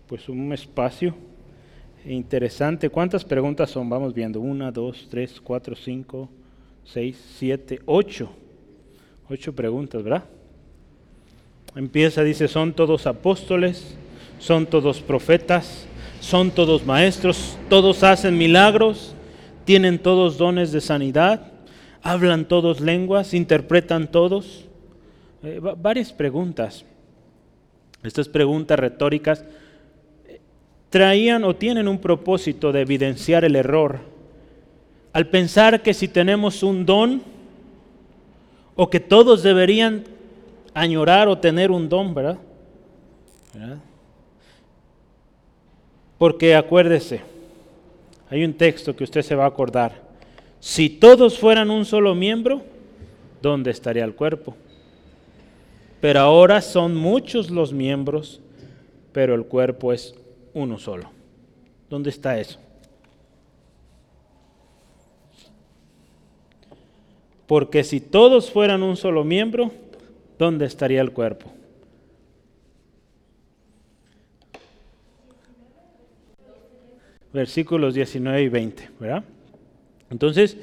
pues 0.07 0.27
un 0.27 0.51
espacio 0.51 1.15
interesante. 2.13 2.89
¿Cuántas 2.89 3.23
preguntas 3.23 3.69
son? 3.69 3.89
Vamos 3.89 4.13
viendo. 4.13 4.39
Una, 4.39 4.71
dos, 4.71 5.07
tres, 5.09 5.39
cuatro, 5.41 5.75
cinco, 5.75 6.29
seis, 6.83 7.17
siete, 7.37 7.79
ocho. 7.85 8.29
Ocho 9.29 9.53
preguntas, 9.53 10.01
¿verdad? 10.03 10.23
Empieza, 11.75 12.23
dice, 12.23 12.47
son 12.47 12.73
todos 12.73 13.05
apóstoles, 13.05 13.95
son 14.39 14.65
todos 14.65 15.01
profetas, 15.01 15.85
son 16.21 16.51
todos 16.51 16.85
maestros, 16.85 17.57
todos 17.69 18.03
hacen 18.03 18.37
milagros, 18.37 19.13
tienen 19.65 19.99
todos 19.99 20.37
dones 20.37 20.71
de 20.71 20.81
sanidad, 20.81 21.51
hablan 22.01 22.47
todos 22.47 22.79
lenguas, 22.79 23.33
interpretan 23.33 24.09
todos. 24.09 24.65
Eh, 25.43 25.59
varias 25.77 26.13
preguntas. 26.13 26.85
Estas 28.03 28.29
preguntas 28.29 28.79
retóricas 28.79 29.43
traían 30.89 31.43
o 31.43 31.55
tienen 31.55 31.87
un 31.87 31.99
propósito 31.99 32.71
de 32.71 32.81
evidenciar 32.81 33.43
el 33.43 33.55
error. 33.55 33.99
Al 35.13 35.27
pensar 35.27 35.81
que 35.81 35.93
si 35.93 36.07
tenemos 36.07 36.63
un 36.63 36.85
don, 36.85 37.21
o 38.75 38.89
que 38.89 38.99
todos 38.99 39.41
deberían 39.41 40.03
añorar 40.73 41.27
o 41.27 41.37
tener 41.39 41.71
un 41.71 41.89
don, 41.89 42.13
¿verdad? 42.13 42.37
Porque 46.19 46.55
acuérdese, 46.55 47.21
hay 48.29 48.43
un 48.43 48.53
texto 48.53 48.95
que 48.95 49.03
usted 49.03 49.23
se 49.23 49.35
va 49.35 49.45
a 49.45 49.47
acordar. 49.47 50.07
Si 50.59 50.89
todos 50.89 51.39
fueran 51.39 51.71
un 51.71 51.85
solo 51.85 52.13
miembro, 52.13 52.61
¿dónde 53.41 53.71
estaría 53.71 54.03
el 54.03 54.13
cuerpo? 54.13 54.55
Pero 55.99 56.19
ahora 56.19 56.61
son 56.61 56.95
muchos 56.95 57.49
los 57.49 57.73
miembros, 57.73 58.39
pero 59.11 59.33
el 59.33 59.45
cuerpo 59.45 59.93
es 59.93 60.13
uno 60.57 60.79
solo. 60.79 61.11
¿Dónde 61.89 62.09
está 62.09 62.39
eso? 62.39 62.59
Porque 67.45 67.83
si 67.83 68.01
todos 68.01 68.51
fueran 68.51 68.83
un 68.83 68.97
solo 68.97 69.23
miembro, 69.23 69.71
¿dónde 70.37 70.65
estaría 70.65 70.99
el 71.01 71.11
cuerpo? 71.11 71.51
Versículos 77.31 77.93
19 77.93 78.41
y 78.41 78.49
20, 78.49 78.89
¿verdad? 78.99 79.23
Entonces, 80.09 80.57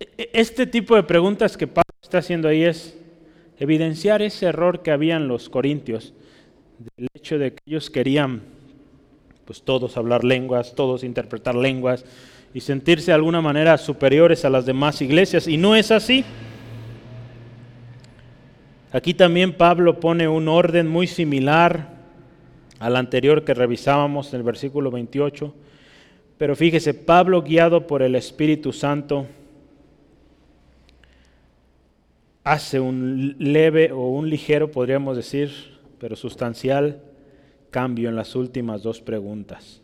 e-, 0.00 0.30
este 0.32 0.66
tipo 0.66 0.96
de 0.96 1.02
preguntas 1.02 1.56
que 1.56 1.66
Pablo 1.66 1.84
está 2.02 2.18
haciendo 2.18 2.48
ahí 2.48 2.64
es, 2.64 2.96
evidenciar 3.58 4.22
ese 4.22 4.46
error 4.46 4.82
que 4.82 4.90
había 4.90 5.16
en 5.16 5.28
los 5.28 5.48
corintios, 5.48 6.14
del 6.96 7.08
hecho 7.14 7.38
de 7.38 7.52
que 7.52 7.60
ellos 7.66 7.90
querían 7.90 8.53
pues 9.44 9.62
todos 9.62 9.96
hablar 9.96 10.24
lenguas, 10.24 10.74
todos 10.74 11.04
interpretar 11.04 11.54
lenguas 11.54 12.04
y 12.54 12.60
sentirse 12.60 13.06
de 13.06 13.14
alguna 13.14 13.40
manera 13.40 13.76
superiores 13.78 14.44
a 14.44 14.50
las 14.50 14.64
demás 14.64 15.02
iglesias. 15.02 15.48
Y 15.48 15.56
no 15.56 15.74
es 15.74 15.90
así. 15.90 16.24
Aquí 18.92 19.12
también 19.12 19.52
Pablo 19.52 19.98
pone 19.98 20.28
un 20.28 20.48
orden 20.48 20.86
muy 20.86 21.06
similar 21.06 21.94
al 22.78 22.96
anterior 22.96 23.44
que 23.44 23.54
revisábamos 23.54 24.32
en 24.32 24.38
el 24.38 24.42
versículo 24.44 24.90
28. 24.90 25.52
Pero 26.38 26.54
fíjese, 26.54 26.94
Pablo 26.94 27.42
guiado 27.42 27.86
por 27.86 28.02
el 28.02 28.14
Espíritu 28.14 28.72
Santo 28.72 29.26
hace 32.44 32.78
un 32.78 33.36
leve 33.38 33.90
o 33.90 34.10
un 34.10 34.28
ligero, 34.28 34.70
podríamos 34.70 35.16
decir, 35.16 35.50
pero 35.98 36.14
sustancial 36.14 37.00
cambio 37.74 38.08
en 38.08 38.14
las 38.14 38.36
últimas 38.36 38.84
dos 38.84 39.00
preguntas. 39.00 39.80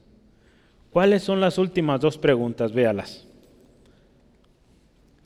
¿Cuáles 0.93 1.24
son 1.24 1.41
las 1.41 1.59
últimas 1.59 2.01
dos 2.01 2.16
preguntas? 2.16 2.72
Véalas. 2.72 3.26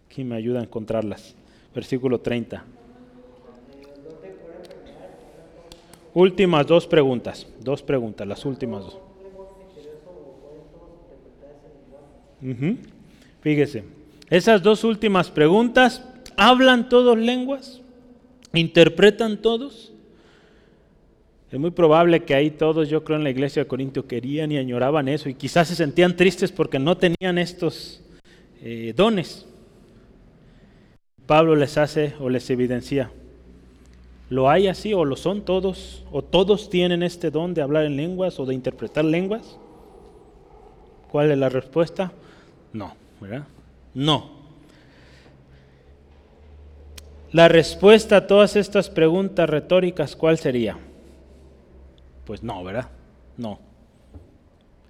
Aquí 0.07 0.25
me 0.25 0.35
ayuda 0.35 0.61
a 0.61 0.63
encontrarlas. 0.63 1.35
Versículo 1.75 2.23
30. 2.23 2.65
Últimas 6.15 6.67
dos 6.67 6.87
preguntas. 6.87 7.47
Dos 7.61 7.83
preguntas, 7.83 8.27
las 8.27 8.47
últimas 8.47 8.85
dos. 8.85 8.99
Fíjese, 13.43 13.85
esas 14.31 14.63
dos 14.63 14.85
últimas 14.85 15.31
preguntas, 15.31 16.03
¿hablan 16.35 16.89
todos 16.89 17.19
lenguas? 17.19 17.83
¿Interpretan 18.55 19.43
todos? 19.43 19.94
Es 21.55 21.61
muy 21.61 21.71
probable 21.71 22.25
que 22.25 22.35
ahí 22.35 22.51
todos, 22.51 22.89
yo 22.89 23.05
creo, 23.05 23.17
en 23.17 23.23
la 23.23 23.31
iglesia 23.31 23.63
de 23.63 23.69
Corinto 23.69 24.09
querían 24.09 24.51
y 24.51 24.59
añoraban 24.59 25.07
eso 25.07 25.29
y 25.29 25.35
quizás 25.35 25.69
se 25.69 25.77
sentían 25.77 26.17
tristes 26.17 26.51
porque 26.51 26.81
no 26.81 26.97
tenían 26.97 27.39
estos 27.39 28.03
eh, 28.61 28.93
dones. 28.97 29.47
Pablo 31.27 31.55
les 31.55 31.79
hace 31.79 32.15
o 32.19 32.29
les 32.29 32.51
evidencia, 32.51 33.13
¿lo 34.31 34.51
hay 34.51 34.67
así 34.67 34.95
o 34.95 35.05
lo 35.05 35.15
son 35.15 35.45
todos? 35.45 36.05
¿O 36.11 36.23
todos 36.23 36.71
tienen 36.71 37.05
este 37.05 37.31
don 37.31 37.55
de 37.55 37.63
hablar 37.63 37.85
en 37.85 37.95
lenguas 37.95 38.41
o 38.41 38.47
de 38.47 38.55
interpretar 38.55 39.05
lenguas? 39.05 39.57
¿Cuál 41.13 41.31
es 41.31 41.39
la 41.39 41.51
respuesta? 41.51 42.11
No, 42.73 42.97
¿verdad? 43.21 43.45
No. 43.95 44.29
La 47.31 47.47
respuesta 47.47 48.17
a 48.17 48.27
todas 48.27 48.57
estas 48.57 48.91
preguntas 48.91 49.49
retóricas, 49.49 50.17
¿cuál 50.17 50.37
sería? 50.37 50.77
Pues 52.25 52.43
no, 52.43 52.63
¿verdad? 52.65 52.89
No. 53.37 53.59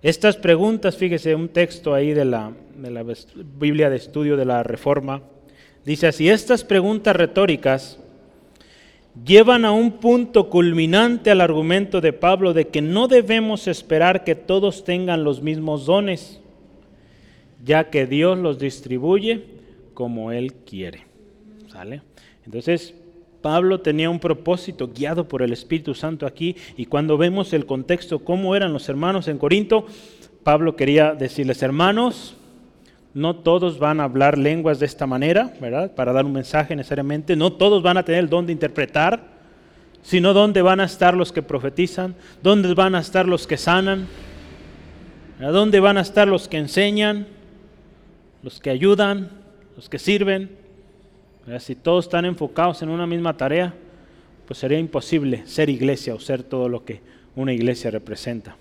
Estas 0.03 0.37
preguntas, 0.37 0.97
fíjese, 0.97 1.35
un 1.35 1.49
texto 1.49 1.95
ahí 1.95 2.12
de 2.12 2.24
la, 2.24 2.53
de 2.76 2.91
la 2.91 3.05
Biblia 3.59 3.89
de 3.89 3.97
Estudio 3.97 4.37
de 4.37 4.45
la 4.45 4.62
Reforma, 4.62 5.22
dice 5.85 6.07
así, 6.07 6.28
estas 6.28 6.62
preguntas 6.62 7.16
retóricas 7.16 7.99
llevan 9.24 9.64
a 9.64 9.72
un 9.72 9.93
punto 9.93 10.51
culminante 10.51 11.30
al 11.30 11.41
argumento 11.41 12.01
de 12.01 12.12
Pablo 12.12 12.53
de 12.53 12.68
que 12.68 12.82
no 12.82 13.09
debemos 13.09 13.66
esperar 13.66 14.24
que 14.24 14.35
todos 14.35 14.85
tengan 14.85 15.24
los 15.24 15.43
mismos 15.43 15.87
dones 15.87 16.41
ya 17.64 17.91
que 17.91 18.07
Dios 18.07 18.39
los 18.39 18.59
distribuye 18.59 19.45
como 19.95 20.32
Él 20.32 20.53
quiere. 20.53 21.05
¿Sale? 21.68 22.03
Entonces, 22.45 22.95
Pablo 23.45 23.82
tenía 23.82 24.09
un 24.09 24.20
propósito 24.20 24.88
guiado 24.88 25.28
por 25.28 25.42
el 25.42 25.53
Espíritu 25.53 25.95
Santo 25.95 26.24
aquí 26.24 26.57
y 26.78 26.86
cuando 26.86 27.18
vemos 27.18 27.53
el 27.53 27.66
contexto, 27.66 28.20
cómo 28.20 28.57
eran 28.57 28.72
los 28.72 28.88
hermanos 28.88 29.28
en 29.28 29.36
Corinto, 29.36 29.84
Pablo 30.42 30.76
quería 30.76 31.12
decirles, 31.12 31.62
hermanos, 31.62 32.36
no 33.12 33.36
todos 33.36 33.78
van 33.78 34.01
a 34.01 34.05
hablar 34.05 34.38
lenguas 34.38 34.80
de 34.80 34.86
esta 34.86 35.07
manera, 35.07 35.53
¿verdad? 35.61 35.95
Para 35.95 36.14
dar 36.14 36.24
un 36.24 36.32
mensaje 36.32 36.74
necesariamente, 36.74 37.36
no 37.36 37.53
todos 37.53 37.82
van 37.82 37.99
a 37.99 38.03
tener 38.03 38.20
el 38.20 38.30
don 38.30 38.47
de 38.47 38.53
interpretar, 38.53 39.22
sino 40.03 40.32
dónde 40.32 40.62
van 40.62 40.80
a 40.80 40.84
estar 40.84 41.14
los 41.14 41.30
que 41.30 41.42
profetizan, 41.42 42.14
dónde 42.42 42.72
van 42.72 42.95
a 42.95 43.01
estar 43.01 43.28
los 43.28 43.47
que 43.47 43.59
sanan, 43.59 44.07
¿A 45.38 45.49
dónde 45.49 45.80
van 45.80 45.99
a 45.99 46.01
estar 46.01 46.26
los 46.26 46.49
que 46.49 46.57
enseñan, 46.57 47.26
los 48.42 48.59
que 48.59 48.70
ayudan, 48.70 49.28
los 49.76 49.90
que 49.90 49.99
sirven. 49.99 50.63
Si 51.59 51.74
todos 51.74 52.07
están 52.07 52.24
enfocados 52.24 52.80
en 52.82 52.88
una 52.88 53.07
misma 53.07 53.36
tarea, 53.36 53.74
pues 54.47 54.59
sería 54.59 54.78
imposible 54.78 55.47
ser 55.47 55.68
iglesia 55.68 56.14
o 56.14 56.20
ser 56.20 56.42
todo 56.42 56.68
lo 56.68 56.84
que 56.84 57.01
una 57.36 57.53
iglesia 57.53 57.90
representa. 57.90 58.57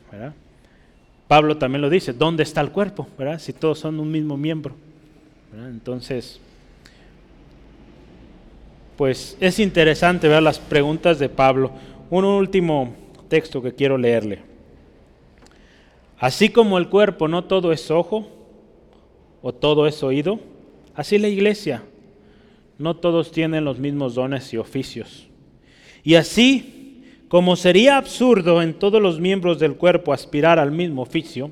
Pablo 1.27 1.57
también 1.57 1.81
lo 1.81 1.89
dice, 1.89 2.13
¿dónde 2.13 2.43
está 2.43 2.61
el 2.61 2.71
cuerpo? 2.71 3.07
Si 3.39 3.53
todos 3.53 3.79
son 3.79 3.99
un 3.99 4.11
mismo 4.11 4.38
miembro. 4.38 4.75
Entonces, 5.53 6.39
pues 8.97 9.38
es 9.39 9.59
interesante 9.59 10.27
ver 10.27 10.43
las 10.43 10.59
preguntas 10.59 11.19
de 11.19 11.29
Pablo. 11.29 11.71
Un 12.09 12.25
último 12.25 12.93
texto 13.29 13.61
que 13.61 13.73
quiero 13.73 13.97
leerle. 13.97 14.39
Así 16.19 16.49
como 16.49 16.77
el 16.77 16.89
cuerpo 16.89 17.27
no 17.27 17.45
todo 17.45 17.71
es 17.71 17.89
ojo, 17.91 18.27
o 19.41 19.53
todo 19.53 19.88
es 19.88 20.01
oído? 20.03 20.39
Así 20.95 21.17
la 21.17 21.27
iglesia. 21.27 21.84
No 22.78 22.95
todos 22.95 23.32
tienen 23.32 23.65
los 23.65 23.80
mismos 23.80 24.15
dones 24.15 24.53
y 24.53 24.57
oficios. 24.57 25.28
Y 26.03 26.15
así, 26.15 27.01
como 27.28 27.55
sería 27.55 27.97
absurdo 27.97 28.61
en 28.61 28.74
todos 28.74 29.01
los 29.01 29.19
miembros 29.19 29.59
del 29.59 29.76
cuerpo 29.76 30.13
aspirar 30.13 30.59
al 30.59 30.71
mismo 30.71 31.01
oficio, 31.01 31.51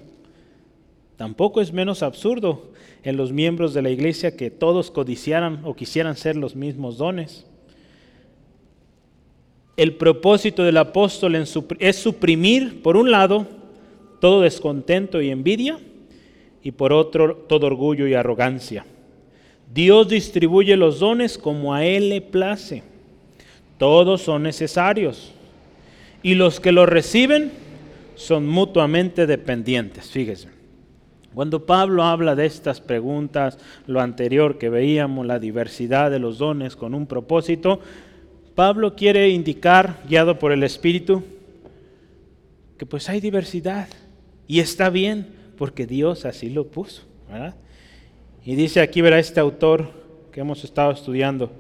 tampoco 1.17 1.61
es 1.61 1.71
menos 1.71 2.03
absurdo 2.03 2.71
en 3.03 3.17
los 3.17 3.31
miembros 3.31 3.73
de 3.73 3.81
la 3.81 3.89
iglesia 3.89 4.35
que 4.35 4.51
todos 4.51 4.91
codiciaran 4.91 5.61
o 5.63 5.75
quisieran 5.75 6.15
ser 6.15 6.35
los 6.35 6.55
mismos 6.55 6.97
dones. 6.97 7.45
El 9.77 9.95
propósito 9.95 10.63
del 10.63 10.77
apóstol 10.77 11.35
es 11.35 11.95
suprimir, 11.95 12.81
por 12.83 12.97
un 12.97 13.09
lado, 13.09 13.47
todo 14.19 14.41
descontento 14.41 15.21
y 15.21 15.29
envidia, 15.29 15.79
y 16.61 16.71
por 16.71 16.93
otro 16.93 17.35
todo 17.47 17.67
orgullo 17.67 18.07
y 18.07 18.13
arrogancia. 18.13 18.85
Dios 19.73 20.09
distribuye 20.09 20.75
los 20.75 20.99
dones 20.99 21.37
como 21.37 21.73
a 21.73 21.85
Él 21.85 22.09
le 22.09 22.21
place. 22.21 22.83
Todos 23.77 24.21
son 24.21 24.43
necesarios. 24.43 25.33
Y 26.23 26.35
los 26.35 26.59
que 26.59 26.71
los 26.71 26.87
reciben 26.87 27.51
son 28.15 28.47
mutuamente 28.47 29.25
dependientes. 29.25 30.09
Fíjese. 30.09 30.49
Cuando 31.33 31.65
Pablo 31.65 32.03
habla 32.03 32.35
de 32.35 32.45
estas 32.45 32.81
preguntas, 32.81 33.57
lo 33.87 34.01
anterior 34.01 34.57
que 34.57 34.69
veíamos, 34.69 35.25
la 35.25 35.39
diversidad 35.39 36.11
de 36.11 36.19
los 36.19 36.37
dones 36.37 36.75
con 36.75 36.93
un 36.93 37.07
propósito, 37.07 37.79
Pablo 38.53 38.95
quiere 38.95 39.29
indicar, 39.29 40.01
guiado 40.09 40.37
por 40.37 40.51
el 40.51 40.63
Espíritu, 40.63 41.23
que 42.77 42.85
pues 42.85 43.07
hay 43.07 43.21
diversidad 43.21 43.87
y 44.45 44.59
está 44.59 44.89
bien 44.89 45.27
porque 45.57 45.87
Dios 45.87 46.25
así 46.25 46.49
lo 46.49 46.67
puso. 46.67 47.03
Y 48.45 48.55
dice 48.55 48.81
aquí, 48.81 49.01
verá 49.01 49.19
este 49.19 49.39
autor 49.39 49.91
que 50.31 50.39
hemos 50.39 50.63
estado 50.63 50.91
estudiando, 50.91 51.51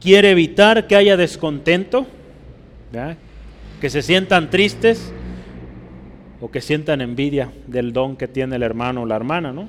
quiere 0.00 0.30
evitar 0.30 0.86
que 0.86 0.96
haya 0.96 1.16
descontento, 1.16 2.06
que 3.80 3.90
se 3.90 4.02
sientan 4.02 4.50
tristes 4.50 5.12
o 6.40 6.50
que 6.50 6.60
sientan 6.60 7.00
envidia 7.00 7.50
del 7.66 7.92
don 7.92 8.16
que 8.16 8.28
tiene 8.28 8.56
el 8.56 8.62
hermano 8.62 9.02
o 9.02 9.06
la 9.06 9.16
hermana, 9.16 9.52
¿no? 9.52 9.68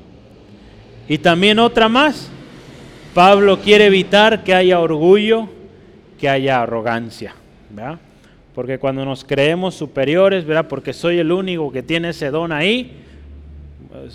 Y 1.07 1.19
también 1.19 1.59
otra 1.59 1.87
más, 1.87 2.29
Pablo 3.13 3.59
quiere 3.61 3.85
evitar 3.85 4.43
que 4.43 4.53
haya 4.53 4.79
orgullo, 4.79 5.47
que 6.19 6.27
haya 6.27 6.61
arrogancia, 6.61 7.35
¿verdad? 7.69 7.99
Porque 8.53 8.79
cuando 8.79 9.05
nos 9.05 9.23
creemos 9.23 9.75
superiores, 9.75 10.45
¿verdad? 10.45 10.67
Porque 10.67 10.91
soy 10.91 11.19
el 11.19 11.31
único 11.31 11.71
que 11.71 11.83
tiene 11.83 12.09
ese 12.09 12.29
don 12.31 12.51
ahí, 12.51 13.03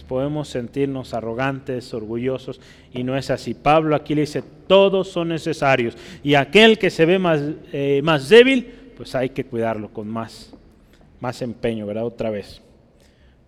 podemos 0.06 0.48
sentirnos 0.48 1.14
arrogantes, 1.14 1.92
orgullosos, 1.94 2.60
y 2.92 3.02
no 3.02 3.16
es 3.16 3.30
así. 3.30 3.54
Pablo 3.54 3.94
aquí 3.94 4.14
le 4.14 4.22
dice, 4.22 4.42
todos 4.66 5.08
son 5.08 5.28
necesarios, 5.28 5.96
y 6.22 6.34
aquel 6.34 6.78
que 6.78 6.90
se 6.90 7.04
ve 7.06 7.18
más, 7.18 7.40
eh, 7.72 8.00
más 8.02 8.28
débil, 8.28 8.72
pues 8.96 9.14
hay 9.14 9.30
que 9.30 9.44
cuidarlo 9.44 9.92
con 9.92 10.08
más, 10.08 10.52
más 11.20 11.42
empeño, 11.42 11.86
¿verdad? 11.86 12.04
Otra 12.04 12.30
vez. 12.30 12.60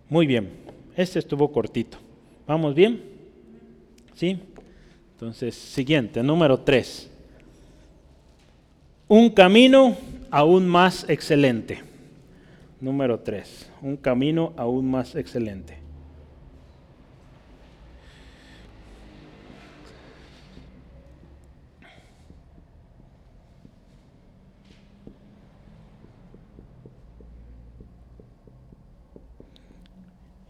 Muy 0.09 0.27
bien, 0.27 0.49
este 0.95 1.19
estuvo 1.19 1.51
cortito. 1.51 1.97
¿Vamos 2.45 2.75
bien? 2.75 3.01
¿Sí? 4.15 4.39
Entonces, 5.13 5.55
siguiente, 5.55 6.21
número 6.21 6.59
tres. 6.59 7.09
Un 9.07 9.29
camino 9.29 9.95
aún 10.29 10.67
más 10.67 11.07
excelente. 11.07 11.81
Número 12.81 13.19
tres, 13.19 13.69
un 13.81 13.95
camino 13.95 14.51
aún 14.57 14.89
más 14.91 15.15
excelente. 15.15 15.82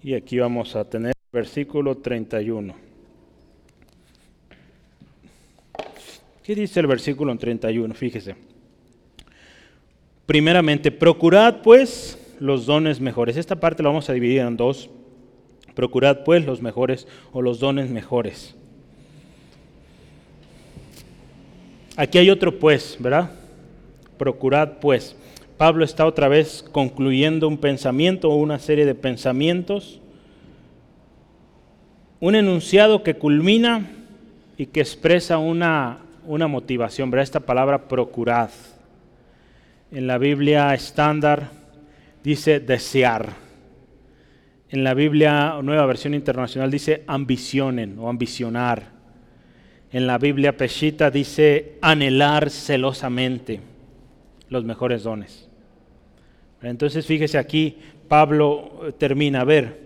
Y 0.04 0.16
aquí 0.16 0.38
vamos 0.38 0.76
a 0.76 0.84
tener 0.84 1.14
versículo 1.32 1.96
31. 1.96 2.76
¿Qué 6.44 6.56
dice 6.56 6.82
el 6.82 6.88
versículo 6.88 7.36
31? 7.38 7.94
Fíjese. 7.94 8.36
Primeramente, 10.26 10.92
procurad 10.92 11.62
pues 11.62 12.20
los 12.40 12.66
dones 12.66 13.00
mejores. 13.00 13.38
Esta 13.38 13.56
parte 13.56 13.82
la 13.82 13.90
vamos 13.90 14.10
a 14.10 14.14
dividir 14.14 14.42
en 14.42 14.58
dos. 14.58 14.90
Procurad 15.74 16.26
pues 16.26 16.46
los 16.46 16.62
mejores 16.62 17.08
o 17.32 17.42
los 17.42 17.60
dones 17.60 17.90
mejores. 17.90 18.56
Aquí 21.96 22.18
hay 22.18 22.30
otro 22.30 22.60
pues, 22.60 22.98
¿verdad? 23.00 23.32
Procurad 24.18 24.80
pues. 24.82 25.16
Pablo 25.58 25.86
está 25.86 26.06
otra 26.06 26.28
vez 26.28 26.66
concluyendo 26.72 27.48
un 27.48 27.58
pensamiento 27.58 28.30
o 28.30 28.36
una 28.36 28.60
serie 28.60 28.86
de 28.86 28.96
pensamientos. 28.96 30.02
Un 32.20 32.36
enunciado 32.36 33.04
que 33.04 33.16
culmina 33.16 33.92
y 34.58 34.68
que 34.68 34.82
expresa 34.82 35.38
una, 35.38 36.00
una 36.26 36.48
motivación, 36.48 37.12
¿verdad? 37.12 37.24
Esta 37.24 37.40
palabra 37.42 37.88
procurad. 37.88 38.50
En 39.92 40.08
la 40.08 40.18
Biblia 40.18 40.74
estándar 40.74 41.52
dice 42.24 42.60
desear. 42.60 43.34
En 44.70 44.84
la 44.84 44.96
Biblia 44.96 45.60
Nueva 45.62 45.86
Versión 45.86 46.16
Internacional 46.16 46.72
dice 46.72 47.04
ambicionen 47.06 48.00
o 48.00 48.10
ambicionar. 48.10 48.92
En 49.92 50.08
la 50.08 50.18
Biblia 50.18 50.58
Peshita 50.58 51.12
dice 51.12 51.78
anhelar 51.82 52.50
celosamente 52.50 53.73
los 54.54 54.64
mejores 54.64 55.04
dones. 55.04 55.50
Entonces 56.62 57.06
fíjese 57.06 57.38
aquí, 57.38 57.78
Pablo 58.08 58.88
eh, 58.88 58.92
termina, 58.94 59.42
a 59.42 59.44
ver, 59.44 59.82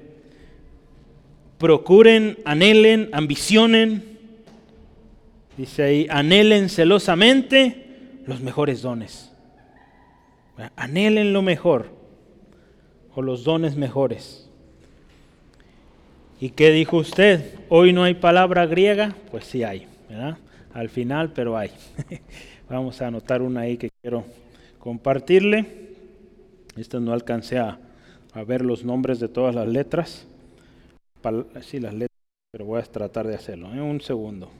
procuren, 1.57 2.37
anhelen, 2.45 3.09
ambicionen, 3.13 4.03
dice 5.57 5.83
ahí, 5.83 6.07
anhelen 6.09 6.69
celosamente 6.69 7.85
los 8.27 8.41
mejores 8.41 8.83
dones. 8.83 9.31
Anhelen 10.75 11.33
lo 11.33 11.41
mejor 11.41 11.89
o 13.15 13.21
los 13.21 13.43
dones 13.43 13.75
mejores. 13.75 14.49
¿Y 16.39 16.49
qué 16.49 16.71
dijo 16.71 16.97
usted? 16.97 17.55
Hoy 17.69 17.93
no 17.93 18.03
hay 18.03 18.13
palabra 18.13 18.65
griega, 18.67 19.15
pues 19.31 19.45
sí 19.45 19.63
hay. 19.63 19.87
Al 20.73 20.89
final, 20.89 21.31
pero 21.33 21.57
hay. 21.57 21.71
Vamos 22.69 23.01
a 23.01 23.07
anotar 23.07 23.41
una 23.41 23.61
ahí 23.61 23.77
que 23.77 23.89
quiero 24.01 24.23
compartirle. 24.79 25.65
Esta 26.75 26.99
no 26.99 27.13
alcancé 27.13 27.59
a, 27.59 27.79
ver 28.45 28.63
los 28.63 28.85
nombres 28.85 29.19
de 29.19 29.27
todas 29.27 29.55
las 29.55 29.67
letras. 29.67 30.27
sí, 31.61 31.79
las 31.79 31.93
letras, 31.93 32.19
pero 32.51 32.65
voy 32.65 32.79
a 32.79 32.83
tratar 32.83 33.27
de 33.27 33.35
hacerlo. 33.35 33.71
En 33.71 33.79
¿eh? 33.79 33.81
un 33.81 33.99
segundo. 34.01 34.51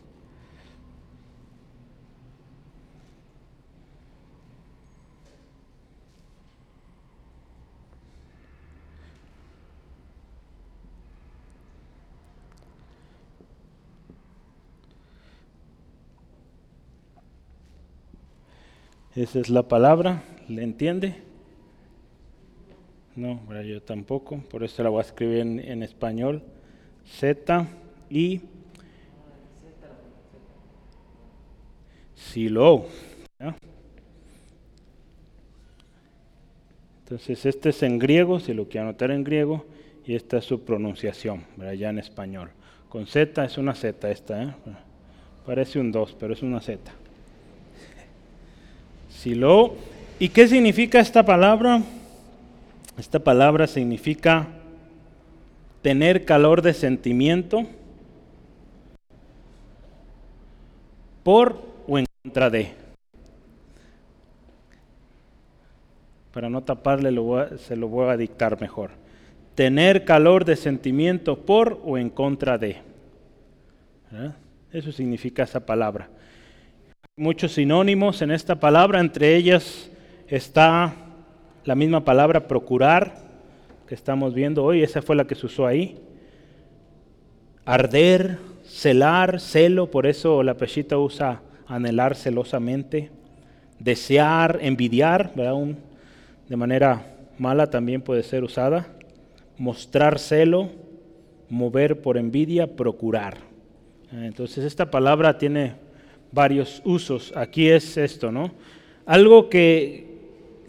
Esa 19.18 19.40
es 19.40 19.50
la 19.50 19.64
palabra, 19.64 20.22
¿le 20.48 20.62
entiende? 20.62 21.16
No, 23.16 23.42
yo 23.64 23.82
tampoco, 23.82 24.38
por 24.52 24.64
eso 24.64 24.84
la 24.84 24.90
voy 24.90 25.00
a 25.00 25.02
escribir 25.02 25.40
en, 25.40 25.82
español. 25.82 26.44
Z 27.04 27.68
y 28.12 28.42
Silo. 32.14 32.86
Entonces 37.00 37.44
este 37.48 37.70
es 37.70 37.82
en 37.82 37.98
griego, 37.98 38.40
si 38.40 38.54
lo 38.54 38.70
quiero 38.70 38.90
anotar 38.90 39.10
en 39.10 39.24
griego, 39.24 39.66
y 40.06 40.14
esta 40.14 40.38
es 40.38 40.46
su 40.46 40.64
pronunciación, 40.64 41.44
ya 41.76 41.90
en 41.90 41.98
español. 41.98 42.52
Con 42.88 43.08
Z 43.08 43.44
es 43.44 43.58
una 43.58 43.74
Z 43.74 44.12
esta, 44.12 44.44
¿eh? 44.44 44.54
parece 45.44 45.80
un 45.80 45.92
2, 45.92 46.16
pero 46.20 46.34
es 46.34 46.44
una 46.44 46.62
Z. 46.62 46.97
Silo. 49.18 49.74
¿Y 50.20 50.30
qué 50.30 50.48
significa 50.48 51.00
esta 51.00 51.26
palabra? 51.26 51.82
Esta 53.00 53.20
palabra 53.20 53.66
significa 53.66 54.48
tener 55.82 56.24
calor 56.24 56.62
de 56.62 56.74
sentimiento 56.74 57.66
por 61.24 61.62
o 61.88 61.98
en 61.98 62.06
contra 62.24 62.52
de. 62.52 62.74
Para 66.32 66.50
no 66.50 66.62
taparle, 66.62 67.10
se 67.58 67.76
lo 67.76 67.88
voy 67.88 68.10
a 68.10 68.18
dictar 68.18 68.62
mejor. 68.62 68.92
Tener 69.56 70.06
calor 70.06 70.46
de 70.46 70.56
sentimiento 70.56 71.40
por 71.40 71.82
o 71.84 71.98
en 71.98 72.12
contra 72.12 72.60
de. 72.60 72.78
Eso 74.72 74.92
significa 74.92 75.44
esa 75.44 75.66
palabra 75.66 76.08
muchos 77.20 77.54
sinónimos 77.54 78.22
en 78.22 78.30
esta 78.30 78.60
palabra, 78.60 79.00
entre 79.00 79.36
ellas 79.36 79.90
está 80.28 80.94
la 81.66 81.74
misma 81.74 82.06
palabra 82.06 82.48
procurar, 82.48 83.16
que 83.88 83.96
estamos 83.96 84.36
viendo 84.36 84.64
hoy, 84.64 84.84
esa 84.84 85.02
fue 85.02 85.16
la 85.16 85.26
que 85.26 85.34
se 85.34 85.48
usó 85.48 85.66
ahí. 85.66 85.98
Arder, 87.66 88.38
celar, 88.64 89.40
celo, 89.40 89.90
por 89.90 90.06
eso 90.06 90.44
la 90.44 90.58
pechita 90.58 91.00
usa 91.00 91.42
anhelar 91.66 92.16
celosamente. 92.16 93.10
Desear, 93.80 94.60
envidiar, 94.62 95.34
de 95.34 96.56
manera 96.56 97.16
mala 97.40 97.72
también 97.72 98.04
puede 98.04 98.22
ser 98.22 98.44
usada. 98.44 98.90
Mostrar 99.58 100.20
celo, 100.20 100.70
mover 101.50 102.00
por 102.00 102.18
envidia, 102.18 102.76
procurar. 102.76 103.38
Entonces 104.12 104.66
esta 104.66 104.92
palabra 104.92 105.40
tiene 105.40 105.87
varios 106.32 106.82
usos. 106.86 107.34
Aquí 107.36 107.70
es 107.70 107.98
esto, 107.98 108.32
¿no? 108.32 108.52
Algo 109.06 109.50
que 109.50 110.08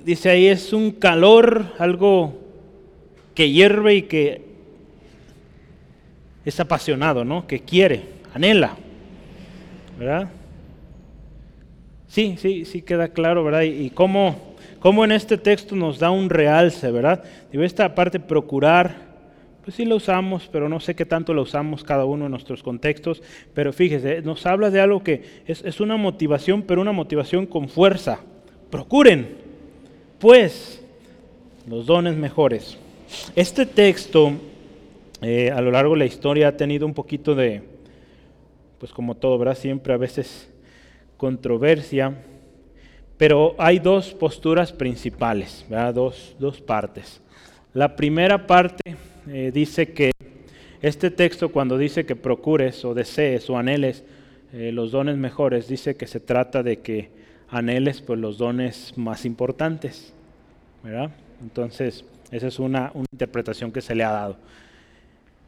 dice 0.04 0.30
ahí 0.30 0.46
es 0.46 0.72
un 0.72 0.92
calor, 0.92 1.74
algo 1.78 2.38
que 3.34 3.50
hierve 3.50 3.94
y 3.94 4.02
que 4.02 4.42
es 6.44 6.58
apasionado, 6.60 7.24
¿no? 7.24 7.46
Que 7.46 7.60
quiere, 7.60 8.02
anhela, 8.32 8.76
¿verdad? 9.98 10.30
Sí, 12.08 12.36
sí, 12.38 12.64
sí 12.64 12.82
queda 12.82 13.08
claro, 13.08 13.44
¿verdad? 13.44 13.62
Y, 13.62 13.90
cómo, 13.90 14.54
cómo, 14.80 15.04
en 15.04 15.12
este 15.12 15.36
texto 15.36 15.76
nos 15.76 15.98
da 15.98 16.10
un 16.10 16.30
realce, 16.30 16.90
¿verdad? 16.90 17.22
Digo, 17.52 17.64
esta 17.64 17.94
parte 17.94 18.18
procurar, 18.18 19.07
pues 19.68 19.76
sí 19.76 19.84
lo 19.84 19.96
usamos, 19.96 20.48
pero 20.50 20.66
no 20.66 20.80
sé 20.80 20.96
qué 20.96 21.04
tanto 21.04 21.34
lo 21.34 21.42
usamos 21.42 21.84
cada 21.84 22.06
uno 22.06 22.24
en 22.24 22.30
nuestros 22.30 22.62
contextos. 22.62 23.22
Pero 23.52 23.70
fíjese, 23.70 24.22
nos 24.22 24.46
habla 24.46 24.70
de 24.70 24.80
algo 24.80 25.04
que 25.04 25.42
es, 25.46 25.78
una 25.78 25.98
motivación, 25.98 26.62
pero 26.62 26.80
una 26.80 26.92
motivación 26.92 27.44
con 27.44 27.68
fuerza. 27.68 28.20
Procuren, 28.70 29.28
pues, 30.18 30.82
los 31.68 31.84
dones 31.84 32.16
mejores. 32.16 32.78
Este 33.36 33.66
texto, 33.66 34.32
eh, 35.20 35.50
a 35.50 35.60
lo 35.60 35.70
largo 35.70 35.92
de 35.92 35.98
la 35.98 36.06
historia, 36.06 36.48
ha 36.48 36.56
tenido 36.56 36.86
un 36.86 36.94
poquito 36.94 37.34
de, 37.34 37.60
pues 38.78 38.90
como 38.90 39.16
todo, 39.16 39.36
¿verdad? 39.36 39.58
Siempre 39.58 39.92
a 39.92 39.98
veces 39.98 40.48
controversia. 41.18 42.16
Pero 43.18 43.54
hay 43.58 43.80
dos 43.80 44.14
posturas 44.14 44.72
principales, 44.72 45.66
¿verdad? 45.68 45.92
Dos, 45.92 46.36
dos 46.38 46.58
partes. 46.58 47.20
La 47.74 47.94
primera 47.94 48.46
parte 48.46 48.96
eh, 49.30 49.50
dice 49.52 49.92
que 49.92 50.10
este 50.80 51.10
texto 51.10 51.50
cuando 51.50 51.76
dice 51.76 52.06
que 52.06 52.16
procures 52.16 52.84
o 52.84 52.94
desees 52.94 53.50
o 53.50 53.58
anheles 53.58 54.04
eh, 54.52 54.72
los 54.72 54.92
dones 54.92 55.16
mejores, 55.16 55.68
dice 55.68 55.96
que 55.96 56.06
se 56.06 56.20
trata 56.20 56.62
de 56.62 56.78
que 56.78 57.10
anheles 57.48 58.00
pues, 58.00 58.18
los 58.18 58.38
dones 58.38 58.94
más 58.96 59.24
importantes. 59.24 60.14
¿verdad? 60.82 61.10
Entonces, 61.42 62.04
esa 62.30 62.46
es 62.46 62.58
una, 62.58 62.92
interpretación 63.12 63.72
que 63.72 63.82
se 63.82 63.94
le 63.94 64.04
ha 64.04 64.10
dado. 64.10 64.36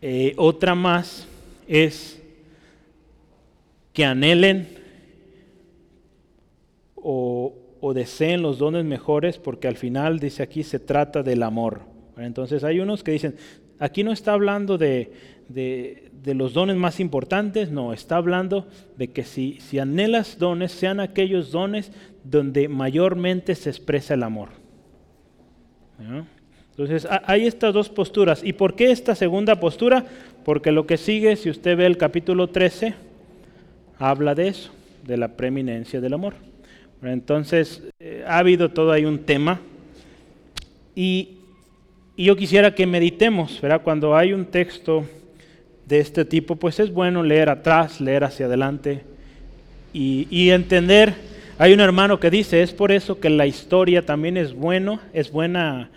Eh, 0.03 0.35
otra 0.37 0.75
más 0.75 1.27
es 1.67 2.21
que 3.93 4.05
anhelen 4.05 4.69
o, 6.97 7.55
o 7.81 7.95
deseen 7.95 8.43
los 8.43 8.59
dones 8.59 8.85
mejores 8.85 9.39
porque 9.39 9.69
al 9.69 9.77
final 9.77 10.19
dice 10.19 10.43
aquí 10.43 10.65
se 10.65 10.79
trata 10.79 11.23
del 11.23 11.43
amor. 11.43 11.91
Entonces 12.17 12.65
hay 12.65 12.81
unos 12.81 13.03
que 13.03 13.13
dicen, 13.13 13.37
Aquí 13.81 14.05
no 14.05 14.13
está 14.13 14.35
hablando 14.35 14.79
de, 14.79 15.11
los 16.25 16.53
dones 16.53 16.77
más 16.77 17.01
importantes, 17.01 17.71
no, 17.71 17.93
está 17.93 18.17
hablando 18.17 18.69
de 18.97 19.09
que 19.09 19.25
si, 19.25 19.59
si 19.61 19.79
anhelas 19.79 20.39
dones, 20.39 20.71
sean 20.71 21.01
aquellos 21.01 21.51
dones 21.51 21.91
donde 22.23 22.69
mayormente 22.69 23.55
se 23.55 23.71
expresa 23.71 24.15
el 24.15 24.23
amor. 24.23 24.51
Entonces 26.71 27.07
hay 27.25 27.47
estas 27.47 27.75
dos 27.75 27.89
posturas. 27.89 28.43
¿Y 28.45 28.53
por 28.53 28.75
qué 28.75 28.91
esta 28.91 29.15
segunda 29.15 29.59
postura? 29.59 30.05
Porque 30.45 30.73
lo 30.73 30.87
que 30.87 30.97
sigue, 30.97 31.37
si 31.37 31.51
usted 31.51 31.77
ve 31.77 31.87
el 31.87 31.99
capítulo 31.99 32.49
13, 32.49 32.95
habla 33.99 34.35
de 34.35 34.49
eso, 34.49 34.71
de 35.07 35.17
la 35.17 35.29
preeminencia 35.29 36.01
del 36.01 36.15
amor. 36.15 36.35
Entonces 37.03 37.83
eh, 37.99 38.25
ha 38.27 38.39
habido 38.39 38.71
todo 38.71 38.93
ahí 38.93 39.05
un 39.05 39.21
tema 39.21 39.61
y, 40.95 41.40
yo 42.25 42.37
quisiera 42.37 42.75
que 42.75 42.87
meditemos, 42.87 43.61
¿verdad? 43.61 43.83
Cuando 43.83 44.17
hay 44.17 44.33
un 44.33 44.47
texto 44.47 45.05
de 45.87 46.01
este 46.01 46.25
tipo, 46.25 46.57
pues 46.57 46.81
es 46.81 46.93
bueno 46.93 47.23
leer 47.23 47.49
atrás, 47.49 48.01
leer 48.01 48.25
hacia 48.25 48.47
adelante 48.47 49.03
y, 49.93 50.27
y 50.31 50.51
entender. 50.51 51.15
Hay 51.59 51.73
un 51.73 51.81
hermano 51.81 52.21
que 52.21 52.31
dice, 52.31 52.63
es 52.63 52.73
por 52.73 52.93
eso 52.93 53.21
que 53.21 53.31
la 53.31 53.47
historia 53.47 54.07
también 54.07 54.37
es 54.37 54.55
bueno, 54.55 55.01
es 55.13 55.31
buena 55.31 55.91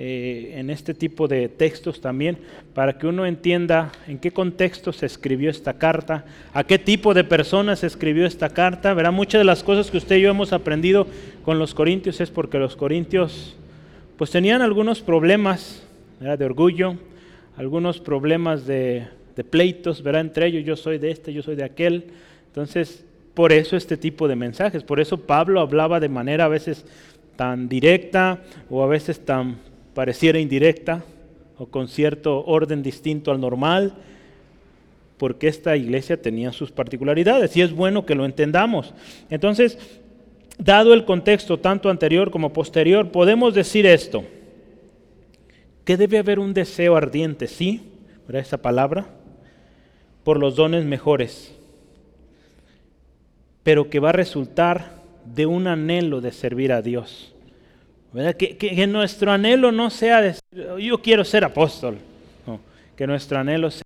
eh, 0.00 0.54
en 0.54 0.70
este 0.70 0.94
tipo 0.94 1.26
de 1.26 1.48
textos 1.48 2.00
también, 2.00 2.38
para 2.72 2.98
que 2.98 3.08
uno 3.08 3.26
entienda 3.26 3.90
en 4.06 4.20
qué 4.20 4.30
contexto 4.30 4.92
se 4.92 5.06
escribió 5.06 5.50
esta 5.50 5.72
carta, 5.72 6.24
a 6.54 6.62
qué 6.62 6.78
tipo 6.78 7.14
de 7.14 7.24
personas 7.24 7.80
se 7.80 7.88
escribió 7.88 8.24
esta 8.24 8.50
carta. 8.50 8.94
Verá, 8.94 9.10
muchas 9.10 9.40
de 9.40 9.44
las 9.44 9.64
cosas 9.64 9.90
que 9.90 9.96
usted 9.96 10.18
y 10.18 10.20
yo 10.20 10.30
hemos 10.30 10.52
aprendido 10.52 11.08
con 11.42 11.58
los 11.58 11.74
corintios 11.74 12.20
es 12.20 12.30
porque 12.30 12.60
los 12.60 12.76
corintios 12.76 13.57
pues 14.18 14.32
tenían 14.32 14.62
algunos 14.62 15.00
problemas 15.00 15.80
de 16.18 16.44
orgullo, 16.44 16.96
algunos 17.56 18.00
problemas 18.00 18.66
de, 18.66 19.06
pleitos, 19.48 20.02
verá, 20.02 20.18
entre 20.18 20.48
ellos 20.48 20.64
yo 20.64 20.74
soy 20.74 20.98
de 20.98 21.12
este, 21.12 21.32
yo 21.32 21.40
soy 21.40 21.54
de 21.54 21.62
aquel. 21.62 22.06
Entonces, 22.48 23.04
por 23.34 23.52
eso 23.52 23.76
este 23.76 23.96
tipo 23.96 24.26
de 24.26 24.34
mensajes, 24.34 24.82
por 24.82 24.98
eso 24.98 25.20
Pablo 25.20 25.60
hablaba 25.60 26.00
de 26.00 26.08
manera 26.08 26.46
a 26.46 26.48
veces 26.48 26.84
tan 27.36 27.68
directa 27.68 28.42
o 28.68 28.82
a 28.82 28.88
veces 28.88 29.24
tan 29.24 29.58
pareciera 29.94 30.40
indirecta 30.40 31.04
o 31.56 31.66
con 31.66 31.86
cierto 31.86 32.44
orden 32.44 32.82
distinto 32.82 33.30
al 33.30 33.40
normal, 33.40 33.94
porque 35.16 35.46
esta 35.46 35.76
iglesia 35.76 36.20
tenía 36.20 36.50
sus 36.50 36.72
particularidades 36.72 37.56
y 37.56 37.62
es 37.62 37.72
bueno 37.72 38.04
que 38.04 38.16
lo 38.16 38.24
entendamos. 38.24 38.94
Entonces, 39.30 39.97
dado 40.58 40.92
el 40.92 41.04
contexto 41.04 41.58
tanto 41.58 41.88
anterior 41.88 42.30
como 42.30 42.52
posterior, 42.52 43.10
podemos 43.10 43.54
decir 43.54 43.86
esto, 43.86 44.24
que 45.84 45.96
debe 45.96 46.18
haber 46.18 46.38
un 46.38 46.52
deseo 46.52 46.96
ardiente, 46.96 47.46
sí, 47.46 47.82
¿verdad? 48.26 48.42
esa 48.42 48.58
palabra, 48.58 49.06
por 50.24 50.38
los 50.38 50.56
dones 50.56 50.84
mejores, 50.84 51.54
pero 53.62 53.88
que 53.88 54.00
va 54.00 54.10
a 54.10 54.12
resultar 54.12 54.98
de 55.24 55.46
un 55.46 55.66
anhelo 55.66 56.20
de 56.20 56.32
servir 56.32 56.72
a 56.72 56.82
Dios. 56.82 57.32
Que, 58.38 58.86
nuestro 58.86 59.30
anhelo 59.30 59.70
no 59.70 59.90
sea 59.90 60.22
de 60.22 60.34
yo 60.80 61.00
quiero 61.02 61.24
ser 61.24 61.44
apóstol, 61.44 61.98
que 62.96 63.06
nuestro 63.06 63.38
anhelo 63.38 63.70
sea 63.70 63.82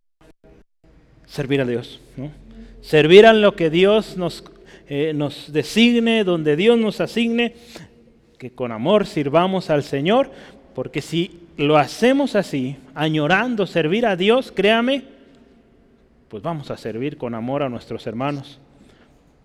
servir 1.26 1.60
a 1.60 1.64
Dios, 1.64 2.00
servir 2.80 3.26
a 3.26 3.32
lo 3.32 3.56
que 3.56 3.68
Dios 3.68 4.16
nos, 4.16 4.44
eh, 4.94 5.14
nos 5.14 5.50
designe, 5.50 6.22
donde 6.22 6.54
Dios 6.54 6.78
nos 6.78 7.00
asigne, 7.00 7.54
que 8.36 8.50
con 8.50 8.72
amor 8.72 9.06
sirvamos 9.06 9.70
al 9.70 9.84
Señor, 9.84 10.30
porque 10.74 11.00
si 11.00 11.46
lo 11.56 11.78
hacemos 11.78 12.36
así, 12.36 12.76
añorando 12.94 13.66
servir 13.66 14.04
a 14.04 14.16
Dios, 14.16 14.52
créame, 14.54 15.04
pues 16.28 16.42
vamos 16.42 16.70
a 16.70 16.76
servir 16.76 17.16
con 17.16 17.34
amor 17.34 17.62
a 17.62 17.70
nuestros 17.70 18.06
hermanos. 18.06 18.60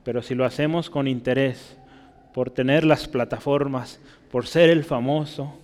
Pero 0.04 0.22
si 0.22 0.36
lo 0.36 0.44
hacemos 0.44 0.90
con 0.90 1.08
interés, 1.08 1.78
por 2.34 2.50
tener 2.50 2.84
las 2.84 3.08
plataformas, 3.08 4.02
por 4.30 4.48
ser 4.48 4.70
el 4.70 4.84
famoso, 4.84 5.58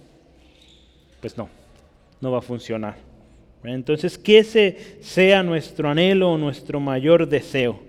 pues 1.19 1.38
no, 1.38 1.49
no 2.21 2.31
va 2.31 2.38
a 2.38 2.41
funcionar. 2.41 2.95
Entonces, 3.65 4.17
que 4.17 4.38
ese 4.38 4.97
sea 5.01 5.43
nuestro 5.43 5.89
anhelo 5.89 6.38
nuestro 6.38 6.79
mayor 6.79 7.27
deseo. 7.27 7.81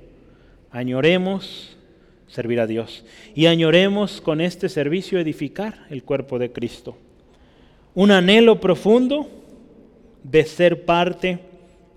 Añoremos 0.73 1.74
servir 2.35 2.59
a 2.59 2.67
Dios 2.67 3.05
y 3.35 3.47
añoremos 3.47 4.21
con 4.21 4.41
este 4.41 4.69
servicio 4.69 5.21
edificar 5.21 5.87
el 5.89 6.03
cuerpo 6.03 6.41
de 6.41 6.51
Cristo. 6.51 6.97
Un 7.95 8.11
anhelo 8.11 8.61
profundo 8.61 9.29
de 10.25 10.45
ser 10.45 10.85
parte 10.85 11.39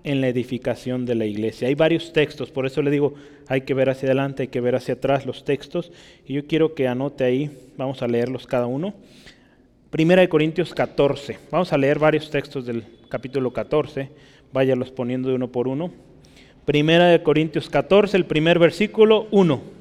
en 0.04 0.20
la 0.20 0.28
edificación 0.28 1.04
de 1.06 1.16
la 1.16 1.26
iglesia. 1.26 1.66
Hay 1.66 1.74
varios 1.74 2.12
textos, 2.12 2.52
por 2.52 2.66
eso 2.66 2.82
le 2.82 2.92
digo, 2.92 3.14
hay 3.48 3.62
que 3.62 3.74
ver 3.74 3.90
hacia 3.90 4.06
adelante, 4.06 4.44
hay 4.44 4.48
que 4.48 4.60
ver 4.60 4.76
hacia 4.76 4.94
atrás 4.94 5.26
los 5.26 5.44
textos, 5.44 5.90
y 6.24 6.34
yo 6.34 6.46
quiero 6.46 6.74
que 6.74 6.86
anote 6.86 7.24
ahí, 7.24 7.50
vamos 7.76 8.00
a 8.00 8.06
leerlos 8.06 8.46
cada 8.46 8.66
uno. 8.66 8.94
Primera 9.90 10.22
de 10.22 10.28
Corintios 10.28 10.72
14, 10.72 11.36
vamos 11.50 11.72
a 11.72 11.78
leer 11.78 11.98
varios 11.98 12.30
textos 12.30 12.64
del 12.64 12.84
capítulo 13.08 13.52
14, 13.52 14.08
váyalos 14.52 14.92
poniendo 14.92 15.30
de 15.30 15.34
uno 15.34 15.48
por 15.48 15.66
uno. 15.66 15.90
Primera 16.64 17.08
de 17.08 17.22
Corintios 17.24 17.68
14, 17.68 18.16
el 18.16 18.26
primer 18.26 18.60
versículo 18.60 19.26
1. 19.32 19.77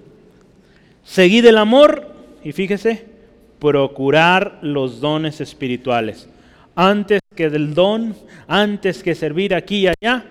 Seguid 1.08 1.45
el 1.45 1.58
amor, 1.58 2.05
y 2.43 2.51
fíjese, 2.51 3.05
procurar 3.60 4.60
los 4.62 4.99
dones 4.99 5.39
espirituales 5.39 6.28
antes 6.76 7.22
que 7.34 7.49
del 7.49 7.74
don, 7.74 8.14
antes 8.45 9.01
que 9.01 9.16
servir 9.16 9.55
aquí 9.55 9.78
y 9.78 9.88
allá, 9.88 10.26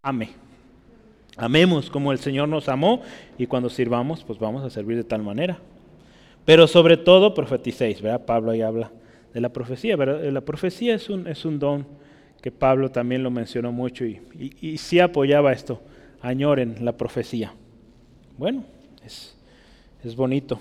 ame. 0.00 0.30
Amemos 1.36 1.90
como 1.90 2.12
el 2.12 2.20
Señor 2.20 2.48
nos 2.48 2.68
amó 2.68 3.02
y 3.38 3.48
cuando 3.48 3.68
sirvamos, 3.68 4.22
pues 4.22 4.38
vamos 4.38 4.62
a 4.64 4.70
servir 4.70 4.96
de 4.96 5.04
tal 5.04 5.22
manera. 5.24 5.58
Pero 6.44 6.68
sobre 6.68 6.96
todo 6.96 7.34
profeticéis, 7.34 8.00
¿verdad? 8.00 8.24
Pablo 8.24 8.52
ahí 8.52 8.62
habla 8.62 8.92
de 9.34 9.40
la 9.40 9.48
profecía, 9.48 9.96
¿verdad? 9.96 10.22
La 10.30 10.42
profecía 10.42 10.94
es 10.94 11.10
un, 11.10 11.26
es 11.26 11.44
un 11.44 11.58
don 11.58 11.86
que 12.40 12.52
Pablo 12.52 12.90
también 12.92 13.24
lo 13.24 13.32
mencionó 13.32 13.72
mucho 13.72 14.04
y, 14.04 14.20
y, 14.60 14.78
sí 14.78 15.00
apoyaba 15.00 15.52
esto, 15.52 15.82
añoren 16.22 16.76
la 16.84 16.96
profecía. 16.96 17.52
Bueno, 18.38 18.64
es, 19.04 19.36
es 20.04 20.16
bonito. 20.16 20.60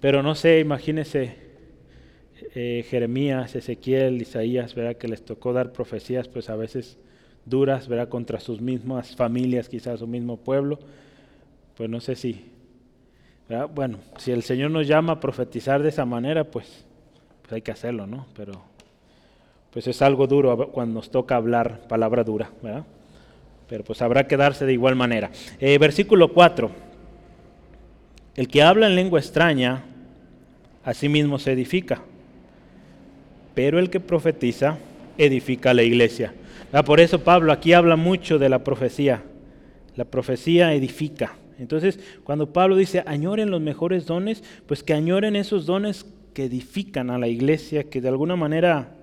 Pero 0.00 0.22
no 0.22 0.34
sé, 0.34 0.60
imagínense 0.60 1.36
eh, 2.54 2.84
Jeremías, 2.88 3.54
Ezequiel, 3.54 4.20
Isaías, 4.20 4.74
¿verdad? 4.74 4.96
que 4.96 5.08
les 5.08 5.24
tocó 5.24 5.52
dar 5.52 5.72
profecías 5.72 6.28
pues 6.28 6.50
a 6.50 6.56
veces 6.56 6.98
duras, 7.44 7.88
¿verdad? 7.88 8.08
contra 8.08 8.40
sus 8.40 8.60
mismas 8.60 9.16
familias, 9.16 9.68
quizás 9.68 10.00
su 10.00 10.06
mismo 10.06 10.36
pueblo, 10.36 10.78
pues 11.76 11.88
no 11.88 12.00
sé 12.00 12.16
si, 12.16 12.44
bueno, 13.74 13.98
si 14.18 14.32
el 14.32 14.42
Señor 14.42 14.70
nos 14.70 14.86
llama 14.86 15.14
a 15.14 15.20
profetizar 15.20 15.82
de 15.82 15.88
esa 15.88 16.04
manera, 16.04 16.44
pues, 16.44 16.84
pues, 17.42 17.52
hay 17.52 17.62
que 17.62 17.70
hacerlo, 17.70 18.06
¿no? 18.06 18.26
Pero 18.34 18.60
pues 19.72 19.86
es 19.86 20.02
algo 20.02 20.26
duro 20.26 20.68
cuando 20.70 20.96
nos 20.96 21.10
toca 21.10 21.36
hablar 21.36 21.88
palabra 21.88 22.24
dura, 22.24 22.50
¿verdad? 22.62 22.84
Pero 23.68 23.84
pues 23.84 24.02
habrá 24.02 24.26
que 24.26 24.36
darse 24.36 24.66
de 24.66 24.74
igual 24.74 24.96
manera. 24.96 25.30
Eh, 25.58 25.78
versículo 25.78 26.32
4. 26.34 26.91
El 28.36 28.48
que 28.48 28.62
habla 28.62 28.86
en 28.86 28.96
lengua 28.96 29.20
extraña, 29.20 29.84
a 30.84 30.94
sí 30.94 31.08
mismo 31.08 31.38
se 31.38 31.52
edifica 31.52 32.02
pero 33.54 33.78
el 33.78 33.90
que 33.90 34.00
profetiza 34.00 34.78
edifica 35.18 35.74
la 35.74 35.82
iglesia. 35.82 36.34
Ah, 36.72 36.82
por 36.82 37.00
eso 37.00 37.22
Pablo 37.22 37.52
aquí 37.52 37.72
habla 37.72 37.96
mucho 37.96 38.38
de 38.38 38.48
la 38.48 38.64
profecía. 38.64 39.22
La 39.94 40.04
profecía 40.04 40.72
edifica. 40.72 41.36
Entonces, 41.58 42.00
cuando 42.24 42.52
Pablo 42.52 42.76
dice, 42.76 43.02
añoren 43.06 43.50
los 43.50 43.60
mejores 43.60 44.06
dones, 44.06 44.42
pues 44.66 44.82
que 44.82 44.94
añoren 44.94 45.36
esos 45.36 45.66
dones 45.66 46.06
que 46.32 46.44
edifican 46.44 47.10
a 47.10 47.18
la 47.18 47.28
iglesia, 47.28 47.84
que 47.84 48.00
de 48.00 48.08
alguna 48.08 48.36
manera 48.36 48.94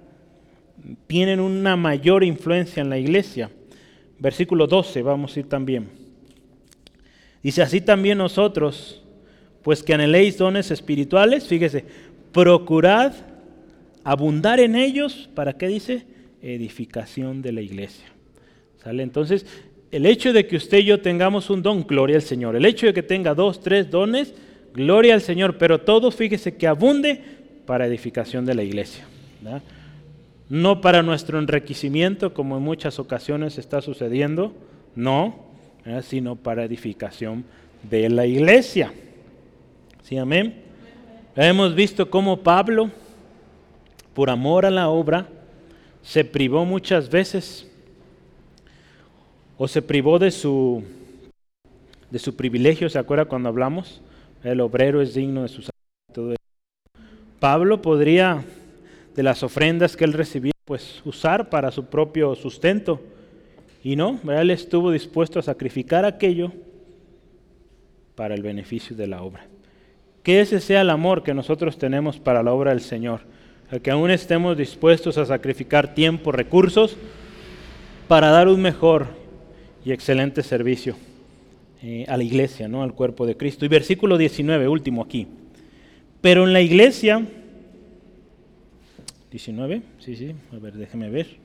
tienen 1.05 1.39
una 1.39 1.75
mayor 1.75 2.23
influencia 2.23 2.81
en 2.81 2.89
la 2.89 2.97
iglesia. 2.97 3.51
Versículo 4.17 4.65
12, 4.65 5.03
vamos 5.03 5.35
a 5.35 5.39
ir 5.39 5.47
también. 5.47 5.89
Dice, 7.43 7.61
así 7.61 7.81
también 7.81 8.17
nosotros, 8.17 9.03
pues 9.63 9.83
que 9.83 9.93
anheléis 9.93 10.37
dones 10.37 10.71
espirituales, 10.71 11.47
fíjese, 11.47 11.85
procurad 12.31 13.13
abundar 14.03 14.59
en 14.59 14.75
ellos, 14.75 15.29
¿para 15.33 15.53
qué 15.53 15.67
dice? 15.67 16.05
Edificación 16.41 17.41
de 17.41 17.51
la 17.51 17.61
iglesia. 17.61 18.05
¿Sale? 18.83 19.03
Entonces, 19.03 19.45
el 19.91 20.05
hecho 20.05 20.33
de 20.33 20.47
que 20.47 20.55
usted 20.55 20.79
y 20.79 20.85
yo 20.85 21.01
tengamos 21.01 21.49
un 21.49 21.61
don, 21.61 21.85
gloria 21.85 22.15
al 22.15 22.21
Señor. 22.21 22.55
El 22.55 22.65
hecho 22.65 22.85
de 22.85 22.93
que 22.93 23.03
tenga 23.03 23.33
dos, 23.33 23.61
tres 23.61 23.89
dones, 23.89 24.33
gloria 24.73 25.13
al 25.15 25.21
Señor. 25.21 25.57
Pero 25.57 25.81
todo, 25.81 26.11
fíjese 26.11 26.55
que 26.55 26.67
abunde 26.67 27.21
para 27.65 27.87
edificación 27.87 28.45
de 28.45 28.55
la 28.55 28.63
iglesia. 28.63 29.05
No 30.47 30.81
para 30.81 31.03
nuestro 31.03 31.39
enriquecimiento, 31.39 32.33
como 32.33 32.57
en 32.57 32.63
muchas 32.63 32.99
ocasiones 32.99 33.57
está 33.57 33.81
sucediendo, 33.81 34.53
no, 34.95 35.45
sino 36.03 36.35
para 36.35 36.63
edificación 36.63 37.45
de 37.89 38.09
la 38.09 38.25
iglesia. 38.25 38.93
¿Sí, 40.03 40.17
amén? 40.17 40.63
Hemos 41.35 41.75
visto 41.75 42.09
cómo 42.09 42.37
Pablo 42.37 42.89
por 44.19 44.29
amor 44.29 44.65
a 44.65 44.69
la 44.69 44.89
obra, 44.89 45.27
se 46.01 46.25
privó 46.25 46.65
muchas 46.65 47.09
veces 47.09 47.65
o 49.57 49.65
se 49.65 49.81
privó 49.81 50.19
de 50.19 50.31
su, 50.31 50.83
de 52.11 52.19
su 52.19 52.35
privilegio. 52.35 52.89
¿Se 52.89 52.99
acuerda 52.99 53.23
cuando 53.23 53.47
hablamos? 53.47 54.01
El 54.43 54.59
obrero 54.59 55.01
es 55.01 55.13
digno 55.13 55.43
de 55.43 55.47
su 55.47 55.63
todo 56.13 56.35
Pablo 57.39 57.81
podría, 57.81 58.43
de 59.15 59.23
las 59.23 59.41
ofrendas 59.41 59.95
que 59.95 60.03
él 60.03 60.11
recibía, 60.11 60.51
pues 60.65 61.01
usar 61.05 61.49
para 61.49 61.71
su 61.71 61.85
propio 61.85 62.35
sustento. 62.35 63.01
Y 63.81 63.95
no, 63.95 64.19
él 64.29 64.51
estuvo 64.51 64.91
dispuesto 64.91 65.39
a 65.39 65.43
sacrificar 65.43 66.03
aquello 66.03 66.51
para 68.15 68.35
el 68.35 68.41
beneficio 68.41 68.97
de 68.97 69.07
la 69.07 69.21
obra. 69.21 69.47
Que 70.29 70.41
ese 70.41 70.59
sea 70.59 70.81
el 70.81 70.91
amor 70.91 71.23
que 71.23 71.33
nosotros 71.33 71.79
tenemos 71.79 72.19
para 72.19 72.43
la 72.43 72.53
obra 72.53 72.69
del 72.69 72.81
Señor. 72.81 73.21
Que 73.81 73.89
aún 73.89 74.11
estemos 74.11 74.55
dispuestos 74.55 75.17
a 75.17 75.25
sacrificar 75.25 75.95
tiempo, 75.95 76.31
recursos, 76.31 76.97
para 78.07 78.29
dar 78.29 78.47
un 78.47 78.61
mejor 78.61 79.07
y 79.83 79.91
excelente 79.91 80.43
servicio 80.43 80.95
eh, 81.81 82.05
a 82.07 82.15
la 82.15 82.23
iglesia, 82.23 82.67
¿no? 82.67 82.83
al 82.83 82.93
cuerpo 82.93 83.25
de 83.25 83.37
Cristo. 83.37 83.65
Y 83.65 83.69
versículo 83.69 84.19
19, 84.19 84.67
último 84.67 85.01
aquí. 85.01 85.25
Pero 86.21 86.43
en 86.43 86.53
la 86.53 86.61
iglesia, 86.61 87.25
19, 89.31 89.81
sí, 89.97 90.15
sí, 90.15 90.35
a 90.55 90.59
ver, 90.59 90.73
déjeme 90.73 91.09
ver. 91.09 91.37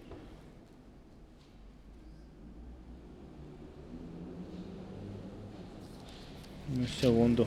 Un 6.77 6.87
segundo. 6.87 7.47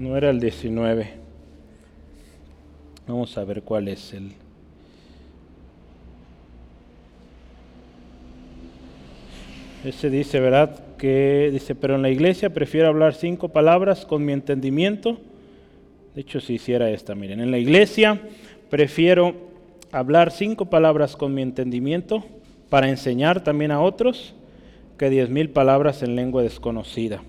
No 0.00 0.16
era 0.16 0.30
el 0.30 0.40
19. 0.40 1.10
Vamos 3.06 3.36
a 3.36 3.44
ver 3.44 3.60
cuál 3.60 3.86
es 3.88 4.14
el... 4.14 4.32
Ese 9.84 10.08
dice, 10.08 10.40
¿verdad? 10.40 10.96
Que 10.96 11.50
dice, 11.52 11.74
pero 11.74 11.96
en 11.96 12.02
la 12.02 12.08
iglesia 12.08 12.48
prefiero 12.48 12.88
hablar 12.88 13.12
cinco 13.12 13.50
palabras 13.50 14.06
con 14.06 14.24
mi 14.24 14.32
entendimiento. 14.32 15.18
De 16.14 16.22
hecho, 16.22 16.40
si 16.40 16.54
hiciera 16.54 16.88
esta, 16.88 17.14
miren, 17.14 17.40
en 17.40 17.50
la 17.50 17.58
iglesia 17.58 18.22
prefiero 18.70 19.34
hablar 19.92 20.30
cinco 20.30 20.70
palabras 20.70 21.14
con 21.14 21.34
mi 21.34 21.42
entendimiento 21.42 22.24
para 22.70 22.88
enseñar 22.88 23.44
también 23.44 23.70
a 23.70 23.82
otros 23.82 24.34
que 24.96 25.10
diez 25.10 25.28
mil 25.28 25.50
palabras 25.50 26.02
en 26.02 26.16
lengua 26.16 26.42
desconocida. 26.42 27.22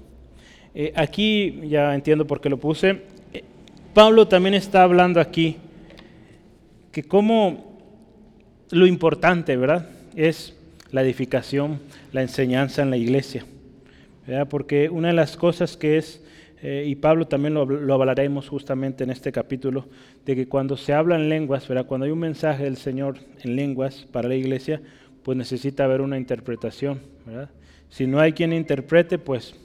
Eh, 0.73 0.93
aquí 0.95 1.61
ya 1.67 1.93
entiendo 1.93 2.25
por 2.25 2.39
qué 2.39 2.49
lo 2.49 2.57
puse. 2.57 3.01
Eh, 3.33 3.43
Pablo 3.93 4.27
también 4.27 4.55
está 4.55 4.83
hablando 4.83 5.19
aquí 5.19 5.57
que 6.91 7.03
como 7.03 7.79
lo 8.71 8.87
importante, 8.87 9.57
¿verdad? 9.57 9.89
Es 10.15 10.55
la 10.91 11.01
edificación, 11.01 11.79
la 12.11 12.21
enseñanza 12.21 12.81
en 12.81 12.89
la 12.89 12.97
iglesia. 12.97 13.45
Porque 14.49 14.89
una 14.89 15.09
de 15.09 15.13
las 15.13 15.35
cosas 15.35 15.75
que 15.75 15.97
es, 15.97 16.23
eh, 16.61 16.85
y 16.87 16.95
Pablo 16.95 17.27
también 17.27 17.53
lo, 17.53 17.93
hablaremos 17.93 18.47
justamente 18.47 19.03
en 19.03 19.09
este 19.09 19.31
capítulo, 19.31 19.87
de 20.25 20.35
que 20.35 20.47
cuando 20.47 20.77
se 20.77 20.93
habla 20.93 21.15
en 21.15 21.27
lenguas, 21.27 21.67
¿verdad? 21.67 21.85
cuando 21.85 22.05
hay 22.05 22.11
un 22.11 22.19
mensaje 22.19 22.63
del 22.63 22.77
Señor 22.77 23.17
en 23.41 23.55
lenguas 23.55 24.07
para 24.11 24.29
la 24.29 24.35
iglesia, 24.35 24.81
pues 25.23 25.37
necesita 25.37 25.83
haber 25.83 26.01
una 26.01 26.17
interpretación. 26.17 27.01
¿verdad? 27.25 27.49
Si 27.89 28.07
no 28.07 28.19
hay 28.19 28.31
quien 28.31 28.53
interprete, 28.53 29.17
pues 29.17 29.55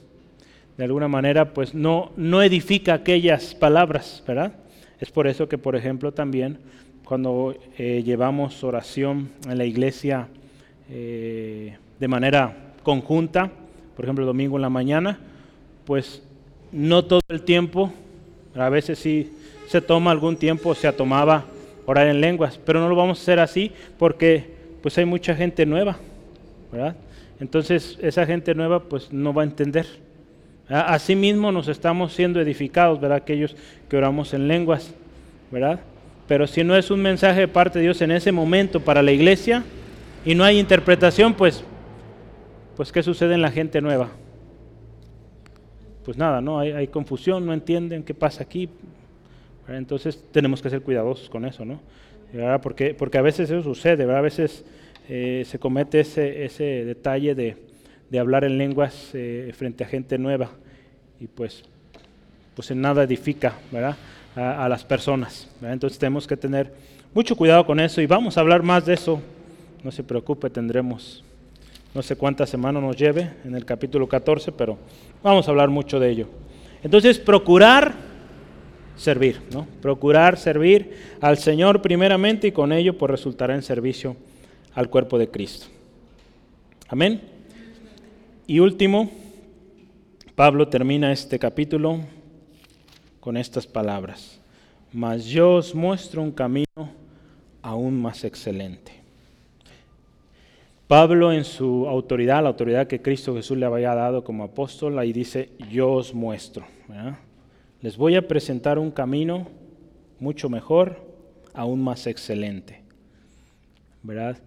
de 0.77 0.83
alguna 0.83 1.07
manera 1.07 1.53
pues 1.53 1.73
no, 1.73 2.11
no 2.15 2.41
edifica 2.41 2.93
aquellas 2.93 3.55
palabras. 3.55 4.23
¿verdad? 4.27 4.53
Es 4.99 5.11
por 5.11 5.27
eso 5.27 5.49
que, 5.49 5.57
por 5.57 5.75
ejemplo, 5.75 6.13
también 6.13 6.59
cuando 7.03 7.55
eh, 7.77 8.03
llevamos 8.05 8.63
oración 8.63 9.29
en 9.47 9.57
la 9.57 9.65
iglesia, 9.65 10.27
eh, 10.89 11.77
de 11.99 12.07
manera 12.07 12.73
conjunta, 12.83 13.51
por 13.95 14.05
ejemplo, 14.05 14.25
domingo 14.25 14.57
en 14.57 14.61
la 14.61 14.69
mañana, 14.69 15.19
pues 15.85 16.21
no 16.71 17.05
todo 17.05 17.21
el 17.29 17.43
tiempo, 17.43 17.91
a 18.55 18.69
veces 18.69 18.99
sí 18.99 19.31
se 19.67 19.81
toma 19.81 20.11
algún 20.11 20.37
tiempo, 20.37 20.75
se 20.75 20.91
tomaba 20.91 21.45
orar 21.85 22.07
en 22.07 22.19
lenguas, 22.21 22.59
pero 22.65 22.79
no 22.79 22.89
lo 22.89 22.95
vamos 22.95 23.19
a 23.19 23.21
hacer 23.21 23.39
así 23.39 23.71
porque 23.97 24.57
pues 24.81 24.97
hay 24.97 25.05
mucha 25.05 25.35
gente 25.35 25.65
nueva, 25.65 25.97
¿verdad? 26.71 26.95
Entonces 27.39 27.97
esa 28.01 28.25
gente 28.25 28.53
nueva 28.53 28.83
pues 28.83 29.11
no 29.13 29.33
va 29.33 29.43
a 29.43 29.45
entender. 29.45 29.85
Asimismo 30.69 31.51
nos 31.51 31.69
estamos 31.69 32.13
siendo 32.13 32.41
edificados, 32.41 32.99
¿verdad? 32.99 33.17
Aquellos 33.17 33.55
que 33.87 33.95
oramos 33.95 34.33
en 34.33 34.47
lenguas, 34.47 34.93
¿verdad? 35.49 35.79
Pero 36.27 36.45
si 36.45 36.63
no 36.63 36.75
es 36.75 36.91
un 36.91 37.01
mensaje 37.01 37.41
de 37.41 37.47
parte 37.47 37.79
de 37.79 37.83
Dios 37.83 38.01
en 38.01 38.11
ese 38.11 38.33
momento 38.33 38.81
para 38.81 39.01
la 39.01 39.13
iglesia, 39.13 39.63
y 40.25 40.35
no 40.35 40.43
hay 40.43 40.59
interpretación, 40.59 41.33
pues, 41.33 41.63
pues 42.75 42.91
¿qué 42.91 43.01
sucede 43.01 43.33
en 43.33 43.41
la 43.41 43.49
gente 43.49 43.79
nueva? 43.79 44.09
Pues 46.03 46.17
nada, 46.17 46.41
¿no? 46.41 46.59
Hay, 46.59 46.87
confusión, 46.87 47.45
no 47.45 47.53
entienden 47.53 48.03
qué 48.03 48.13
pasa 48.13 48.43
aquí. 48.43 48.69
Entonces 49.69 50.21
tenemos 50.33 50.61
que 50.61 50.69
ser 50.69 50.81
cuidadosos 50.81 51.29
con 51.29 51.45
eso, 51.45 51.63
¿no? 51.63 51.79
Porque, 52.61 52.93
porque 52.93 53.17
a 53.17 53.21
veces 53.21 53.49
eso 53.49 53.63
sucede, 53.63 54.05
¿verdad? 54.05 54.17
A 54.17 54.21
veces 54.21 54.65
eh, 55.07 55.43
se 55.45 55.59
comete 55.59 56.01
ese, 56.01 56.43
ese 56.43 56.83
detalle 56.83 57.35
de, 57.35 57.55
de, 58.09 58.19
hablar 58.19 58.43
en 58.43 58.57
lenguas 58.57 59.11
eh, 59.13 59.51
frente 59.55 59.83
a 59.83 59.87
gente 59.87 60.17
nueva 60.17 60.49
y 61.19 61.27
pues, 61.27 61.63
pues 62.55 62.71
en 62.71 62.81
nada 62.81 63.03
edifica, 63.03 63.55
¿verdad? 63.71 63.95
A, 64.35 64.65
a 64.65 64.69
las 64.69 64.83
personas. 64.83 65.49
Entonces 65.61 65.99
tenemos 65.99 66.27
que 66.27 66.37
tener 66.37 66.71
mucho 67.13 67.35
cuidado 67.35 67.65
con 67.65 67.79
eso 67.79 68.01
y 68.01 68.05
vamos 68.05 68.37
a 68.37 68.41
hablar 68.41 68.63
más 68.63 68.85
de 68.85 68.93
eso 68.93 69.21
no 69.83 69.91
se 69.91 70.03
preocupe, 70.03 70.49
tendremos 70.49 71.23
no 71.93 72.01
sé 72.01 72.15
cuántas 72.15 72.49
semanas 72.49 72.83
nos 72.83 72.97
lleve 72.97 73.31
en 73.45 73.55
el 73.55 73.65
capítulo 73.65 74.07
14, 74.07 74.51
pero 74.51 74.77
vamos 75.23 75.47
a 75.47 75.51
hablar 75.51 75.69
mucho 75.69 75.99
de 75.99 76.09
ello. 76.09 76.27
Entonces, 76.83 77.17
procurar 77.17 77.93
servir, 78.97 79.41
¿no? 79.51 79.65
Procurar 79.81 80.37
servir 80.37 80.93
al 81.21 81.37
Señor 81.37 81.81
primeramente 81.81 82.47
y 82.47 82.51
con 82.51 82.71
ello 82.71 82.97
pues 82.97 83.11
resultará 83.11 83.55
en 83.55 83.61
servicio 83.61 84.15
al 84.73 84.89
cuerpo 84.89 85.17
de 85.17 85.29
Cristo. 85.29 85.67
Amén. 86.89 87.36
Y 88.49 88.61
último, 88.61 89.11
Pablo 90.33 90.69
termina 90.69 91.11
este 91.11 91.37
capítulo 91.37 91.99
con 93.19 93.35
estas 93.35 93.67
palabras. 93.67 94.39
Mas 94.93 95.25
yo 95.25 95.55
os 95.55 95.75
muestro 95.75 96.21
un 96.21 96.31
camino 96.31 96.65
aún 97.61 98.01
más 98.01 98.23
excelente. 98.23 98.93
Pablo 100.87 101.33
en 101.33 101.43
su 101.43 101.89
autoridad, 101.89 102.41
la 102.41 102.47
autoridad 102.47 102.87
que 102.87 103.01
Cristo 103.01 103.35
Jesús 103.35 103.57
le 103.57 103.65
había 103.65 103.93
dado 103.93 104.23
como 104.23 104.45
apóstol, 104.45 104.97
ahí 104.97 105.11
dice, 105.11 105.49
yo 105.69 105.91
os 105.91 106.13
muestro. 106.13 106.65
Les 107.81 107.97
voy 107.97 108.15
a 108.15 108.25
presentar 108.29 108.79
un 108.79 108.91
camino 108.91 109.49
mucho 110.21 110.47
mejor, 110.47 111.01
aún 111.53 111.83
más 111.83 112.07
excelente. 112.07 112.81
¿Verdad? 114.03 114.37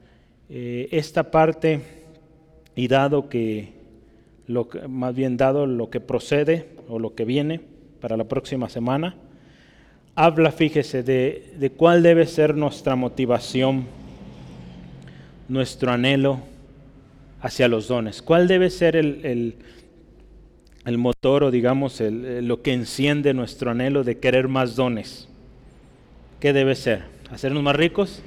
Eh, 0.48 0.88
esta 0.90 1.30
parte, 1.30 1.82
y 2.74 2.88
dado 2.88 3.28
que, 3.28 3.78
lo 4.50 4.68
más 4.88 5.14
bien 5.14 5.36
dado 5.36 5.66
lo 5.66 5.90
que 5.90 6.00
procede 6.00 6.68
o 6.88 6.98
lo 6.98 7.14
que 7.14 7.24
viene 7.24 7.60
para 8.00 8.16
la 8.16 8.24
próxima 8.24 8.68
semana, 8.68 9.16
habla, 10.14 10.52
fíjese, 10.52 11.02
de, 11.02 11.54
de 11.58 11.70
cuál 11.70 12.02
debe 12.02 12.26
ser 12.26 12.54
nuestra 12.56 12.96
motivación 12.96 13.86
nuestro 15.50 15.90
anhelo 15.90 16.40
hacia 17.42 17.68
los 17.68 17.88
dones? 17.88 18.22
¿Cuál 18.22 18.48
debe 18.48 18.70
ser 18.70 18.96
el, 18.96 19.56
el, 20.84 20.98
motor 20.98 21.44
o 21.44 21.50
digamos 21.50 22.00
lo 22.00 22.62
que 22.62 22.72
enciende 22.72 23.34
nuestro 23.34 23.70
anhelo 23.70 24.04
de 24.04 24.18
querer 24.18 24.48
más 24.48 24.76
dones? 24.76 25.28
¿Qué 26.38 26.52
debe 26.52 26.74
ser? 26.74 27.02
¿Hacernos 27.30 27.62
más 27.62 27.76
ricos? 27.76 28.22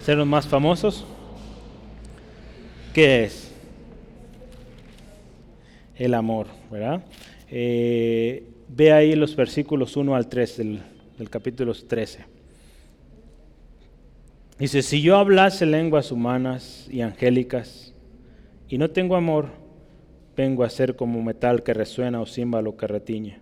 ¿Hacernos 0.00 0.26
más 0.26 0.46
famosos? 0.46 1.06
¿Qué 2.92 3.24
es? 3.24 3.43
El 5.96 6.14
amor, 6.14 6.46
¿verdad? 6.70 7.04
Eh, 7.50 8.44
ve 8.68 8.92
ahí 8.92 9.14
los 9.14 9.36
versículos 9.36 9.96
1 9.96 10.14
al 10.14 10.28
3 10.28 10.56
del, 10.56 10.80
del 11.18 11.30
capítulo 11.30 11.72
13. 11.74 12.24
Dice, 14.58 14.82
si 14.82 15.02
yo 15.02 15.16
hablase 15.16 15.66
lenguas 15.66 16.12
humanas 16.12 16.88
y 16.90 17.00
angélicas 17.00 17.92
y 18.68 18.78
no 18.78 18.90
tengo 18.90 19.16
amor, 19.16 19.48
vengo 20.36 20.64
a 20.64 20.70
ser 20.70 20.96
como 20.96 21.22
metal 21.22 21.62
que 21.62 21.74
resuena 21.74 22.20
o 22.20 22.26
címbalo 22.26 22.76
que 22.76 22.86
retiñe. 22.86 23.38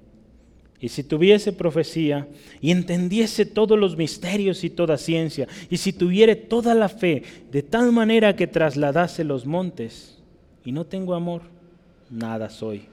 Y 0.80 0.88
si 0.88 1.04
tuviese 1.04 1.52
profecía 1.52 2.26
y 2.60 2.72
entendiese 2.72 3.46
todos 3.46 3.78
los 3.78 3.96
misterios 3.96 4.64
y 4.64 4.70
toda 4.70 4.98
ciencia, 4.98 5.46
y 5.70 5.76
si 5.76 5.92
tuviere 5.92 6.34
toda 6.34 6.74
la 6.74 6.88
fe 6.88 7.22
de 7.52 7.62
tal 7.62 7.92
manera 7.92 8.34
que 8.34 8.48
trasladase 8.48 9.22
los 9.22 9.46
montes, 9.46 10.18
y 10.64 10.72
no 10.72 10.84
tengo 10.84 11.14
amor, 11.14 11.42
nada 12.12 12.48
soy. 12.48 12.86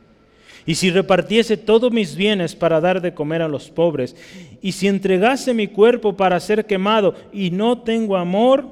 Y 0.65 0.75
si 0.75 0.89
repartiese 0.91 1.57
todos 1.57 1.91
mis 1.91 2.15
bienes 2.15 2.55
para 2.55 2.81
dar 2.81 3.01
de 3.01 3.13
comer 3.13 3.41
a 3.41 3.47
los 3.47 3.69
pobres, 3.69 4.15
y 4.61 4.71
si 4.71 4.87
entregase 4.87 5.53
mi 5.53 5.67
cuerpo 5.67 6.15
para 6.15 6.39
ser 6.39 6.65
quemado 6.65 7.15
y 7.31 7.51
no 7.51 7.81
tengo 7.81 8.17
amor, 8.17 8.65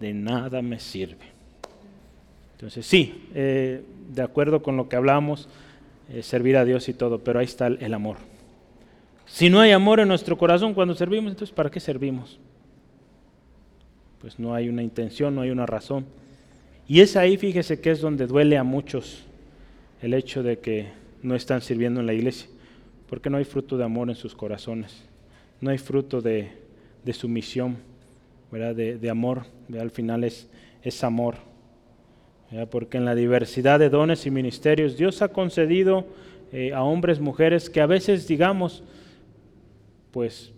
de 0.00 0.12
nada 0.14 0.62
me 0.62 0.78
sirve. 0.78 1.30
Entonces 2.52 2.86
sí, 2.86 3.26
eh, 3.34 3.82
de 4.10 4.22
acuerdo 4.22 4.62
con 4.62 4.76
lo 4.76 4.88
que 4.88 4.96
hablamos, 4.96 5.48
eh, 6.12 6.22
servir 6.22 6.56
a 6.56 6.64
Dios 6.64 6.88
y 6.88 6.94
todo, 6.94 7.18
pero 7.18 7.38
ahí 7.38 7.46
está 7.46 7.68
el, 7.68 7.94
amor. 7.94 8.16
Si 9.26 9.48
no 9.48 9.60
hay 9.60 9.72
amor 9.72 10.00
en 10.00 10.08
nuestro 10.08 10.36
corazón 10.36 10.74
cuando 10.74 10.94
servimos, 10.94 11.32
entonces 11.32 11.54
¿para 11.54 11.70
qué 11.70 11.80
servimos? 11.80 12.38
Pues 14.20 14.38
no 14.38 14.54
hay 14.54 14.68
una 14.68 14.82
intención, 14.82 15.34
no 15.34 15.40
hay 15.40 15.50
una 15.50 15.66
razón. 15.66 16.04
Y 16.86 17.00
es 17.00 17.16
ahí, 17.16 17.36
fíjese, 17.36 17.80
que 17.80 17.92
es 17.92 18.00
donde 18.00 18.26
duele 18.26 18.58
a 18.58 18.64
muchos 18.64 19.24
el 20.00 20.14
hecho 20.14 20.42
de 20.42 20.58
que 20.58 20.88
no 21.22 21.34
están 21.34 21.60
sirviendo 21.60 22.00
en 22.00 22.06
la 22.06 22.14
iglesia, 22.14 22.48
porque 23.08 23.30
no 23.30 23.36
hay 23.36 23.44
fruto 23.44 23.76
de 23.76 23.84
amor 23.84 24.08
en 24.08 24.16
sus 24.16 24.34
corazones, 24.34 25.04
no 25.60 25.70
hay 25.70 25.78
fruto 25.78 26.20
de, 26.20 26.52
sumisión, 27.12 27.76
¿verdad? 28.50 28.74
De, 28.74 29.10
amor, 29.10 29.42
al 29.78 29.90
final 29.90 30.24
es, 30.24 30.48
es 30.82 31.04
amor, 31.04 31.36
porque 32.70 32.98
en 32.98 33.04
la 33.04 33.14
diversidad 33.14 33.78
de 33.78 33.90
dones 33.90 34.26
y 34.26 34.30
ministerios 34.30 34.96
Dios 34.96 35.22
ha 35.22 35.28
concedido 35.28 36.06
eh, 36.52 36.72
a 36.72 36.82
hombres, 36.82 37.20
mujeres 37.20 37.70
que 37.70 37.80
a 37.80 37.86
veces, 37.86 38.26
digamos, 38.26 38.82
pues, 40.10 40.52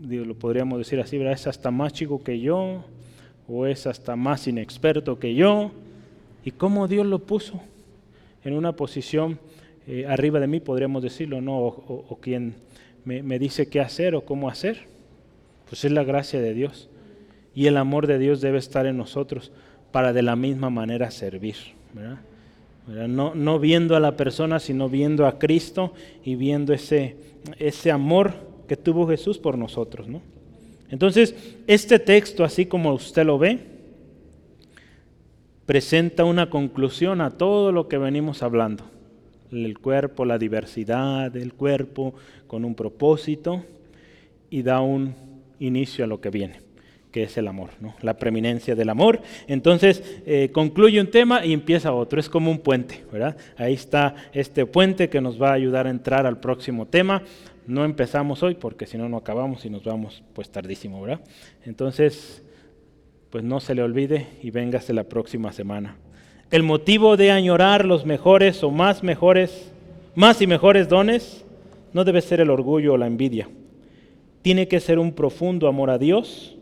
lo 0.00 0.34
podríamos 0.34 0.78
decir 0.78 1.00
así, 1.00 1.16
¿verdad? 1.18 1.34
es 1.34 1.46
hasta 1.46 1.70
más 1.70 1.92
chico 1.92 2.22
que 2.22 2.40
yo, 2.40 2.84
o 3.48 3.66
es 3.66 3.86
hasta 3.86 4.16
más 4.16 4.48
inexperto 4.48 5.18
que 5.18 5.34
yo, 5.34 5.70
y 6.46 6.52
cómo 6.52 6.86
Dios 6.86 7.04
lo 7.04 7.18
puso 7.18 7.60
en 8.44 8.54
una 8.54 8.76
posición 8.76 9.40
eh, 9.88 10.06
arriba 10.08 10.38
de 10.38 10.46
mí, 10.46 10.60
podríamos 10.60 11.02
decirlo, 11.02 11.40
¿no? 11.40 11.58
O, 11.58 12.18
quien 12.22 12.54
me, 13.04 13.38
dice 13.40 13.68
qué 13.68 13.80
hacer 13.80 14.14
o 14.14 14.24
cómo 14.24 14.48
hacer. 14.48 14.84
Pues 15.68 15.84
es 15.84 15.90
la 15.90 16.04
gracia 16.04 16.40
de 16.40 16.54
Dios. 16.54 16.88
Y 17.52 17.66
el 17.66 17.76
amor 17.76 18.06
de 18.06 18.20
Dios 18.20 18.40
debe 18.40 18.58
estar 18.58 18.86
en 18.86 18.96
nosotros 18.96 19.50
para 19.90 20.12
de 20.12 20.22
la 20.22 20.36
misma 20.36 20.70
manera 20.70 21.10
servir. 21.10 21.56
No, 22.86 23.34
no, 23.34 23.58
viendo 23.58 23.96
a 23.96 24.00
la 24.00 24.16
persona, 24.16 24.60
sino 24.60 24.88
viendo 24.88 25.26
a 25.26 25.40
Cristo 25.40 25.94
y 26.24 26.36
viendo 26.36 26.72
ese, 26.72 27.16
ese 27.58 27.90
amor 27.90 28.34
que 28.68 28.76
tuvo 28.76 29.08
Jesús 29.08 29.36
por 29.36 29.58
nosotros. 29.58 30.06
¿no? 30.06 30.22
Entonces, 30.90 31.34
este 31.66 31.98
texto, 31.98 32.44
así 32.44 32.66
como 32.66 32.94
usted 32.94 33.26
lo 33.26 33.36
ve, 33.36 33.75
presenta 35.66 36.24
una 36.24 36.48
conclusión 36.48 37.20
a 37.20 37.32
todo 37.32 37.72
lo 37.72 37.88
que 37.88 37.98
venimos 37.98 38.42
hablando. 38.42 38.84
El 39.50 39.78
cuerpo, 39.78 40.24
la 40.24 40.38
diversidad 40.38 41.30
del 41.30 41.52
cuerpo 41.52 42.14
con 42.46 42.64
un 42.64 42.74
propósito 42.74 43.64
y 44.48 44.62
da 44.62 44.80
un 44.80 45.14
inicio 45.58 46.04
a 46.04 46.08
lo 46.08 46.20
que 46.20 46.30
viene, 46.30 46.60
que 47.10 47.24
es 47.24 47.36
el 47.36 47.48
amor, 47.48 47.70
¿no? 47.80 47.94
la 48.02 48.16
preeminencia 48.16 48.74
del 48.74 48.88
amor. 48.88 49.20
Entonces 49.48 50.20
eh, 50.24 50.50
concluye 50.52 51.00
un 51.00 51.10
tema 51.10 51.44
y 51.44 51.52
empieza 51.52 51.92
otro, 51.92 52.20
es 52.20 52.28
como 52.28 52.50
un 52.50 52.58
puente, 52.58 53.04
¿verdad? 53.12 53.36
Ahí 53.56 53.74
está 53.74 54.14
este 54.32 54.66
puente 54.66 55.08
que 55.08 55.20
nos 55.20 55.40
va 55.40 55.50
a 55.50 55.54
ayudar 55.54 55.86
a 55.86 55.90
entrar 55.90 56.26
al 56.26 56.38
próximo 56.38 56.86
tema. 56.86 57.22
No 57.66 57.84
empezamos 57.84 58.42
hoy 58.44 58.54
porque 58.54 58.86
si 58.86 58.96
no, 58.96 59.08
no 59.08 59.16
acabamos 59.16 59.64
y 59.64 59.70
nos 59.70 59.82
vamos 59.82 60.22
pues 60.32 60.48
tardísimo, 60.50 61.02
¿verdad? 61.02 61.20
Entonces, 61.64 62.45
pues 63.36 63.44
no 63.44 63.60
se 63.60 63.74
le 63.74 63.82
olvide 63.82 64.28
y 64.42 64.50
véngase 64.50 64.94
la 64.94 65.04
próxima 65.04 65.52
semana. 65.52 65.98
El 66.50 66.62
motivo 66.62 67.18
de 67.18 67.32
añorar 67.32 67.84
los 67.84 68.06
mejores 68.06 68.64
o 68.64 68.70
más 68.70 69.02
mejores, 69.02 69.70
más 70.14 70.40
y 70.40 70.46
mejores 70.46 70.88
dones, 70.88 71.44
no 71.92 72.04
debe 72.04 72.22
ser 72.22 72.40
el 72.40 72.48
orgullo 72.48 72.94
o 72.94 72.96
la 72.96 73.06
envidia. 73.06 73.46
Tiene 74.40 74.68
que 74.68 74.80
ser 74.80 74.98
un 74.98 75.12
profundo 75.12 75.68
amor 75.68 75.90
a 75.90 75.98
Dios 75.98 76.56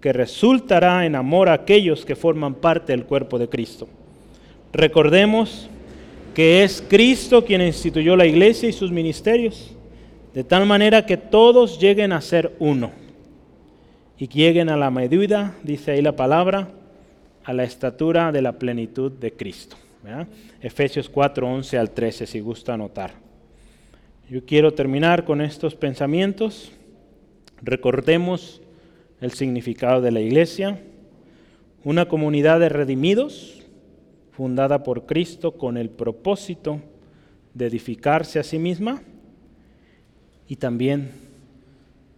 que 0.00 0.12
resultará 0.12 1.04
en 1.04 1.16
amor 1.16 1.48
a 1.48 1.54
aquellos 1.54 2.04
que 2.04 2.14
forman 2.14 2.54
parte 2.54 2.92
del 2.92 3.06
cuerpo 3.06 3.36
de 3.36 3.48
Cristo. 3.48 3.88
Recordemos 4.72 5.68
que 6.32 6.62
es 6.62 6.80
Cristo 6.88 7.44
quien 7.44 7.60
instituyó 7.60 8.14
la 8.14 8.26
iglesia 8.26 8.68
y 8.68 8.72
sus 8.72 8.92
ministerios, 8.92 9.74
de 10.32 10.44
tal 10.44 10.64
manera 10.64 11.06
que 11.06 11.16
todos 11.16 11.80
lleguen 11.80 12.12
a 12.12 12.20
ser 12.20 12.54
uno 12.60 13.02
y 14.24 14.28
lleguen 14.28 14.70
a 14.70 14.78
la 14.78 14.90
medida, 14.90 15.54
dice 15.62 15.90
ahí 15.90 16.00
la 16.00 16.16
palabra, 16.16 16.70
a 17.44 17.52
la 17.52 17.64
estatura 17.64 18.32
de 18.32 18.40
la 18.40 18.58
plenitud 18.58 19.12
de 19.12 19.34
Cristo. 19.34 19.76
Efesios 20.62 21.10
4, 21.10 21.46
11 21.46 21.76
al 21.76 21.90
13, 21.90 22.24
si 22.24 22.40
gusta 22.40 22.72
anotar. 22.72 23.12
Yo 24.30 24.42
quiero 24.46 24.72
terminar 24.72 25.26
con 25.26 25.42
estos 25.42 25.74
pensamientos. 25.74 26.72
Recordemos 27.60 28.62
el 29.20 29.32
significado 29.32 30.00
de 30.00 30.10
la 30.10 30.22
iglesia, 30.22 30.80
una 31.84 32.08
comunidad 32.08 32.60
de 32.60 32.70
redimidos 32.70 33.62
fundada 34.32 34.84
por 34.84 35.04
Cristo 35.04 35.52
con 35.52 35.76
el 35.76 35.90
propósito 35.90 36.80
de 37.52 37.66
edificarse 37.66 38.38
a 38.38 38.42
sí 38.42 38.58
misma 38.58 39.02
y 40.48 40.56
también 40.56 41.10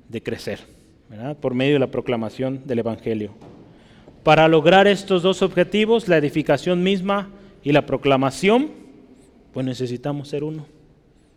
de 0.09 0.22
crecer 0.22 0.76
por 1.40 1.54
medio 1.54 1.74
de 1.74 1.80
la 1.80 1.90
proclamación 1.90 2.62
del 2.64 2.80
Evangelio. 2.80 3.30
Para 4.22 4.48
lograr 4.48 4.86
estos 4.86 5.22
dos 5.22 5.42
objetivos, 5.42 6.09
la 6.09 6.16
edificación 6.16 6.82
misma 6.82 7.28
y 7.62 7.72
la 7.72 7.86
proclamación, 7.86 8.70
pues 9.52 9.64
necesitamos 9.64 10.28
ser 10.28 10.42
uno. 10.42 10.66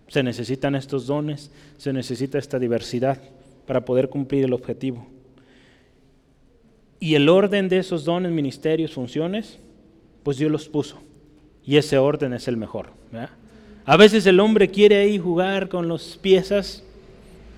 Se 0.07 0.23
necesitan 0.23 0.75
estos 0.75 1.05
dones, 1.05 1.51
se 1.77 1.93
necesita 1.93 2.39
esta 2.39 2.57
diversidad 2.57 3.19
para 3.67 3.85
poder 3.85 4.09
cumplir 4.09 4.45
el 4.45 4.53
objetivo. 4.53 5.05
Y 6.99 7.13
el 7.13 7.29
orden 7.29 7.69
de 7.69 7.77
esos 7.77 8.05
dones, 8.05 8.31
ministerios, 8.31 8.93
funciones, 8.93 9.59
pues 10.23 10.37
Dios 10.37 10.51
los 10.51 10.67
puso. 10.67 10.99
Y 11.63 11.77
ese 11.77 11.99
orden 11.99 12.33
es 12.33 12.47
el 12.47 12.57
mejor. 12.57 12.87
A 13.85 13.97
veces 13.97 14.25
el 14.25 14.39
hombre 14.39 14.69
quiere 14.69 14.97
ahí 14.97 15.19
jugar 15.19 15.69
con 15.69 15.87
las 15.87 16.17
piezas, 16.17 16.83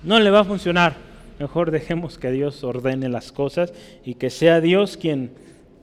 no 0.04 0.20
le 0.20 0.30
va 0.30 0.40
a 0.40 0.44
funcionar 0.44 1.11
Mejor 1.42 1.72
dejemos 1.72 2.18
que 2.18 2.30
Dios 2.30 2.62
ordene 2.62 3.08
las 3.08 3.32
cosas 3.32 3.74
y 4.04 4.14
que 4.14 4.30
sea 4.30 4.60
Dios 4.60 4.96
quien 4.96 5.32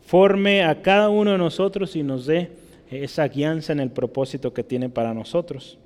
forme 0.06 0.64
a 0.64 0.82
cada 0.82 1.10
uno 1.10 1.34
de 1.34 1.38
nosotros 1.38 1.98
y 1.98 2.02
nos 2.02 2.26
dé 2.26 2.52
esa 2.90 3.28
guianza 3.28 3.74
en 3.74 3.82
el 3.82 3.92
propósito 3.92 4.54
que 4.54 4.64
tiene 4.64 4.88
para 4.88 5.14
nosotros. 5.14 5.78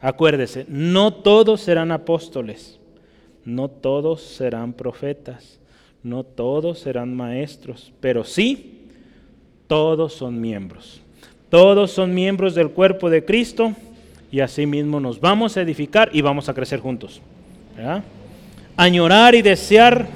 Acuérdese, 0.00 0.64
no 0.68 1.12
todos 1.12 1.60
serán 1.60 1.92
apóstoles, 1.92 2.80
no 3.44 3.68
todos 3.68 4.22
serán 4.22 4.72
profetas, 4.72 5.60
no 6.02 6.24
todos 6.24 6.78
serán 6.78 7.14
maestros, 7.14 7.92
pero 8.00 8.24
sí, 8.24 8.86
todos 9.66 10.14
son 10.14 10.40
miembros. 10.40 11.02
Todos 11.50 11.90
son 11.90 12.14
miembros 12.14 12.54
del 12.54 12.70
cuerpo 12.70 13.10
de 13.10 13.22
Cristo 13.22 13.74
y 14.32 14.40
así 14.40 14.64
mismo 14.64 14.98
nos 14.98 15.20
vamos 15.20 15.58
a 15.58 15.60
edificar 15.60 16.08
y 16.10 16.22
vamos 16.22 16.48
a 16.48 16.54
crecer 16.54 16.80
juntos. 16.80 17.20
¿verdad? 17.76 18.02
Añorar 18.80 19.34
y 19.34 19.42
desear 19.42 20.08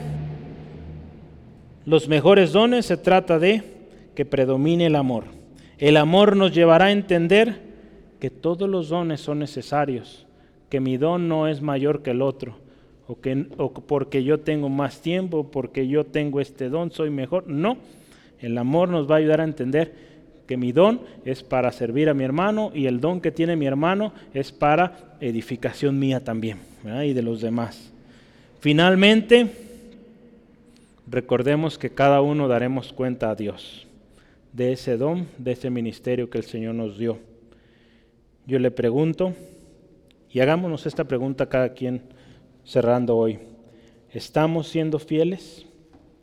los 1.85 2.09
mejores 2.09 2.53
dones, 2.53 2.87
se 2.87 2.97
trata 2.97 3.39
de 3.39 3.63
que 4.15 4.25
predomine 4.25 4.87
el 4.87 4.97
amor. 4.97 5.25
El 5.77 5.99
amor 5.99 6.35
nos 6.35 6.55
llevará 6.55 6.87
a 6.87 6.93
entender 6.93 7.61
que 8.21 8.31
todos 8.31 8.67
los 8.67 8.89
dones 8.89 9.21
son 9.21 9.39
necesarios, 9.39 10.25
que 10.71 10.81
mi 10.81 10.97
don 10.97 11.29
no 11.29 11.47
es 11.47 11.61
mayor 11.61 12.03
que 12.03 12.13
el 12.13 12.23
otro, 12.23 12.57
o, 13.07 13.21
que, 13.21 13.37
porque 13.87 14.25
yo 14.25 14.41
tengo 14.41 14.71
más 14.71 15.03
tiempo, 15.03 15.51
porque 15.51 15.87
yo 15.87 16.05
tengo 16.05 16.41
este 16.41 16.71
don, 16.71 16.91
soy 16.91 17.11
mejor. 17.11 17.47
No, 17.47 17.77
el 18.41 18.57
amor 18.57 18.89
nos 18.89 19.11
va 19.11 19.17
a 19.17 19.19
ayudar 19.19 19.43
a 19.43 19.45
entender 19.45 19.93
que 20.47 20.57
mi 20.57 20.73
don 20.73 21.03
es 21.27 21.43
para 21.43 21.71
servir 21.71 22.09
a 22.09 22.15
mi 22.15 22.25
hermano 22.25 22.71
y 22.75 22.87
el 22.87 22.99
don 23.03 23.21
que 23.21 23.31
tiene 23.31 23.57
mi 23.57 23.67
hermano 23.67 24.15
es 24.33 24.53
para 24.53 25.17
edificación 25.21 25.99
mía 25.99 26.25
también 26.25 26.61
y 27.05 27.13
de 27.13 27.23
los 27.23 27.43
demás. 27.43 27.94
Finalmente, 28.65 29.51
recordemos 31.07 31.77
que 31.77 31.91
cada 31.91 32.23
uno 32.23 32.49
daremos 32.49 32.95
cuenta 32.95 33.29
a 33.29 33.35
Dios 33.35 33.87
de 34.55 34.73
ese 34.73 34.97
don, 34.97 35.29
de 35.37 35.53
ese 35.53 35.69
ministerio 35.69 36.31
que 36.31 36.39
el 36.39 36.45
Señor 36.45 36.75
nos 36.75 36.97
dio. 36.97 37.19
Yo 38.47 38.59
le 38.59 38.71
pregunto, 38.71 39.35
y 40.31 40.41
hagámonos 40.41 40.87
esta 40.87 41.05
pregunta 41.05 41.51
cada 41.51 41.75
quien 41.75 42.05
cerrando 42.65 43.19
hoy. 43.19 43.39
¿Estamos 44.15 44.69
siendo 44.69 44.99
fieles 44.99 45.67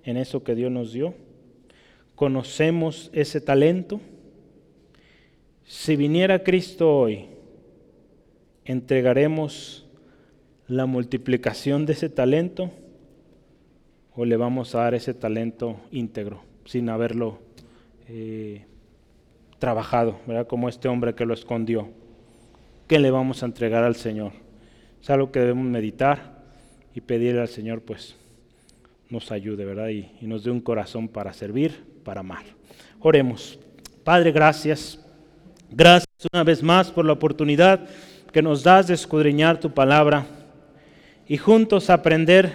en 0.03 0.18
eso 0.18 0.43
que 0.43 0.55
Dios 0.55 0.72
nos 0.72 0.93
dio? 0.93 1.13
¿Conocemos 2.15 3.11
ese 3.13 3.39
talento? 3.39 4.01
Si 5.63 5.95
viniera 5.95 6.43
Cristo 6.43 7.01
hoy, 7.01 7.27
entregaremos 8.65 9.85
la 10.72 10.85
multiplicación 10.85 11.85
de 11.85 11.91
ese 11.91 12.07
talento 12.07 12.72
o 14.15 14.23
le 14.23 14.38
vamos 14.38 14.73
a 14.73 14.80
dar 14.80 14.93
ese 14.93 15.14
talento 15.14 15.76
íntegro 15.91 16.43
sin 16.64 16.88
haberlo 16.88 17.39
eh, 18.07 18.64
trabajado, 19.60 20.19
¿verdad? 20.26 20.48
Como 20.48 20.69
este 20.69 20.88
hombre 20.88 21.14
que 21.14 21.26
lo 21.26 21.34
escondió. 21.34 21.89
¿Qué 22.88 22.99
le 22.99 23.11
vamos 23.11 23.43
a 23.43 23.48
entregar 23.48 23.84
al 23.84 23.98
Señor? 23.98 24.31
Es 25.02 25.10
algo 25.10 25.30
que 25.30 25.41
debemos 25.41 25.65
meditar 25.65 26.41
y 26.95 27.02
pedirle 27.02 27.41
al 27.41 27.49
Señor, 27.49 27.81
pues, 27.81 28.15
nos 29.10 29.30
ayude, 29.34 29.65
¿verdad? 29.65 29.89
Y, 29.89 30.10
y 30.22 30.26
nos 30.26 30.45
dé 30.45 30.52
un 30.52 30.61
corazón 30.61 31.10
para 31.10 31.34
servir, 31.34 31.84
para 32.06 32.22
amar. 32.22 32.45
Oremos. 33.02 33.60
Padre, 34.06 34.31
gracias. 34.31 35.06
Gracias 35.69 36.07
una 36.31 36.45
vez 36.45 36.64
más 36.64 36.91
por 36.91 37.03
la 37.03 37.11
oportunidad 37.11 37.89
que 38.31 38.41
nos 38.41 38.64
das 38.64 38.88
de 38.88 38.93
escudriñar 38.93 39.60
tu 39.60 39.69
palabra 39.73 40.26
y 41.31 41.37
juntos 41.37 41.89
aprender 41.89 42.51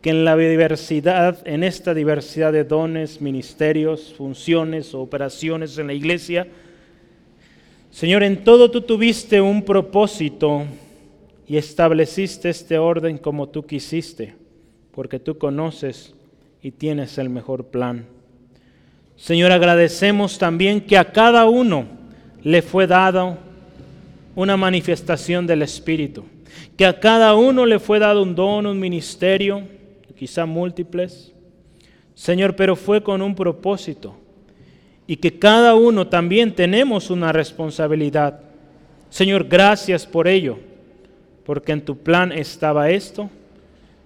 que 0.00 0.08
en 0.08 0.24
la 0.24 0.34
diversidad, 0.38 1.46
en 1.46 1.62
esta 1.64 1.92
diversidad 1.92 2.50
de 2.50 2.64
dones, 2.64 3.20
ministerios, 3.20 4.14
funciones 4.16 4.94
operaciones 4.94 5.76
en 5.76 5.88
la 5.88 5.92
iglesia, 5.92 6.46
Señor, 7.90 8.22
en 8.22 8.42
todo 8.42 8.70
tú 8.70 8.80
tuviste 8.80 9.42
un 9.42 9.66
propósito 9.66 10.64
y 11.46 11.58
estableciste 11.58 12.48
este 12.48 12.78
orden 12.78 13.18
como 13.18 13.50
tú 13.50 13.66
quisiste, 13.66 14.34
porque 14.90 15.18
tú 15.18 15.36
conoces 15.36 16.14
y 16.62 16.70
tienes 16.70 17.18
el 17.18 17.28
mejor 17.28 17.66
plan. 17.66 18.06
Señor, 19.14 19.52
agradecemos 19.52 20.38
también 20.38 20.80
que 20.80 20.96
a 20.96 21.12
cada 21.12 21.44
uno 21.44 21.84
le 22.42 22.62
fue 22.62 22.86
dado 22.86 23.36
una 24.36 24.56
manifestación 24.56 25.46
del 25.46 25.60
Espíritu, 25.60 26.24
que 26.76 26.86
a 26.86 26.98
cada 26.98 27.34
uno 27.34 27.66
le 27.66 27.78
fue 27.78 27.98
dado 27.98 28.22
un 28.22 28.34
don, 28.34 28.66
un 28.66 28.78
ministerio, 28.78 29.62
quizá 30.16 30.46
múltiples. 30.46 31.32
Señor, 32.14 32.54
pero 32.56 32.76
fue 32.76 33.02
con 33.02 33.22
un 33.22 33.34
propósito 33.34 34.14
y 35.06 35.16
que 35.16 35.38
cada 35.38 35.74
uno 35.74 36.06
también 36.06 36.54
tenemos 36.54 37.10
una 37.10 37.32
responsabilidad. 37.32 38.40
Señor, 39.10 39.48
gracias 39.48 40.06
por 40.06 40.28
ello, 40.28 40.58
porque 41.44 41.72
en 41.72 41.84
tu 41.84 41.98
plan 41.98 42.32
estaba 42.32 42.90
esto, 42.90 43.28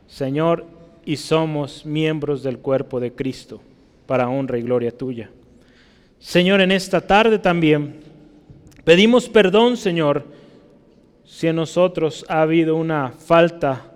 Señor, 0.08 0.64
y 1.04 1.16
somos 1.16 1.86
miembros 1.86 2.42
del 2.42 2.58
cuerpo 2.58 2.98
de 2.98 3.12
Cristo 3.12 3.60
para 4.06 4.28
honra 4.28 4.58
y 4.58 4.62
gloria 4.62 4.90
tuya. 4.90 5.30
Señor, 6.18 6.60
en 6.60 6.72
esta 6.72 7.00
tarde 7.00 7.38
también 7.38 8.00
pedimos 8.84 9.28
perdón, 9.28 9.76
Señor, 9.76 10.24
si 11.26 11.48
en 11.48 11.56
nosotros 11.56 12.24
ha 12.28 12.42
habido 12.42 12.76
una 12.76 13.10
falta, 13.10 13.90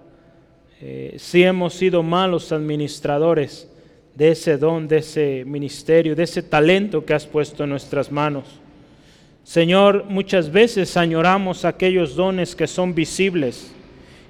eh, 0.80 1.14
si 1.16 1.44
hemos 1.44 1.74
sido 1.74 2.02
malos 2.02 2.50
administradores 2.50 3.70
de 4.16 4.32
ese 4.32 4.58
don, 4.58 4.88
de 4.88 4.98
ese 4.98 5.44
ministerio, 5.46 6.16
de 6.16 6.24
ese 6.24 6.42
talento 6.42 7.04
que 7.04 7.14
has 7.14 7.26
puesto 7.26 7.64
en 7.64 7.70
nuestras 7.70 8.10
manos. 8.10 8.44
Señor, 9.44 10.04
muchas 10.08 10.50
veces 10.50 10.96
añoramos 10.96 11.64
aquellos 11.64 12.16
dones 12.16 12.56
que 12.56 12.66
son 12.66 12.94
visibles 12.94 13.72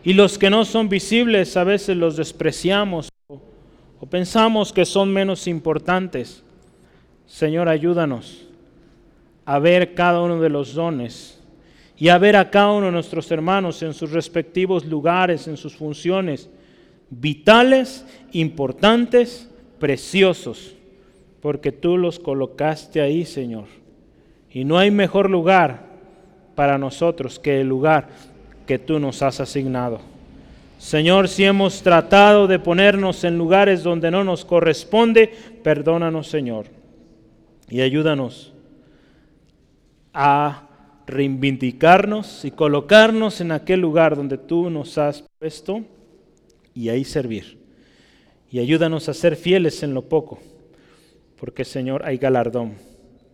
y 0.04 0.12
los 0.12 0.38
que 0.38 0.50
no 0.50 0.64
son 0.64 0.88
visibles 0.88 1.56
a 1.56 1.64
veces 1.64 1.96
los 1.96 2.16
despreciamos 2.16 3.08
o 3.28 4.06
pensamos 4.06 4.72
que 4.72 4.84
son 4.84 5.12
menos 5.12 5.46
importantes. 5.46 6.44
Señor, 7.26 7.68
ayúdanos 7.68 8.46
a 9.46 9.58
ver 9.58 9.94
cada 9.94 10.20
uno 10.20 10.40
de 10.40 10.50
los 10.50 10.74
dones 10.74 11.39
y 12.00 12.08
a 12.08 12.16
ver 12.16 12.34
a 12.34 12.50
cada 12.50 12.72
uno 12.72 12.86
de 12.86 12.92
nuestros 12.92 13.30
hermanos 13.30 13.82
en 13.82 13.92
sus 13.92 14.10
respectivos 14.10 14.86
lugares, 14.86 15.46
en 15.46 15.58
sus 15.58 15.76
funciones 15.76 16.48
vitales, 17.10 18.06
importantes, 18.32 19.50
preciosos, 19.78 20.74
porque 21.42 21.72
tú 21.72 21.98
los 21.98 22.18
colocaste 22.18 23.02
ahí, 23.02 23.26
Señor. 23.26 23.66
Y 24.50 24.64
no 24.64 24.78
hay 24.78 24.90
mejor 24.90 25.28
lugar 25.28 25.82
para 26.54 26.78
nosotros 26.78 27.38
que 27.38 27.60
el 27.60 27.68
lugar 27.68 28.08
que 28.66 28.78
tú 28.78 28.98
nos 28.98 29.20
has 29.20 29.38
asignado. 29.38 30.00
Señor, 30.78 31.28
si 31.28 31.44
hemos 31.44 31.82
tratado 31.82 32.46
de 32.46 32.58
ponernos 32.58 33.24
en 33.24 33.36
lugares 33.36 33.82
donde 33.82 34.10
no 34.10 34.24
nos 34.24 34.46
corresponde, 34.46 35.34
perdónanos, 35.62 36.28
Señor. 36.28 36.64
Y 37.68 37.82
ayúdanos 37.82 38.54
a 40.14 40.69
reivindicarnos 41.10 42.44
y 42.44 42.50
colocarnos 42.50 43.40
en 43.40 43.52
aquel 43.52 43.80
lugar 43.80 44.16
donde 44.16 44.38
tú 44.38 44.70
nos 44.70 44.96
has 44.98 45.24
puesto 45.38 45.82
y 46.74 46.88
ahí 46.88 47.04
servir. 47.04 47.58
Y 48.50 48.58
ayúdanos 48.58 49.08
a 49.08 49.14
ser 49.14 49.36
fieles 49.36 49.82
en 49.82 49.94
lo 49.94 50.08
poco, 50.08 50.40
porque 51.36 51.64
Señor 51.64 52.04
hay 52.04 52.16
galardón. 52.16 52.74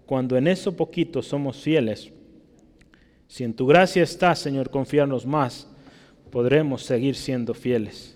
Cuando 0.05 0.37
en 0.37 0.47
eso 0.47 0.77
poquito 0.77 1.23
somos 1.23 1.61
fieles, 1.63 2.13
si 3.29 3.45
en 3.45 3.55
tu 3.55 3.67
gracia 3.67 4.03
está, 4.03 4.35
Señor, 4.35 4.71
confiarnos 4.71 5.27
más 5.27 5.69
podremos 6.31 6.83
seguir 6.83 7.15
siendo 7.15 7.55
fieles. 7.55 8.15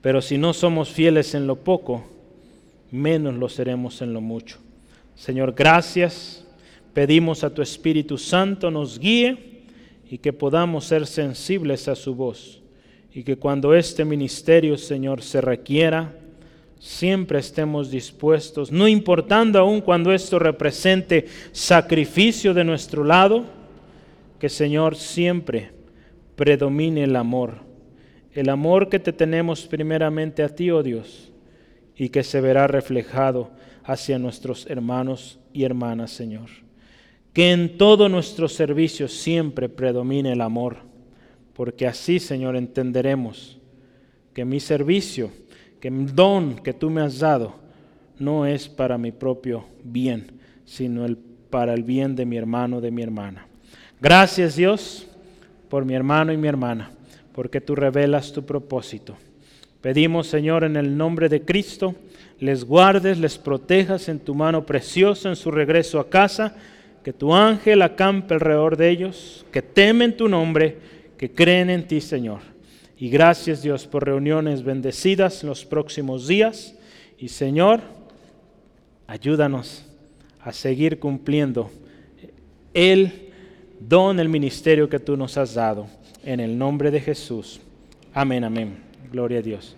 Pero 0.00 0.22
si 0.22 0.38
no 0.38 0.54
somos 0.54 0.90
fieles 0.90 1.34
en 1.34 1.46
lo 1.46 1.56
poco, 1.56 2.02
menos 2.90 3.34
lo 3.34 3.48
seremos 3.48 4.00
en 4.00 4.12
lo 4.14 4.20
mucho. 4.20 4.58
Señor, 5.14 5.52
gracias. 5.52 6.46
Pedimos 6.98 7.44
a 7.44 7.50
tu 7.50 7.62
Espíritu 7.62 8.18
Santo 8.18 8.72
nos 8.72 8.98
guíe 8.98 9.62
y 10.10 10.18
que 10.18 10.32
podamos 10.32 10.84
ser 10.84 11.06
sensibles 11.06 11.86
a 11.86 11.94
su 11.94 12.16
voz. 12.16 12.60
Y 13.14 13.22
que 13.22 13.36
cuando 13.36 13.72
este 13.72 14.04
ministerio, 14.04 14.76
Señor, 14.76 15.22
se 15.22 15.40
requiera, 15.40 16.12
siempre 16.80 17.38
estemos 17.38 17.92
dispuestos, 17.92 18.72
no 18.72 18.88
importando 18.88 19.60
aún 19.60 19.80
cuando 19.80 20.12
esto 20.12 20.40
represente 20.40 21.26
sacrificio 21.52 22.52
de 22.52 22.64
nuestro 22.64 23.04
lado, 23.04 23.44
que 24.40 24.48
Señor 24.48 24.96
siempre 24.96 25.70
predomine 26.34 27.04
el 27.04 27.14
amor. 27.14 27.60
El 28.32 28.48
amor 28.48 28.88
que 28.88 28.98
te 28.98 29.12
tenemos 29.12 29.68
primeramente 29.68 30.42
a 30.42 30.48
ti, 30.48 30.72
oh 30.72 30.82
Dios, 30.82 31.30
y 31.94 32.08
que 32.08 32.24
se 32.24 32.40
verá 32.40 32.66
reflejado 32.66 33.52
hacia 33.84 34.18
nuestros 34.18 34.66
hermanos 34.66 35.38
y 35.52 35.62
hermanas, 35.62 36.10
Señor. 36.10 36.66
Que 37.38 37.52
en 37.52 37.78
todo 37.78 38.08
nuestro 38.08 38.48
servicio 38.48 39.06
siempre 39.06 39.68
predomine 39.68 40.32
el 40.32 40.40
amor, 40.40 40.78
porque 41.52 41.86
así, 41.86 42.18
Señor, 42.18 42.56
entenderemos 42.56 43.60
que 44.34 44.44
mi 44.44 44.58
servicio, 44.58 45.30
que 45.78 45.86
el 45.86 46.16
don 46.16 46.56
que 46.56 46.72
tú 46.74 46.90
me 46.90 47.00
has 47.00 47.20
dado, 47.20 47.54
no 48.18 48.44
es 48.44 48.68
para 48.68 48.98
mi 48.98 49.12
propio 49.12 49.66
bien, 49.84 50.32
sino 50.64 51.04
el, 51.04 51.16
para 51.16 51.74
el 51.74 51.84
bien 51.84 52.16
de 52.16 52.26
mi 52.26 52.36
hermano, 52.36 52.80
de 52.80 52.90
mi 52.90 53.02
hermana. 53.02 53.46
Gracias, 54.00 54.56
Dios 54.56 55.06
por 55.68 55.84
mi 55.84 55.94
hermano 55.94 56.32
y 56.32 56.36
mi 56.36 56.48
hermana, 56.48 56.90
porque 57.32 57.60
tú 57.60 57.76
revelas 57.76 58.32
tu 58.32 58.44
propósito. 58.44 59.16
Pedimos, 59.80 60.26
Señor, 60.26 60.64
en 60.64 60.74
el 60.74 60.96
nombre 60.96 61.28
de 61.28 61.42
Cristo, 61.42 61.94
les 62.40 62.64
guardes, 62.64 63.16
les 63.16 63.38
protejas 63.38 64.08
en 64.08 64.18
tu 64.18 64.34
mano 64.34 64.66
preciosa 64.66 65.28
en 65.28 65.36
su 65.36 65.52
regreso 65.52 66.00
a 66.00 66.10
casa, 66.10 66.56
que 67.08 67.14
tu 67.14 67.34
ángel 67.34 67.80
acampe 67.80 68.34
alrededor 68.34 68.76
de 68.76 68.90
ellos, 68.90 69.46
que 69.50 69.62
temen 69.62 70.14
tu 70.14 70.28
nombre, 70.28 70.76
que 71.16 71.32
creen 71.32 71.70
en 71.70 71.86
ti, 71.86 72.02
Señor. 72.02 72.40
Y 72.98 73.08
gracias, 73.08 73.62
Dios, 73.62 73.86
por 73.86 74.04
reuniones 74.04 74.62
bendecidas 74.62 75.42
en 75.42 75.48
los 75.48 75.64
próximos 75.64 76.28
días. 76.28 76.76
Y, 77.16 77.28
Señor, 77.28 77.80
ayúdanos 79.06 79.86
a 80.42 80.52
seguir 80.52 80.98
cumpliendo 80.98 81.70
el 82.74 83.30
don 83.80 84.20
el 84.20 84.28
ministerio 84.28 84.86
que 84.90 84.98
tú 84.98 85.16
nos 85.16 85.38
has 85.38 85.54
dado. 85.54 85.86
En 86.22 86.40
el 86.40 86.58
nombre 86.58 86.90
de 86.90 87.00
Jesús. 87.00 87.58
Amén, 88.12 88.44
amén. 88.44 88.76
Gloria 89.10 89.38
a 89.38 89.42
Dios. 89.42 89.77